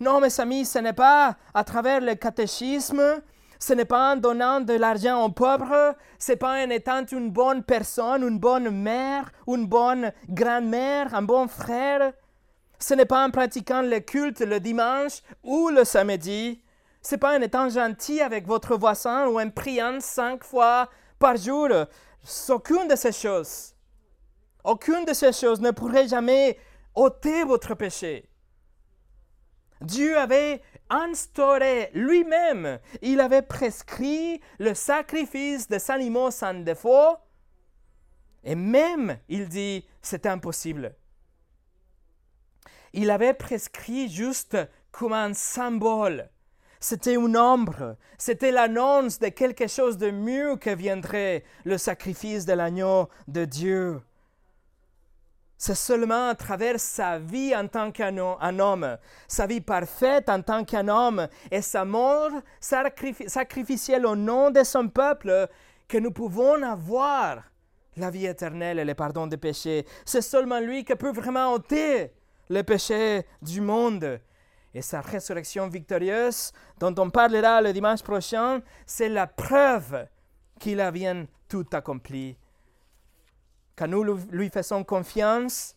Non, 0.01 0.21
mes 0.21 0.41
amis, 0.41 0.65
ce 0.65 0.79
n'est 0.79 0.93
pas 0.93 1.37
à 1.53 1.65
travers 1.65 2.01
le 2.01 2.15
catéchisme, 2.15 3.23
ce 3.65 3.73
n'est 3.73 3.87
pas 3.87 4.12
en 4.12 4.17
donnant 4.17 4.61
de 4.61 4.75
l'argent 4.75 5.25
aux 5.25 5.31
pauvres, 5.31 5.97
ce 6.19 6.33
n'est 6.33 6.37
pas 6.37 6.62
en 6.62 6.69
étant 6.69 7.07
une 7.07 7.31
bonne 7.31 7.62
personne, 7.62 8.23
une 8.23 8.39
bonne 8.39 8.69
mère, 8.69 9.33
une 9.49 9.67
bonne 9.67 10.12
grand-mère, 10.29 11.15
un 11.15 11.23
bon 11.23 11.49
frère. 11.49 12.12
Ce 12.79 12.93
n'est 12.93 13.07
pas 13.07 13.25
en 13.25 13.31
pratiquant 13.31 13.81
le 13.81 14.01
culte 14.01 14.41
le 14.41 14.61
dimanche 14.61 15.23
ou 15.43 15.71
le 15.71 15.85
samedi, 15.85 16.62
c'est 17.01 17.17
pas 17.17 17.39
en 17.39 17.41
étant 17.41 17.71
gentil 17.71 18.21
avec 18.21 18.47
votre 18.47 18.77
voisin 18.77 19.29
ou 19.29 19.41
en 19.41 19.49
priant 19.49 19.99
cinq 19.99 20.45
fois 20.45 20.91
par 21.19 21.39
jour. 21.39 21.69
Aucune 22.51 22.87
de 22.87 22.97
ces 22.97 23.12
choses. 23.12 23.73
Aucune 24.62 25.07
de 25.07 25.15
ces 25.15 25.33
choses 25.33 25.62
ne 25.62 25.71
pourrait 25.71 26.09
jamais 26.09 26.59
ôter 26.95 27.45
votre 27.45 27.75
péché. 27.75 28.29
Dieu 29.81 30.19
avait 30.19 30.61
lui-même, 31.95 32.78
il 33.03 33.20
avait 33.20 33.42
prescrit 33.42 34.40
le 34.59 34.74
sacrifice 34.74 35.68
des 35.68 35.90
animaux 35.90 36.30
sans 36.30 36.55
défaut, 36.55 37.16
et 38.42 38.55
même, 38.55 39.18
il 39.28 39.49
dit, 39.49 39.86
c'est 40.03 40.26
impossible. 40.26 40.95
Il 42.92 43.11
avait 43.11 43.34
prescrit 43.34 44.09
juste 44.09 44.57
comme 44.92 45.12
un 45.12 45.34
symbole 45.34 46.28
c'était 46.84 47.14
une 47.14 47.38
ombre, 47.38 47.97
c'était 48.18 48.51
l'annonce 48.51 49.18
de 49.18 49.28
quelque 49.28 49.68
chose 49.68 49.97
de 49.97 50.11
mieux 50.11 50.57
que 50.57 50.68
viendrait 50.68 51.42
le 51.64 51.78
sacrifice 51.78 52.45
de 52.45 52.53
l'agneau 52.53 53.09
de 53.26 53.47
Dieu. 53.47 54.03
C'est 55.67 55.75
seulement 55.75 56.29
à 56.29 56.35
travers 56.35 56.79
sa 56.79 57.19
vie 57.19 57.57
en 57.57 57.67
tant 57.69 57.91
qu'un 57.91 58.19
homme, 58.19 58.99
sa 59.27 59.47
vie 59.47 59.62
parfaite 59.62 60.29
en 60.29 60.43
tant 60.43 60.62
qu'un 60.62 60.89
homme 60.89 61.27
et 61.51 61.62
sa 61.62 61.87
mort 61.87 62.33
sacrificielle 62.61 64.05
au 64.05 64.15
nom 64.15 64.51
de 64.51 64.62
son 64.62 64.89
peuple 64.89 65.49
que 65.89 65.97
nous 65.97 66.11
pouvons 66.11 66.62
avoir 66.62 67.45
la 67.97 68.11
vie 68.11 68.27
éternelle 68.27 68.79
et 68.79 68.85
le 68.85 68.95
pardon 68.95 69.27
des 69.27 69.39
péchés. 69.39 69.87
C'est 70.05 70.21
seulement 70.21 70.61
lui 70.61 70.85
qui 70.85 70.95
peut 70.97 71.12
vraiment 71.12 71.55
ôter 71.55 72.12
le 72.51 72.62
péché 72.62 73.25
du 73.41 73.62
monde 73.62 74.21
et 74.75 74.83
sa 74.83 75.01
résurrection 75.01 75.69
victorieuse, 75.69 76.53
dont 76.79 76.95
on 76.99 77.09
parlera 77.09 77.62
le 77.62 77.73
dimanche 77.73 78.03
prochain, 78.03 78.61
c'est 78.85 79.09
la 79.09 79.27
preuve 79.27 80.09
qu'il 80.61 80.83
a 80.83 80.91
bien 80.91 81.27
tout 81.49 81.65
accompli. 81.73 82.37
Quand 83.77 83.89
nous 83.89 84.05
lui 84.31 84.51
faisons 84.51 84.85
confiance, 84.85 85.75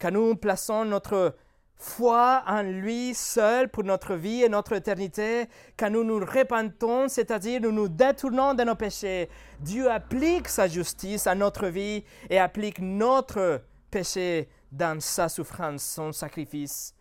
quand 0.00 0.12
nous 0.12 0.36
plaçons 0.36 0.84
notre 0.84 1.36
foi 1.76 2.42
en 2.46 2.62
lui 2.62 3.14
seul 3.14 3.70
pour 3.70 3.84
notre 3.84 4.14
vie 4.14 4.42
et 4.42 4.48
notre 4.48 4.74
éternité, 4.74 5.48
quand 5.78 5.90
nous 5.90 6.04
nous 6.04 6.18
repentons, 6.18 7.08
c'est-à-dire 7.08 7.60
nous 7.62 7.72
nous 7.72 7.88
détournons 7.88 8.54
de 8.54 8.64
nos 8.64 8.74
péchés, 8.76 9.28
Dieu 9.60 9.90
applique 9.90 10.48
sa 10.48 10.68
justice 10.68 11.26
à 11.26 11.34
notre 11.34 11.68
vie 11.68 12.04
et 12.28 12.38
applique 12.38 12.80
notre 12.80 13.62
péché 13.90 14.48
dans 14.70 15.00
sa 15.00 15.28
souffrance, 15.28 15.82
son 15.82 16.12
sacrifice. 16.12 16.94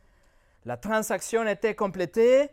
La 0.66 0.78
transaction 0.78 1.41
a 1.41 1.52
été 1.52 1.76
complétée, 1.76 2.50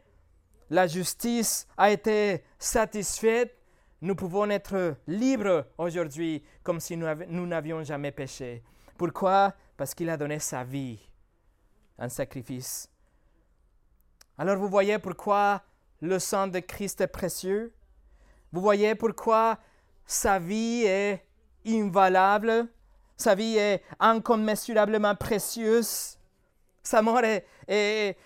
la 0.68 0.86
justice 0.88 1.66
a 1.76 1.90
été 1.90 2.42
satisfaite, 2.58 3.56
nous 4.00 4.14
pouvons 4.14 4.48
être 4.50 4.96
libres 5.06 5.66
aujourd'hui 5.78 6.42
comme 6.62 6.80
si 6.80 6.96
nous 6.96 7.46
n'avions 7.46 7.82
jamais 7.82 8.12
péché. 8.12 8.62
Pourquoi? 8.96 9.54
Parce 9.76 9.94
qu'il 9.94 10.10
a 10.10 10.16
donné 10.16 10.38
sa 10.38 10.64
vie, 10.64 10.98
un 11.98 12.08
sacrifice. 12.08 12.88
Alors 14.38 14.56
vous 14.56 14.68
voyez 14.68 14.98
pourquoi 14.98 15.62
le 16.00 16.18
sang 16.18 16.46
de 16.46 16.58
Christ 16.60 17.00
est 17.00 17.06
précieux? 17.06 17.72
Vous 18.52 18.60
voyez 18.60 18.94
pourquoi 18.94 19.58
sa 20.04 20.38
vie 20.38 20.84
est 20.84 21.24
invalable, 21.66 22.68
sa 23.16 23.34
vie 23.34 23.56
est 23.56 23.82
incommensurablement 23.98 25.14
précieuse, 25.14 26.18
sa 26.82 27.02
mort 27.02 27.22
est, 27.66 28.16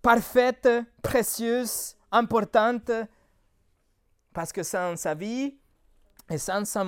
parfaite, 0.00 0.68
précieuse, 1.02 1.96
importante, 2.12 2.92
parce 4.36 4.52
que 4.52 4.62
sans 4.62 4.96
sa 4.96 5.14
vie 5.14 5.56
et 6.28 6.36
sans 6.36 6.66
sa, 6.66 6.84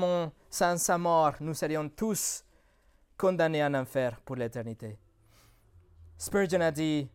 sans 0.50 0.76
sa 0.76 0.98
mort, 0.98 1.32
nous 1.40 1.54
serions 1.54 1.88
tous 1.88 2.44
condamnés 3.16 3.64
en 3.64 3.72
enfer 3.72 4.20
pour 4.20 4.36
l'éternité. 4.36 4.98
Spurgeon 6.18 6.60
a 6.60 6.70
dit, 6.70 7.08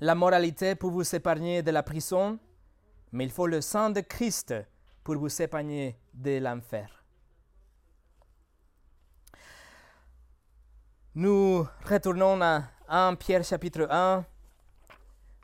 la 0.00 0.14
moralité 0.14 0.74
pour 0.74 0.90
vous 0.90 1.14
épargner 1.14 1.62
de 1.62 1.70
la 1.70 1.82
prison, 1.82 2.38
mais 3.10 3.24
il 3.24 3.30
faut 3.30 3.46
le 3.46 3.62
sang 3.62 3.88
de 3.88 4.00
Christ 4.02 4.54
pour 5.02 5.16
vous 5.16 5.40
épargner 5.40 5.98
de 6.12 6.36
l'enfer. 6.38 7.02
Nous 11.14 11.66
retournons 11.88 12.38
à 12.42 12.64
1 12.88 13.14
Pierre 13.14 13.44
chapitre 13.44 13.88
1 13.90 14.26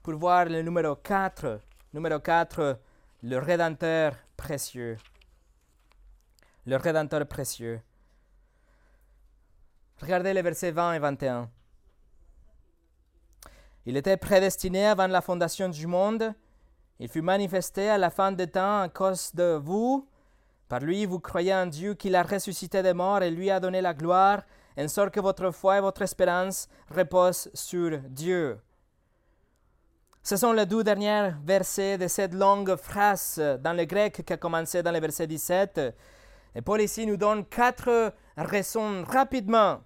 pour 0.03 0.15
voir 0.17 0.45
le 0.45 0.61
numéro 0.61 0.95
4. 0.95 1.59
Numéro 1.95 2.21
4, 2.21 2.79
le 3.23 3.37
Rédempteur 3.37 4.15
précieux. 4.37 4.97
Le 6.65 6.77
Rédempteur 6.77 7.27
précieux. 7.27 7.81
Regardez 10.01 10.33
les 10.33 10.41
versets 10.41 10.71
20 10.71 10.95
et 10.95 10.99
21. 10.99 11.51
Il 13.85 13.99
était 13.99 14.17
prédestiné 14.17 14.87
avant 14.87 15.07
la 15.07 15.21
fondation 15.21 15.69
du 15.69 15.87
monde. 15.87 16.33
Il 16.99 17.09
fut 17.09 17.21
manifesté 17.21 17.91
à 17.91 17.99
la 17.99 18.09
fin 18.09 18.33
des 18.33 18.47
temps 18.47 18.83
à 18.83 18.89
cause 18.89 19.35
de 19.35 19.61
vous. 19.63 20.09
Par 20.69 20.81
lui, 20.81 21.05
vous 21.05 21.21
croyez 21.21 21.55
en 21.55 21.67
Dieu 21.67 21.95
qu'il 21.95 22.15
a 22.15 22.23
ressuscité 22.23 22.83
des 22.83 22.95
morts 22.95 23.23
et 23.23 23.31
lui 23.31 23.51
a 23.51 23.61
donné 23.61 23.83
la 23.83 23.93
gloire, 23.93 24.43
en 24.79 24.89
sorte 24.89 25.11
que 25.11 25.21
votre 25.21 25.51
foi 25.51 25.77
et 25.77 25.81
votre 25.81 26.03
espérance 26.03 26.69
reposent 26.89 27.51
sur 27.53 27.99
Dieu. 27.99 28.59
Ce 30.23 30.37
sont 30.37 30.53
les 30.53 30.67
deux 30.67 30.85
derniers 30.85 31.31
versets 31.45 31.99
de 31.99 32.07
cette 32.07 32.35
longue 32.35 32.77
phrase 32.77 33.41
dans 33.61 33.73
le 33.73 33.85
grec 33.85 34.23
qui 34.25 34.33
a 34.33 34.37
commencé 34.37 34.83
dans 34.83 34.93
le 34.93 35.01
verset 35.01 35.27
17. 35.27 35.81
Et 36.55 36.63
Paul 36.63 36.83
ici 36.83 37.07
nous 37.07 37.17
donne 37.17 37.45
quatre 37.47 38.13
raisons 38.37 39.05
rapidement 39.05 39.81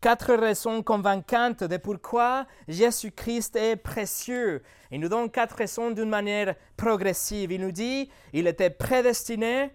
quatre 0.00 0.34
raisons 0.34 0.84
convaincantes 0.84 1.64
de 1.64 1.76
pourquoi 1.78 2.46
Jésus-Christ 2.68 3.56
est 3.56 3.74
précieux. 3.76 4.62
Il 4.92 5.00
nous 5.00 5.08
donne 5.08 5.30
quatre 5.30 5.56
raisons 5.56 5.90
d'une 5.90 6.08
manière 6.08 6.54
progressive. 6.76 7.50
Il 7.50 7.60
nous 7.60 7.72
dit, 7.72 8.08
il 8.32 8.46
était 8.46 8.70
prédestiné, 8.70 9.70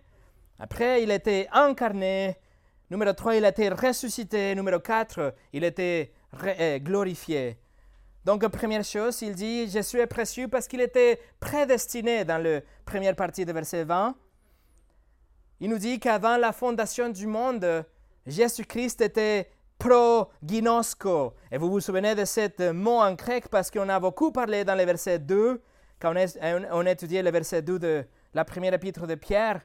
après 0.57 1.03
il 1.03 1.11
était 1.11 1.47
incarné, 1.51 2.37
numéro 2.89 3.11
3, 3.11 3.35
il 3.35 3.45
a 3.45 3.49
été 3.49 3.69
ressuscité, 3.69 4.55
numéro 4.55 4.79
4, 4.79 5.33
il 5.53 5.63
était 5.63 6.13
euh, 6.43 6.79
glorifié. 6.79 7.57
Donc, 8.23 8.47
première 8.49 8.83
chose, 8.83 9.21
il 9.21 9.33
dit, 9.33 9.67
Jésus 9.67 9.99
est 9.99 10.07
précieux 10.07 10.47
parce 10.47 10.67
qu'il 10.67 10.81
était 10.81 11.19
prédestiné 11.39 12.23
dans 12.23 12.37
la 12.37 12.61
première 12.85 13.15
partie 13.15 13.45
de 13.45 13.51
verset 13.51 13.83
20. 13.83 14.15
Il 15.59 15.69
nous 15.69 15.77
dit 15.79 15.99
qu'avant 15.99 16.37
la 16.37 16.51
fondation 16.51 17.09
du 17.09 17.25
monde, 17.25 17.85
Jésus-Christ 18.27 19.01
était 19.01 19.49
pro-ginosco. 19.79 21.33
Et 21.51 21.57
vous 21.57 21.71
vous 21.71 21.79
souvenez 21.79 22.13
de 22.13 22.25
ce 22.25 22.71
mot 22.71 22.99
en 22.99 23.13
grec 23.13 23.47
parce 23.49 23.71
qu'on 23.71 23.89
a 23.89 23.99
beaucoup 23.99 24.31
parlé 24.31 24.63
dans 24.63 24.75
le 24.75 24.83
verset 24.83 25.17
2, 25.17 25.59
quand 25.99 26.13
on, 26.13 26.85
a 26.85 26.91
étudié 26.91 27.23
le 27.23 27.31
verset 27.31 27.63
2 27.63 27.79
de 27.79 28.05
la 28.33 28.45
première 28.45 28.73
épître 28.73 29.07
de 29.07 29.15
Pierre. 29.15 29.61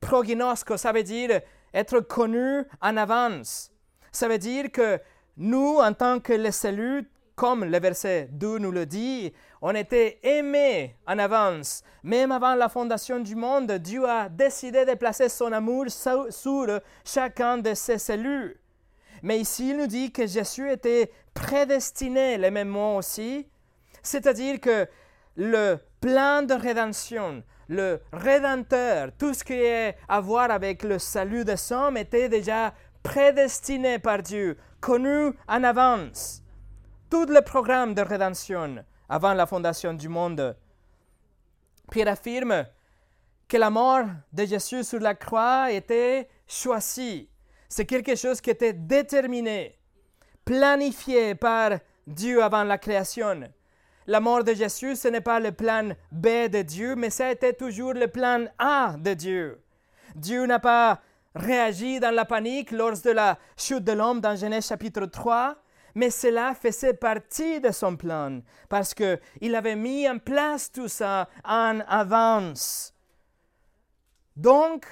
Pro-ginosco, 0.00 0.76
ça 0.76 0.92
veut 0.92 1.02
dire 1.02 1.40
être 1.72 2.00
connu 2.00 2.64
en 2.82 2.96
avance. 2.98 3.70
Ça 4.12 4.28
veut 4.28 4.38
dire 4.38 4.70
que 4.70 5.00
nous, 5.38 5.78
en 5.78 5.92
tant 5.94 6.20
que 6.20 6.34
les 6.34 6.52
saluts, 6.52 7.08
comme 7.36 7.66
le 7.66 7.78
verset 7.78 8.28
2 8.32 8.58
nous 8.58 8.72
le 8.72 8.86
dit, 8.86 9.30
on 9.60 9.74
était 9.74 10.18
aimés 10.22 10.96
en 11.06 11.18
avance. 11.18 11.82
Même 12.02 12.32
avant 12.32 12.54
la 12.54 12.70
fondation 12.70 13.20
du 13.20 13.36
monde, 13.36 13.70
Dieu 13.72 14.08
a 14.08 14.30
décidé 14.30 14.86
de 14.86 14.94
placer 14.94 15.28
son 15.28 15.52
amour 15.52 15.84
sur 15.90 16.80
chacun 17.04 17.58
de 17.58 17.74
ses 17.74 17.98
cellules. 17.98 18.58
Mais 19.22 19.38
ici, 19.38 19.70
il 19.70 19.76
nous 19.76 19.86
dit 19.86 20.12
que 20.12 20.26
Jésus 20.26 20.70
était 20.70 21.10
prédestiné, 21.34 22.38
les 22.38 22.50
mêmes 22.50 22.68
mots 22.68 22.96
aussi. 22.96 23.46
C'est-à-dire 24.02 24.58
que 24.58 24.86
le 25.36 25.76
plan 26.00 26.42
de 26.42 26.54
rédemption, 26.54 27.42
le 27.68 28.00
rédempteur, 28.14 29.10
tout 29.18 29.34
ce 29.34 29.44
qui 29.44 29.52
est 29.52 29.96
à 30.08 30.20
voir 30.20 30.50
avec 30.50 30.82
le 30.82 30.98
salut 30.98 31.44
des 31.44 31.70
hommes 31.70 31.98
était 31.98 32.30
déjà 32.30 32.72
prédestiné 33.02 33.98
par 33.98 34.22
Dieu, 34.22 34.56
connu 34.80 35.32
en 35.48 35.64
avance. 35.64 36.42
Tout 37.10 37.26
le 37.26 37.40
programme 37.42 37.94
de 37.94 38.02
rédemption 38.02 38.84
avant 39.08 39.34
la 39.34 39.46
fondation 39.46 39.94
du 39.94 40.08
monde. 40.08 40.56
Pierre 41.90 42.08
affirme 42.08 42.66
que 43.48 43.56
la 43.56 43.70
mort 43.70 44.06
de 44.32 44.44
Jésus 44.44 44.82
sur 44.82 44.98
la 44.98 45.14
croix 45.14 45.70
était 45.70 46.28
choisie 46.48 47.28
c'est 47.68 47.86
quelque 47.86 48.14
chose 48.14 48.40
qui 48.40 48.50
était 48.50 48.72
déterminé, 48.72 49.78
planifié 50.44 51.34
par 51.34 51.72
Dieu 52.06 52.42
avant 52.42 52.64
la 52.64 52.78
création. 52.78 53.40
La 54.06 54.20
mort 54.20 54.44
de 54.44 54.54
Jésus, 54.54 54.96
ce 54.96 55.08
n'est 55.08 55.20
pas 55.20 55.40
le 55.40 55.50
plan 55.50 55.90
B 56.12 56.48
de 56.48 56.62
Dieu, 56.62 56.94
mais 56.94 57.10
ça 57.10 57.30
été 57.30 57.52
toujours 57.52 57.94
le 57.94 58.06
plan 58.06 58.44
A 58.58 58.94
de 58.98 59.14
Dieu. 59.14 59.60
Dieu 60.14 60.46
n'a 60.46 60.60
pas 60.60 61.00
réagi 61.34 61.98
dans 61.98 62.14
la 62.14 62.24
panique 62.24 62.70
lors 62.70 62.98
de 62.98 63.10
la 63.10 63.36
chute 63.56 63.84
de 63.84 63.92
l'homme 63.92 64.20
dans 64.20 64.36
Genèse 64.36 64.68
chapitre 64.68 65.06
3, 65.06 65.56
mais 65.96 66.10
cela 66.10 66.54
faisait 66.54 66.92
partie 66.92 67.58
de 67.58 67.70
son 67.70 67.96
plan, 67.96 68.42
parce 68.68 68.92
qu'il 68.92 69.54
avait 69.54 69.76
mis 69.76 70.06
en 70.06 70.18
place 70.18 70.70
tout 70.70 70.88
ça 70.88 71.26
en 71.42 71.80
avance. 71.88 72.92
Donc, 74.36 74.84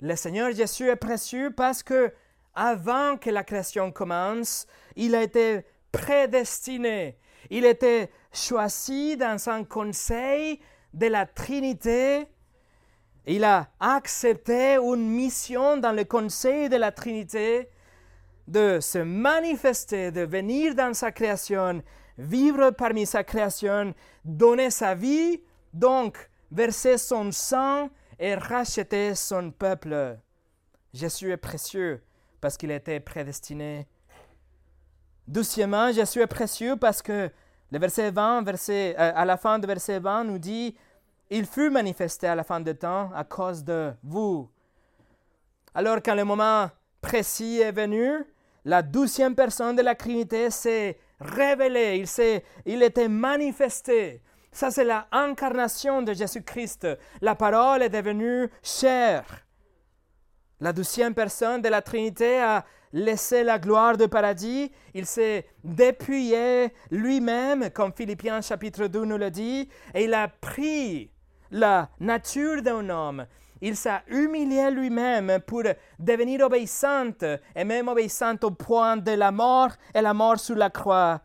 le 0.00 0.16
Seigneur 0.16 0.50
Jésus 0.50 0.88
est 0.88 0.96
précieux 0.96 1.52
parce 1.56 1.84
que 1.84 2.12
avant 2.56 3.16
que 3.18 3.30
la 3.30 3.44
création 3.44 3.92
commence, 3.92 4.66
il 4.96 5.14
a 5.14 5.22
été 5.22 5.64
prédestiné. 5.92 7.20
Il 7.50 7.64
était 7.64 8.10
choisi 8.32 9.16
dans 9.16 9.48
un 9.48 9.62
conseil 9.62 10.58
de 10.92 11.06
la 11.06 11.24
Trinité. 11.24 12.26
Il 13.26 13.44
a 13.44 13.68
accepté 13.78 14.74
une 14.74 15.08
mission 15.08 15.76
dans 15.76 15.92
le 15.92 16.02
conseil 16.02 16.68
de 16.68 16.76
la 16.76 16.90
Trinité 16.90 17.70
de 18.48 18.80
se 18.80 18.98
manifester, 18.98 20.10
de 20.10 20.22
venir 20.22 20.74
dans 20.74 20.94
sa 20.94 21.12
création, 21.12 21.82
vivre 22.16 22.70
parmi 22.70 23.04
sa 23.04 23.22
création, 23.22 23.94
donner 24.24 24.70
sa 24.70 24.94
vie, 24.94 25.42
donc 25.74 26.30
verser 26.50 26.96
son 26.96 27.30
sang 27.30 27.90
et 28.18 28.34
racheter 28.34 29.14
son 29.14 29.50
peuple. 29.50 30.18
Jésus 30.94 31.30
est 31.30 31.36
précieux 31.36 32.02
parce 32.40 32.56
qu'il 32.56 32.70
était 32.70 33.00
prédestiné. 33.00 33.86
Deuxièmement, 35.26 35.92
Jésus 35.92 36.20
est 36.20 36.26
précieux 36.26 36.76
parce 36.76 37.02
que 37.02 37.30
le 37.70 37.78
verset 37.78 38.10
20, 38.10 38.42
verset, 38.42 38.96
euh, 38.98 39.12
à 39.14 39.26
la 39.26 39.36
fin 39.36 39.58
du 39.58 39.66
verset 39.66 39.98
20 39.98 40.24
nous 40.24 40.38
dit, 40.38 40.74
il 41.28 41.44
fut 41.44 41.68
manifesté 41.68 42.26
à 42.26 42.34
la 42.34 42.44
fin 42.44 42.60
du 42.60 42.74
temps 42.74 43.10
à 43.14 43.24
cause 43.24 43.62
de 43.62 43.92
vous. 44.02 44.50
Alors 45.74 45.98
quand 46.02 46.14
le 46.14 46.24
moment 46.24 46.70
précis 47.02 47.60
est 47.60 47.72
venu, 47.72 48.24
la 48.64 48.82
douzième 48.82 49.34
personne 49.34 49.76
de 49.76 49.82
la 49.82 49.94
Trinité 49.94 50.50
s'est 50.50 50.98
révélée, 51.20 51.96
il, 51.98 52.06
s'est, 52.06 52.44
il 52.66 52.82
était 52.82 53.08
manifesté. 53.08 54.22
Ça, 54.52 54.70
c'est 54.70 54.84
la 54.84 55.06
incarnation 55.12 56.02
de 56.02 56.12
Jésus-Christ. 56.12 56.86
La 57.20 57.34
parole 57.34 57.82
est 57.82 57.88
devenue 57.88 58.48
chair. 58.62 59.24
La 60.60 60.72
douzième 60.72 61.14
personne 61.14 61.62
de 61.62 61.68
la 61.68 61.82
Trinité 61.82 62.40
a 62.40 62.64
laissé 62.92 63.44
la 63.44 63.58
gloire 63.58 63.96
du 63.96 64.08
paradis, 64.08 64.72
il 64.94 65.06
s'est 65.06 65.46
dépouillé 65.62 66.72
lui-même, 66.90 67.70
comme 67.70 67.92
Philippiens 67.92 68.40
chapitre 68.40 68.86
2 68.86 69.04
nous 69.04 69.18
le 69.18 69.30
dit, 69.30 69.68
et 69.94 70.04
il 70.04 70.14
a 70.14 70.28
pris 70.28 71.10
la 71.50 71.90
nature 72.00 72.62
d'un 72.62 72.88
homme. 72.88 73.26
Il 73.60 73.76
s'est 73.76 74.02
humilié 74.08 74.70
lui-même 74.70 75.40
pour 75.46 75.62
devenir 75.98 76.46
obéissante, 76.46 77.24
et 77.54 77.64
même 77.64 77.88
obéissante 77.88 78.44
au 78.44 78.50
point 78.50 78.96
de 78.96 79.12
la 79.12 79.32
mort 79.32 79.70
et 79.94 80.00
la 80.00 80.14
mort 80.14 80.38
sur 80.38 80.56
la 80.56 80.70
croix. 80.70 81.20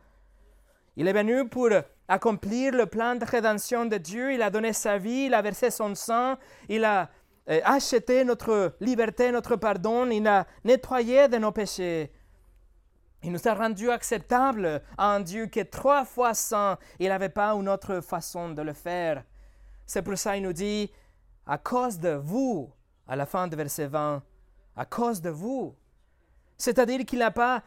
Il 0.95 1.07
est 1.07 1.13
venu 1.13 1.47
pour 1.47 1.69
accomplir 2.07 2.73
le 2.73 2.85
plan 2.85 3.15
de 3.15 3.25
rédemption 3.25 3.85
de 3.85 3.97
Dieu, 3.97 4.33
il 4.33 4.41
a 4.41 4.49
donné 4.49 4.73
sa 4.73 4.97
vie, 4.97 5.25
il 5.25 5.33
a 5.33 5.41
versé 5.41 5.71
son 5.71 5.95
sang, 5.95 6.35
il 6.69 6.83
a 6.83 7.09
acheté 7.65 8.23
notre 8.23 8.75
liberté, 8.79 9.31
notre 9.31 9.55
pardon, 9.55 10.09
il 10.09 10.27
a 10.27 10.45
nettoyé 10.63 11.27
de 11.27 11.37
nos 11.37 11.51
péchés. 11.51 12.11
Il 13.23 13.31
nous 13.31 13.47
a 13.47 13.53
rendu 13.53 13.89
acceptables 13.89 14.81
à 14.97 15.15
un 15.15 15.21
Dieu 15.21 15.45
qui 15.45 15.59
est 15.59 15.71
trois 15.71 16.03
fois 16.03 16.33
saint. 16.33 16.77
Il 16.99 17.07
n'avait 17.07 17.29
pas 17.29 17.53
une 17.53 17.69
autre 17.69 18.01
façon 18.01 18.49
de 18.49 18.61
le 18.61 18.73
faire. 18.73 19.23
C'est 19.85 20.01
pour 20.01 20.17
ça 20.17 20.33
qu'il 20.33 20.43
nous 20.43 20.53
dit, 20.53 20.91
à 21.45 21.57
cause 21.57 21.99
de 21.99 22.09
vous, 22.09 22.71
à 23.07 23.15
la 23.15 23.25
fin 23.25 23.47
de 23.47 23.55
verset 23.55 23.87
20, 23.87 24.23
à 24.75 24.85
cause 24.85 25.21
de 25.21 25.29
vous. 25.29 25.75
C'est-à-dire 26.57 27.05
qu'il 27.05 27.19
n'avait 27.19 27.31
pas, 27.31 27.63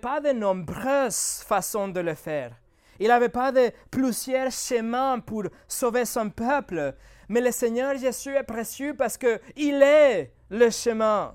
pas 0.00 0.20
de 0.20 0.32
nombreuses 0.32 1.42
façons 1.46 1.88
de 1.88 2.00
le 2.00 2.14
faire. 2.14 2.56
Il 2.98 3.08
n'avait 3.08 3.28
pas 3.28 3.50
de 3.50 3.70
plusieurs 3.90 4.50
chemins 4.50 5.20
pour 5.20 5.44
sauver 5.66 6.04
son 6.04 6.30
peuple. 6.30 6.94
Mais 7.28 7.40
le 7.40 7.50
Seigneur 7.50 7.96
Jésus 7.96 8.34
est 8.34 8.42
précieux 8.42 8.94
parce 8.94 9.16
qu'il 9.16 9.82
est 9.82 10.34
le 10.50 10.70
chemin. 10.70 11.34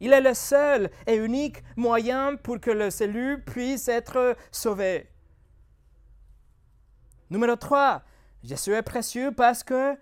Il 0.00 0.12
est 0.12 0.20
le 0.20 0.34
seul 0.34 0.90
et 1.06 1.16
unique 1.16 1.62
moyen 1.76 2.36
pour 2.36 2.60
que 2.60 2.70
le 2.70 2.90
salut 2.90 3.42
puisse 3.46 3.88
être 3.88 4.36
sauvé. 4.50 5.08
Numéro 7.30 7.56
3. 7.56 8.02
Jésus 8.42 8.74
est 8.74 8.82
précieux 8.82 9.32
parce 9.32 9.64
que 9.64 9.96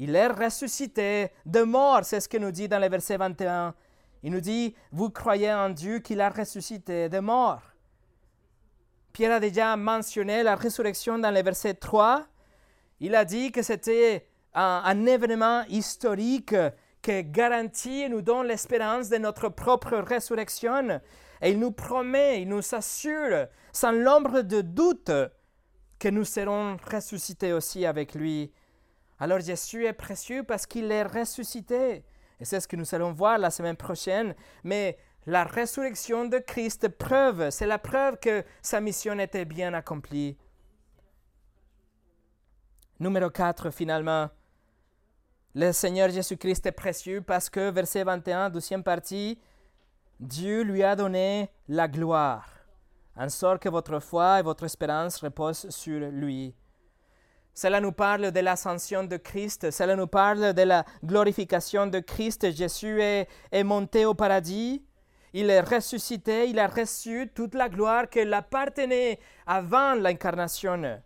il 0.00 0.16
est 0.16 0.28
ressuscité 0.28 1.30
de 1.44 1.60
mort. 1.60 2.04
C'est 2.04 2.20
ce 2.20 2.28
qu'il 2.28 2.40
nous 2.40 2.50
dit 2.50 2.68
dans 2.68 2.78
le 2.78 2.88
verset 2.88 3.18
21. 3.18 3.74
Il 4.22 4.32
nous 4.32 4.40
dit, 4.40 4.74
vous 4.90 5.10
croyez 5.10 5.52
en 5.52 5.68
Dieu 5.68 5.98
qu'il 5.98 6.22
a 6.22 6.30
ressuscité 6.30 7.10
de 7.10 7.18
mort. 7.18 7.60
Pierre 9.12 9.32
a 9.32 9.40
déjà 9.40 9.76
mentionné 9.76 10.42
la 10.42 10.56
résurrection 10.56 11.18
dans 11.18 11.30
le 11.30 11.42
verset 11.42 11.74
3. 11.74 12.24
Il 13.00 13.14
a 13.14 13.26
dit 13.26 13.52
que 13.52 13.60
c'était 13.60 14.26
un, 14.54 14.80
un 14.86 15.04
événement 15.04 15.64
historique 15.68 16.54
qui 17.02 17.24
garantit 17.24 18.00
et 18.00 18.08
nous 18.08 18.22
donne 18.22 18.46
l'espérance 18.46 19.10
de 19.10 19.18
notre 19.18 19.50
propre 19.50 19.98
résurrection. 19.98 20.98
Et 21.42 21.50
il 21.50 21.58
nous 21.58 21.72
promet, 21.72 22.40
il 22.40 22.48
nous 22.48 22.74
assure, 22.74 23.48
sans 23.70 23.92
l'ombre 23.92 24.40
de 24.40 24.62
doute, 24.62 25.12
que 25.98 26.08
nous 26.08 26.24
serons 26.24 26.78
ressuscités 26.90 27.52
aussi 27.52 27.84
avec 27.84 28.14
lui. 28.14 28.50
Alors 29.20 29.40
Jésus 29.40 29.84
est 29.84 29.92
précieux 29.92 30.42
parce 30.42 30.66
qu'il 30.66 30.90
est 30.90 31.02
ressuscité. 31.02 32.04
Et 32.40 32.44
c'est 32.44 32.58
ce 32.58 32.66
que 32.66 32.76
nous 32.76 32.94
allons 32.94 33.12
voir 33.12 33.38
la 33.38 33.50
semaine 33.50 33.76
prochaine. 33.76 34.34
Mais 34.64 34.96
la 35.26 35.44
résurrection 35.44 36.24
de 36.24 36.38
Christ 36.38 36.88
preuve, 36.88 37.50
c'est 37.50 37.66
la 37.66 37.78
preuve 37.78 38.16
que 38.18 38.42
sa 38.62 38.80
mission 38.80 39.18
était 39.18 39.44
bien 39.44 39.74
accomplie. 39.74 40.38
Numéro 42.98 43.28
4, 43.30 43.70
finalement, 43.70 44.30
le 45.54 45.72
Seigneur 45.72 46.10
Jésus-Christ 46.10 46.66
est 46.66 46.72
précieux 46.72 47.20
parce 47.20 47.50
que, 47.50 47.70
verset 47.70 48.04
21, 48.04 48.50
deuxième 48.50 48.82
partie, 48.82 49.38
Dieu 50.18 50.62
lui 50.62 50.82
a 50.82 50.94
donné 50.96 51.50
la 51.68 51.88
gloire, 51.88 52.46
en 53.16 53.28
sorte 53.28 53.62
que 53.62 53.68
votre 53.68 54.00
foi 54.00 54.40
et 54.40 54.42
votre 54.42 54.64
espérance 54.64 55.18
reposent 55.22 55.68
sur 55.70 55.98
lui. 56.10 56.54
Cela 57.60 57.78
nous 57.78 57.92
parle 57.92 58.32
de 58.32 58.40
l'ascension 58.40 59.04
de 59.04 59.18
Christ, 59.18 59.70
cela 59.70 59.94
nous 59.94 60.06
parle 60.06 60.54
de 60.54 60.62
la 60.62 60.82
glorification 61.04 61.86
de 61.86 61.98
Christ. 61.98 62.50
Jésus 62.56 63.02
est, 63.02 63.64
monté 63.64 64.06
au 64.06 64.14
paradis, 64.14 64.82
il 65.34 65.50
est 65.50 65.60
ressuscité, 65.60 66.48
il 66.48 66.58
a 66.58 66.68
reçu 66.68 67.30
toute 67.34 67.54
la 67.54 67.68
gloire 67.68 68.08
qui 68.08 68.20
appartenait 68.20 69.18
avant 69.46 69.92
l'incarnation. 69.92 71.02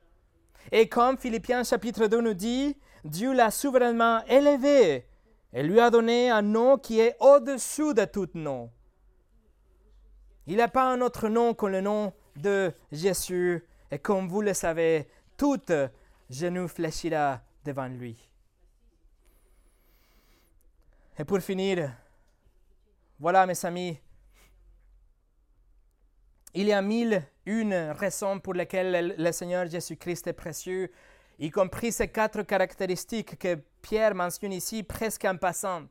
Et 0.71 0.89
comme 0.89 1.19
Philippiens 1.19 1.65
chapitre 1.65 2.07
2 2.07 2.21
nous 2.21 2.35
dit, 2.35 2.79
Dieu 3.05 3.35
l'a 3.35 3.51
souverainement 3.51 4.25
élevé 4.27 5.09
et 5.53 5.63
lui 5.65 5.81
a 5.81 5.91
donné 5.91 6.31
un 6.31 6.43
nom 6.43 6.79
qui 6.79 7.01
est 7.01 7.17
au-dessous 7.19 7.95
de 7.95 8.05
tout 8.05 8.31
nom. 8.35 8.71
Il 10.47 10.59
n'a 10.59 10.69
pas 10.69 10.85
un 10.85 11.01
autre 11.01 11.29
nom 11.29 11.53
que 11.53 11.67
le 11.67 11.81
nom 11.81 12.13
de 12.37 12.73
Jésus. 12.93 13.67
Et 13.91 13.99
comme 13.99 14.29
vous 14.29 14.41
le 14.41 14.55
savez, 14.55 15.09
tout 15.37 15.59
genou 16.31 16.69
fléchira 16.69 17.41
devant 17.65 17.89
lui. 17.89 18.17
Et 21.19 21.25
pour 21.25 21.41
finir, 21.41 21.93
voilà 23.19 23.47
mes 23.47 23.65
amis, 23.65 23.99
il 26.55 26.67
y 26.67 26.73
a 26.73 26.83
mille 26.83 27.23
une 27.47 27.75
raisons 27.75 28.41
pour 28.41 28.55
lesquelles 28.55 29.15
le 29.17 29.33
Seigneur 29.33 29.67
Jésus-Christ 29.67 30.27
est 30.27 30.33
précieux 30.33 30.91
y 31.39 31.51
compris 31.51 31.93
ces 31.93 32.09
quatre 32.09 32.43
caractéristiques 32.43 33.39
que 33.39 33.59
Pierre 33.83 34.15
mentionne 34.15 34.53
ici 34.53 34.83
presque 34.83 35.25
en 35.25 35.37
passant. 35.37 35.83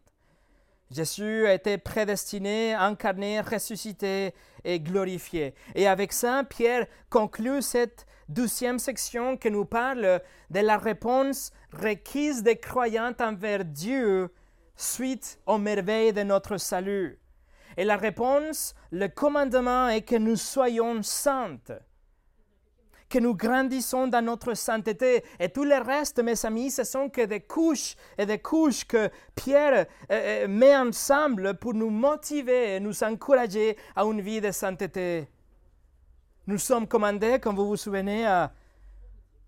Jésus 0.89 1.47
a 1.47 1.53
été 1.53 1.77
prédestiné, 1.77 2.73
incarné, 2.73 3.41
ressuscité 3.41 4.33
et 4.63 4.79
glorifié. 4.79 5.55
Et 5.75 5.87
avec 5.87 6.13
ça, 6.13 6.43
Pierre 6.43 6.85
conclut 7.09 7.61
cette 7.61 8.05
douzième 8.33 8.79
section 8.79 9.37
qui 9.37 9.51
nous 9.51 9.65
parle 9.65 10.21
de 10.49 10.59
la 10.59 10.77
réponse 10.77 11.51
requise 11.71 12.43
des 12.43 12.57
croyants 12.57 13.13
envers 13.19 13.63
Dieu 13.63 14.33
suite 14.75 15.39
aux 15.45 15.57
merveilles 15.57 16.13
de 16.13 16.23
notre 16.23 16.57
salut. 16.57 17.19
Et 17.77 17.85
la 17.85 17.97
réponse, 17.97 18.73
le 18.91 19.07
commandement 19.07 19.87
est 19.87 20.01
que 20.01 20.15
nous 20.15 20.35
soyons 20.35 21.01
saintes 21.03 21.71
que 23.09 23.19
nous 23.19 23.35
grandissons 23.35 24.07
dans 24.07 24.25
notre 24.25 24.55
sainteté. 24.55 25.23
Et 25.39 25.49
tout 25.49 25.65
le 25.65 25.75
reste, 25.75 26.17
mes 26.23 26.45
amis, 26.47 26.71
ce 26.71 26.83
sont 26.83 27.09
que 27.09 27.21
des 27.21 27.41
couches 27.41 27.95
et 28.17 28.25
des 28.25 28.39
couches 28.39 28.85
que 28.85 29.07
Pierre 29.35 29.85
euh, 30.09 30.45
euh, 30.45 30.47
met 30.47 30.75
ensemble 30.75 31.53
pour 31.59 31.75
nous 31.75 31.91
motiver 31.91 32.75
et 32.75 32.79
nous 32.79 33.03
encourager 33.03 33.77
à 33.95 34.03
une 34.03 34.19
vie 34.19 34.41
de 34.41 34.49
sainteté. 34.49 35.27
Nous 36.45 36.57
sommes 36.57 36.87
commandés, 36.87 37.39
comme 37.39 37.55
vous 37.55 37.67
vous 37.67 37.77
souvenez, 37.77 38.25
à 38.25 38.51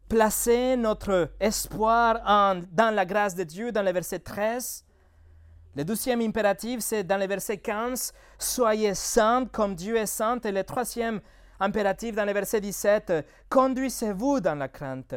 placer 0.07 0.77
notre 0.77 1.31
espoir 1.39 2.21
dans 2.71 2.93
la 2.93 3.05
grâce 3.05 3.35
de 3.35 3.43
Dieu 3.43 3.71
dans 3.71 3.83
le 3.83 3.91
verset 3.91 4.19
13. 4.19 4.85
Le 5.75 5.83
deuxième 5.83 6.21
impératif, 6.21 6.79
c'est 6.79 7.03
dans 7.03 7.17
le 7.17 7.27
verset 7.27 7.57
15, 7.57 8.13
Soyez 8.39 8.93
saints 8.93 9.45
comme 9.51 9.75
Dieu 9.75 9.97
est 9.97 10.05
saint. 10.05 10.39
Et 10.39 10.51
le 10.51 10.63
troisième 10.63 11.19
impératif 11.59 12.15
dans 12.15 12.23
le 12.23 12.31
verset 12.31 12.61
17, 12.61 13.25
conduisez-vous 13.49 14.39
dans 14.39 14.55
la 14.55 14.69
crainte. 14.69 15.15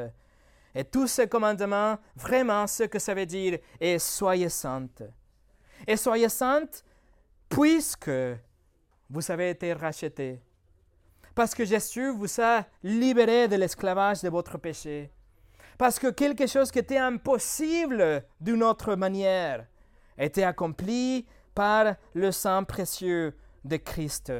Et 0.74 0.82
tous 0.82 1.06
ces 1.06 1.28
commandements, 1.28 1.96
vraiment 2.16 2.66
ce 2.66 2.84
que 2.84 2.98
ça 2.98 3.14
veut 3.14 3.26
dire 3.26 3.58
est 3.80 3.98
soyez 4.00 4.48
saintes. 4.48 5.04
Et 5.86 5.96
soyez 5.96 6.28
saintes 6.28 6.84
puisque 7.48 8.10
vous 9.08 9.30
avez 9.30 9.50
été 9.50 9.72
rachetés. 9.72 10.40
Parce 11.38 11.54
que 11.54 11.64
Jésus 11.64 12.10
vous 12.10 12.40
a 12.40 12.66
libéré 12.82 13.46
de 13.46 13.54
l'esclavage 13.54 14.22
de 14.22 14.28
votre 14.28 14.58
péché. 14.58 15.12
Parce 15.78 15.98
que 15.98 16.08
quelque 16.08 16.48
chose 16.48 16.72
qui 16.72 16.80
était 16.80 16.98
impossible 16.98 18.24
d'une 18.40 18.64
autre 18.64 18.96
manière 18.96 19.64
était 20.18 20.42
accompli 20.42 21.24
par 21.54 21.94
le 22.12 22.32
sang 22.32 22.64
précieux 22.64 23.36
de 23.64 23.76
Christ 23.76 24.32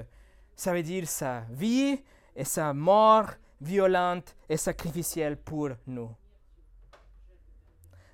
ça 0.59 0.73
veut 0.73 0.83
dire 0.83 1.07
sa 1.07 1.43
vie 1.51 2.03
et 2.35 2.43
sa 2.43 2.75
mort 2.75 3.31
violente 3.61 4.35
et 4.49 4.57
sacrificielle 4.57 5.37
pour 5.37 5.71
nous. 5.87 6.11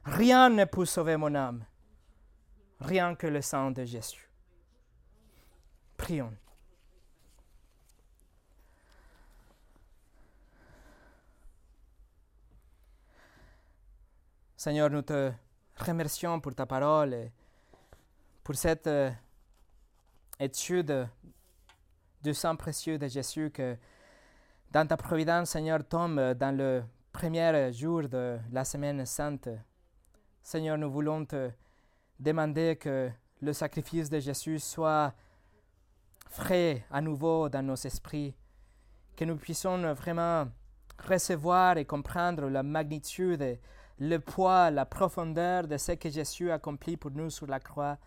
Rien 0.04 0.50
ne 0.50 0.66
peut 0.66 0.84
sauver 0.84 1.16
mon 1.16 1.34
âme, 1.34 1.64
rien 2.80 3.14
que 3.14 3.26
le 3.26 3.40
sang 3.40 3.70
de 3.70 3.86
Jésus. 3.86 4.28
Prions. 5.96 6.34
Seigneur, 14.64 14.88
nous 14.88 15.02
te 15.02 15.30
remercions 15.76 16.40
pour 16.40 16.54
ta 16.54 16.64
parole 16.64 17.12
et 17.12 17.32
pour 18.42 18.54
cette 18.54 18.86
euh, 18.86 19.10
étude 20.40 21.06
du 22.22 22.32
sang 22.32 22.56
précieux 22.56 22.96
de 22.96 23.06
Jésus 23.06 23.50
que 23.50 23.76
dans 24.70 24.86
ta 24.86 24.96
providence, 24.96 25.50
Seigneur, 25.50 25.86
tombe 25.86 26.18
dans 26.32 26.56
le 26.56 26.82
premier 27.12 27.74
jour 27.74 28.08
de 28.08 28.38
la 28.52 28.64
semaine 28.64 29.04
sainte. 29.04 29.50
Seigneur, 30.42 30.78
nous 30.78 30.90
voulons 30.90 31.26
te 31.26 31.50
demander 32.18 32.76
que 32.76 33.10
le 33.42 33.52
sacrifice 33.52 34.08
de 34.08 34.18
Jésus 34.18 34.60
soit 34.60 35.12
frais 36.30 36.86
à 36.90 37.02
nouveau 37.02 37.50
dans 37.50 37.62
nos 37.62 37.76
esprits, 37.76 38.34
que 39.14 39.26
nous 39.26 39.36
puissions 39.36 39.92
vraiment 39.92 40.48
recevoir 41.06 41.76
et 41.76 41.84
comprendre 41.84 42.48
la 42.48 42.62
magnitude, 42.62 43.58
le 43.98 44.18
poids, 44.18 44.70
la 44.70 44.84
profondeur 44.84 45.66
de 45.66 45.76
ce 45.76 45.92
que 45.92 46.10
Jésus 46.10 46.50
a 46.50 46.54
accompli 46.54 46.96
pour 46.96 47.10
nous 47.10 47.30
sur 47.30 47.46
la 47.46 47.60
croix, 47.60 47.98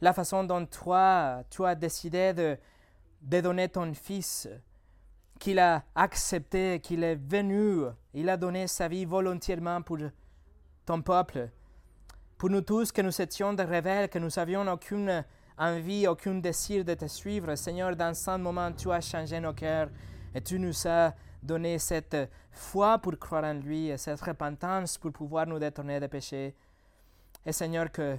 la 0.00 0.12
façon 0.12 0.44
dont 0.44 0.66
toi, 0.66 1.42
tu 1.50 1.64
as 1.64 1.74
décidé 1.74 2.32
de 2.32 2.58
de 3.22 3.40
donner 3.40 3.68
ton 3.68 3.94
Fils, 3.94 4.48
qu'il 5.38 5.58
a 5.58 5.84
accepté, 5.94 6.80
qu'il 6.80 7.04
est 7.04 7.14
venu, 7.16 7.84
il 8.14 8.28
a 8.28 8.36
donné 8.36 8.66
sa 8.66 8.88
vie 8.88 9.04
volontairement 9.04 9.82
pour 9.82 9.98
ton 10.84 11.02
peuple, 11.02 11.48
pour 12.36 12.50
nous 12.50 12.60
tous 12.60 12.90
que 12.90 13.02
nous 13.02 13.20
étions 13.20 13.52
des 13.52 13.62
rebelles, 13.62 14.08
que 14.08 14.18
nous 14.18 14.30
n'avions 14.36 14.66
aucune 14.72 15.24
envie, 15.56 16.06
aucun 16.08 16.34
désir 16.34 16.84
de 16.84 16.94
te 16.94 17.06
suivre. 17.06 17.54
Seigneur, 17.54 17.94
dans 17.94 18.14
ce 18.14 18.36
moment, 18.36 18.72
tu 18.72 18.90
as 18.90 19.00
changé 19.00 19.38
nos 19.38 19.52
cœurs 19.52 19.88
et 20.34 20.40
tu 20.40 20.58
nous 20.58 20.86
as 20.86 21.14
donné 21.42 21.78
cette 21.78 22.16
foi 22.50 22.98
pour 22.98 23.18
croire 23.18 23.44
en 23.44 23.54
lui 23.54 23.88
et 23.88 23.96
cette 23.96 24.20
repentance 24.20 24.98
pour 24.98 25.12
pouvoir 25.12 25.46
nous 25.46 25.58
détourner 25.58 25.98
des 25.98 26.08
péchés. 26.08 26.54
Et 27.44 27.52
Seigneur, 27.52 27.90
que 27.90 28.18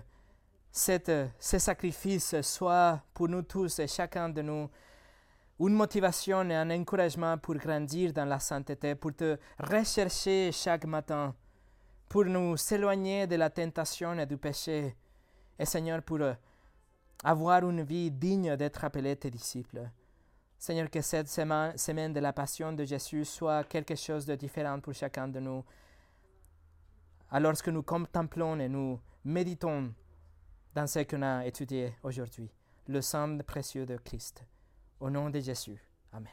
cette, 0.71 1.11
ce 1.39 1.59
sacrifice 1.59 2.41
soit 2.41 3.01
pour 3.13 3.29
nous 3.29 3.43
tous 3.43 3.79
et 3.79 3.87
chacun 3.87 4.29
de 4.29 4.41
nous 4.41 4.69
une 5.59 5.75
motivation 5.75 6.49
et 6.49 6.55
un 6.55 6.69
encouragement 6.71 7.37
pour 7.37 7.55
grandir 7.55 8.11
dans 8.11 8.25
la 8.25 8.39
sainteté, 8.39 8.95
pour 8.95 9.15
te 9.15 9.37
rechercher 9.59 10.51
chaque 10.51 10.85
matin, 10.85 11.33
pour 12.09 12.25
nous 12.25 12.55
éloigner 12.73 13.27
de 13.27 13.35
la 13.35 13.49
tentation 13.49 14.17
et 14.19 14.25
du 14.25 14.37
péché. 14.37 14.95
Et 15.57 15.65
Seigneur, 15.65 16.01
pour 16.01 16.19
avoir 17.23 17.69
une 17.69 17.83
vie 17.83 18.11
digne 18.11 18.57
d'être 18.57 18.83
appelé 18.83 19.15
tes 19.15 19.29
disciples. 19.29 19.89
Seigneur, 20.63 20.89
que 20.89 21.01
cette 21.01 21.27
semaine 21.27 22.13
de 22.13 22.21
la 22.21 22.31
passion 22.31 22.71
de 22.71 22.85
Jésus 22.85 23.25
soit 23.25 23.65
quelque 23.65 23.95
chose 23.95 24.25
de 24.25 24.33
différent 24.35 24.79
pour 24.79 24.93
chacun 24.93 25.27
de 25.27 25.41
nous. 25.41 25.61
Alors 27.31 27.61
que 27.61 27.69
nous 27.69 27.83
contemplons 27.83 28.57
et 28.61 28.69
nous 28.69 28.97
méditons 29.25 29.93
dans 30.73 30.87
ce 30.87 30.99
qu'on 30.99 31.21
a 31.21 31.45
étudié 31.45 31.93
aujourd'hui, 32.01 32.49
le 32.87 33.01
sang 33.01 33.39
précieux 33.39 33.85
de 33.85 33.97
Christ. 33.97 34.45
Au 35.01 35.09
nom 35.09 35.29
de 35.29 35.41
Jésus. 35.41 35.81
Amen. 36.13 36.31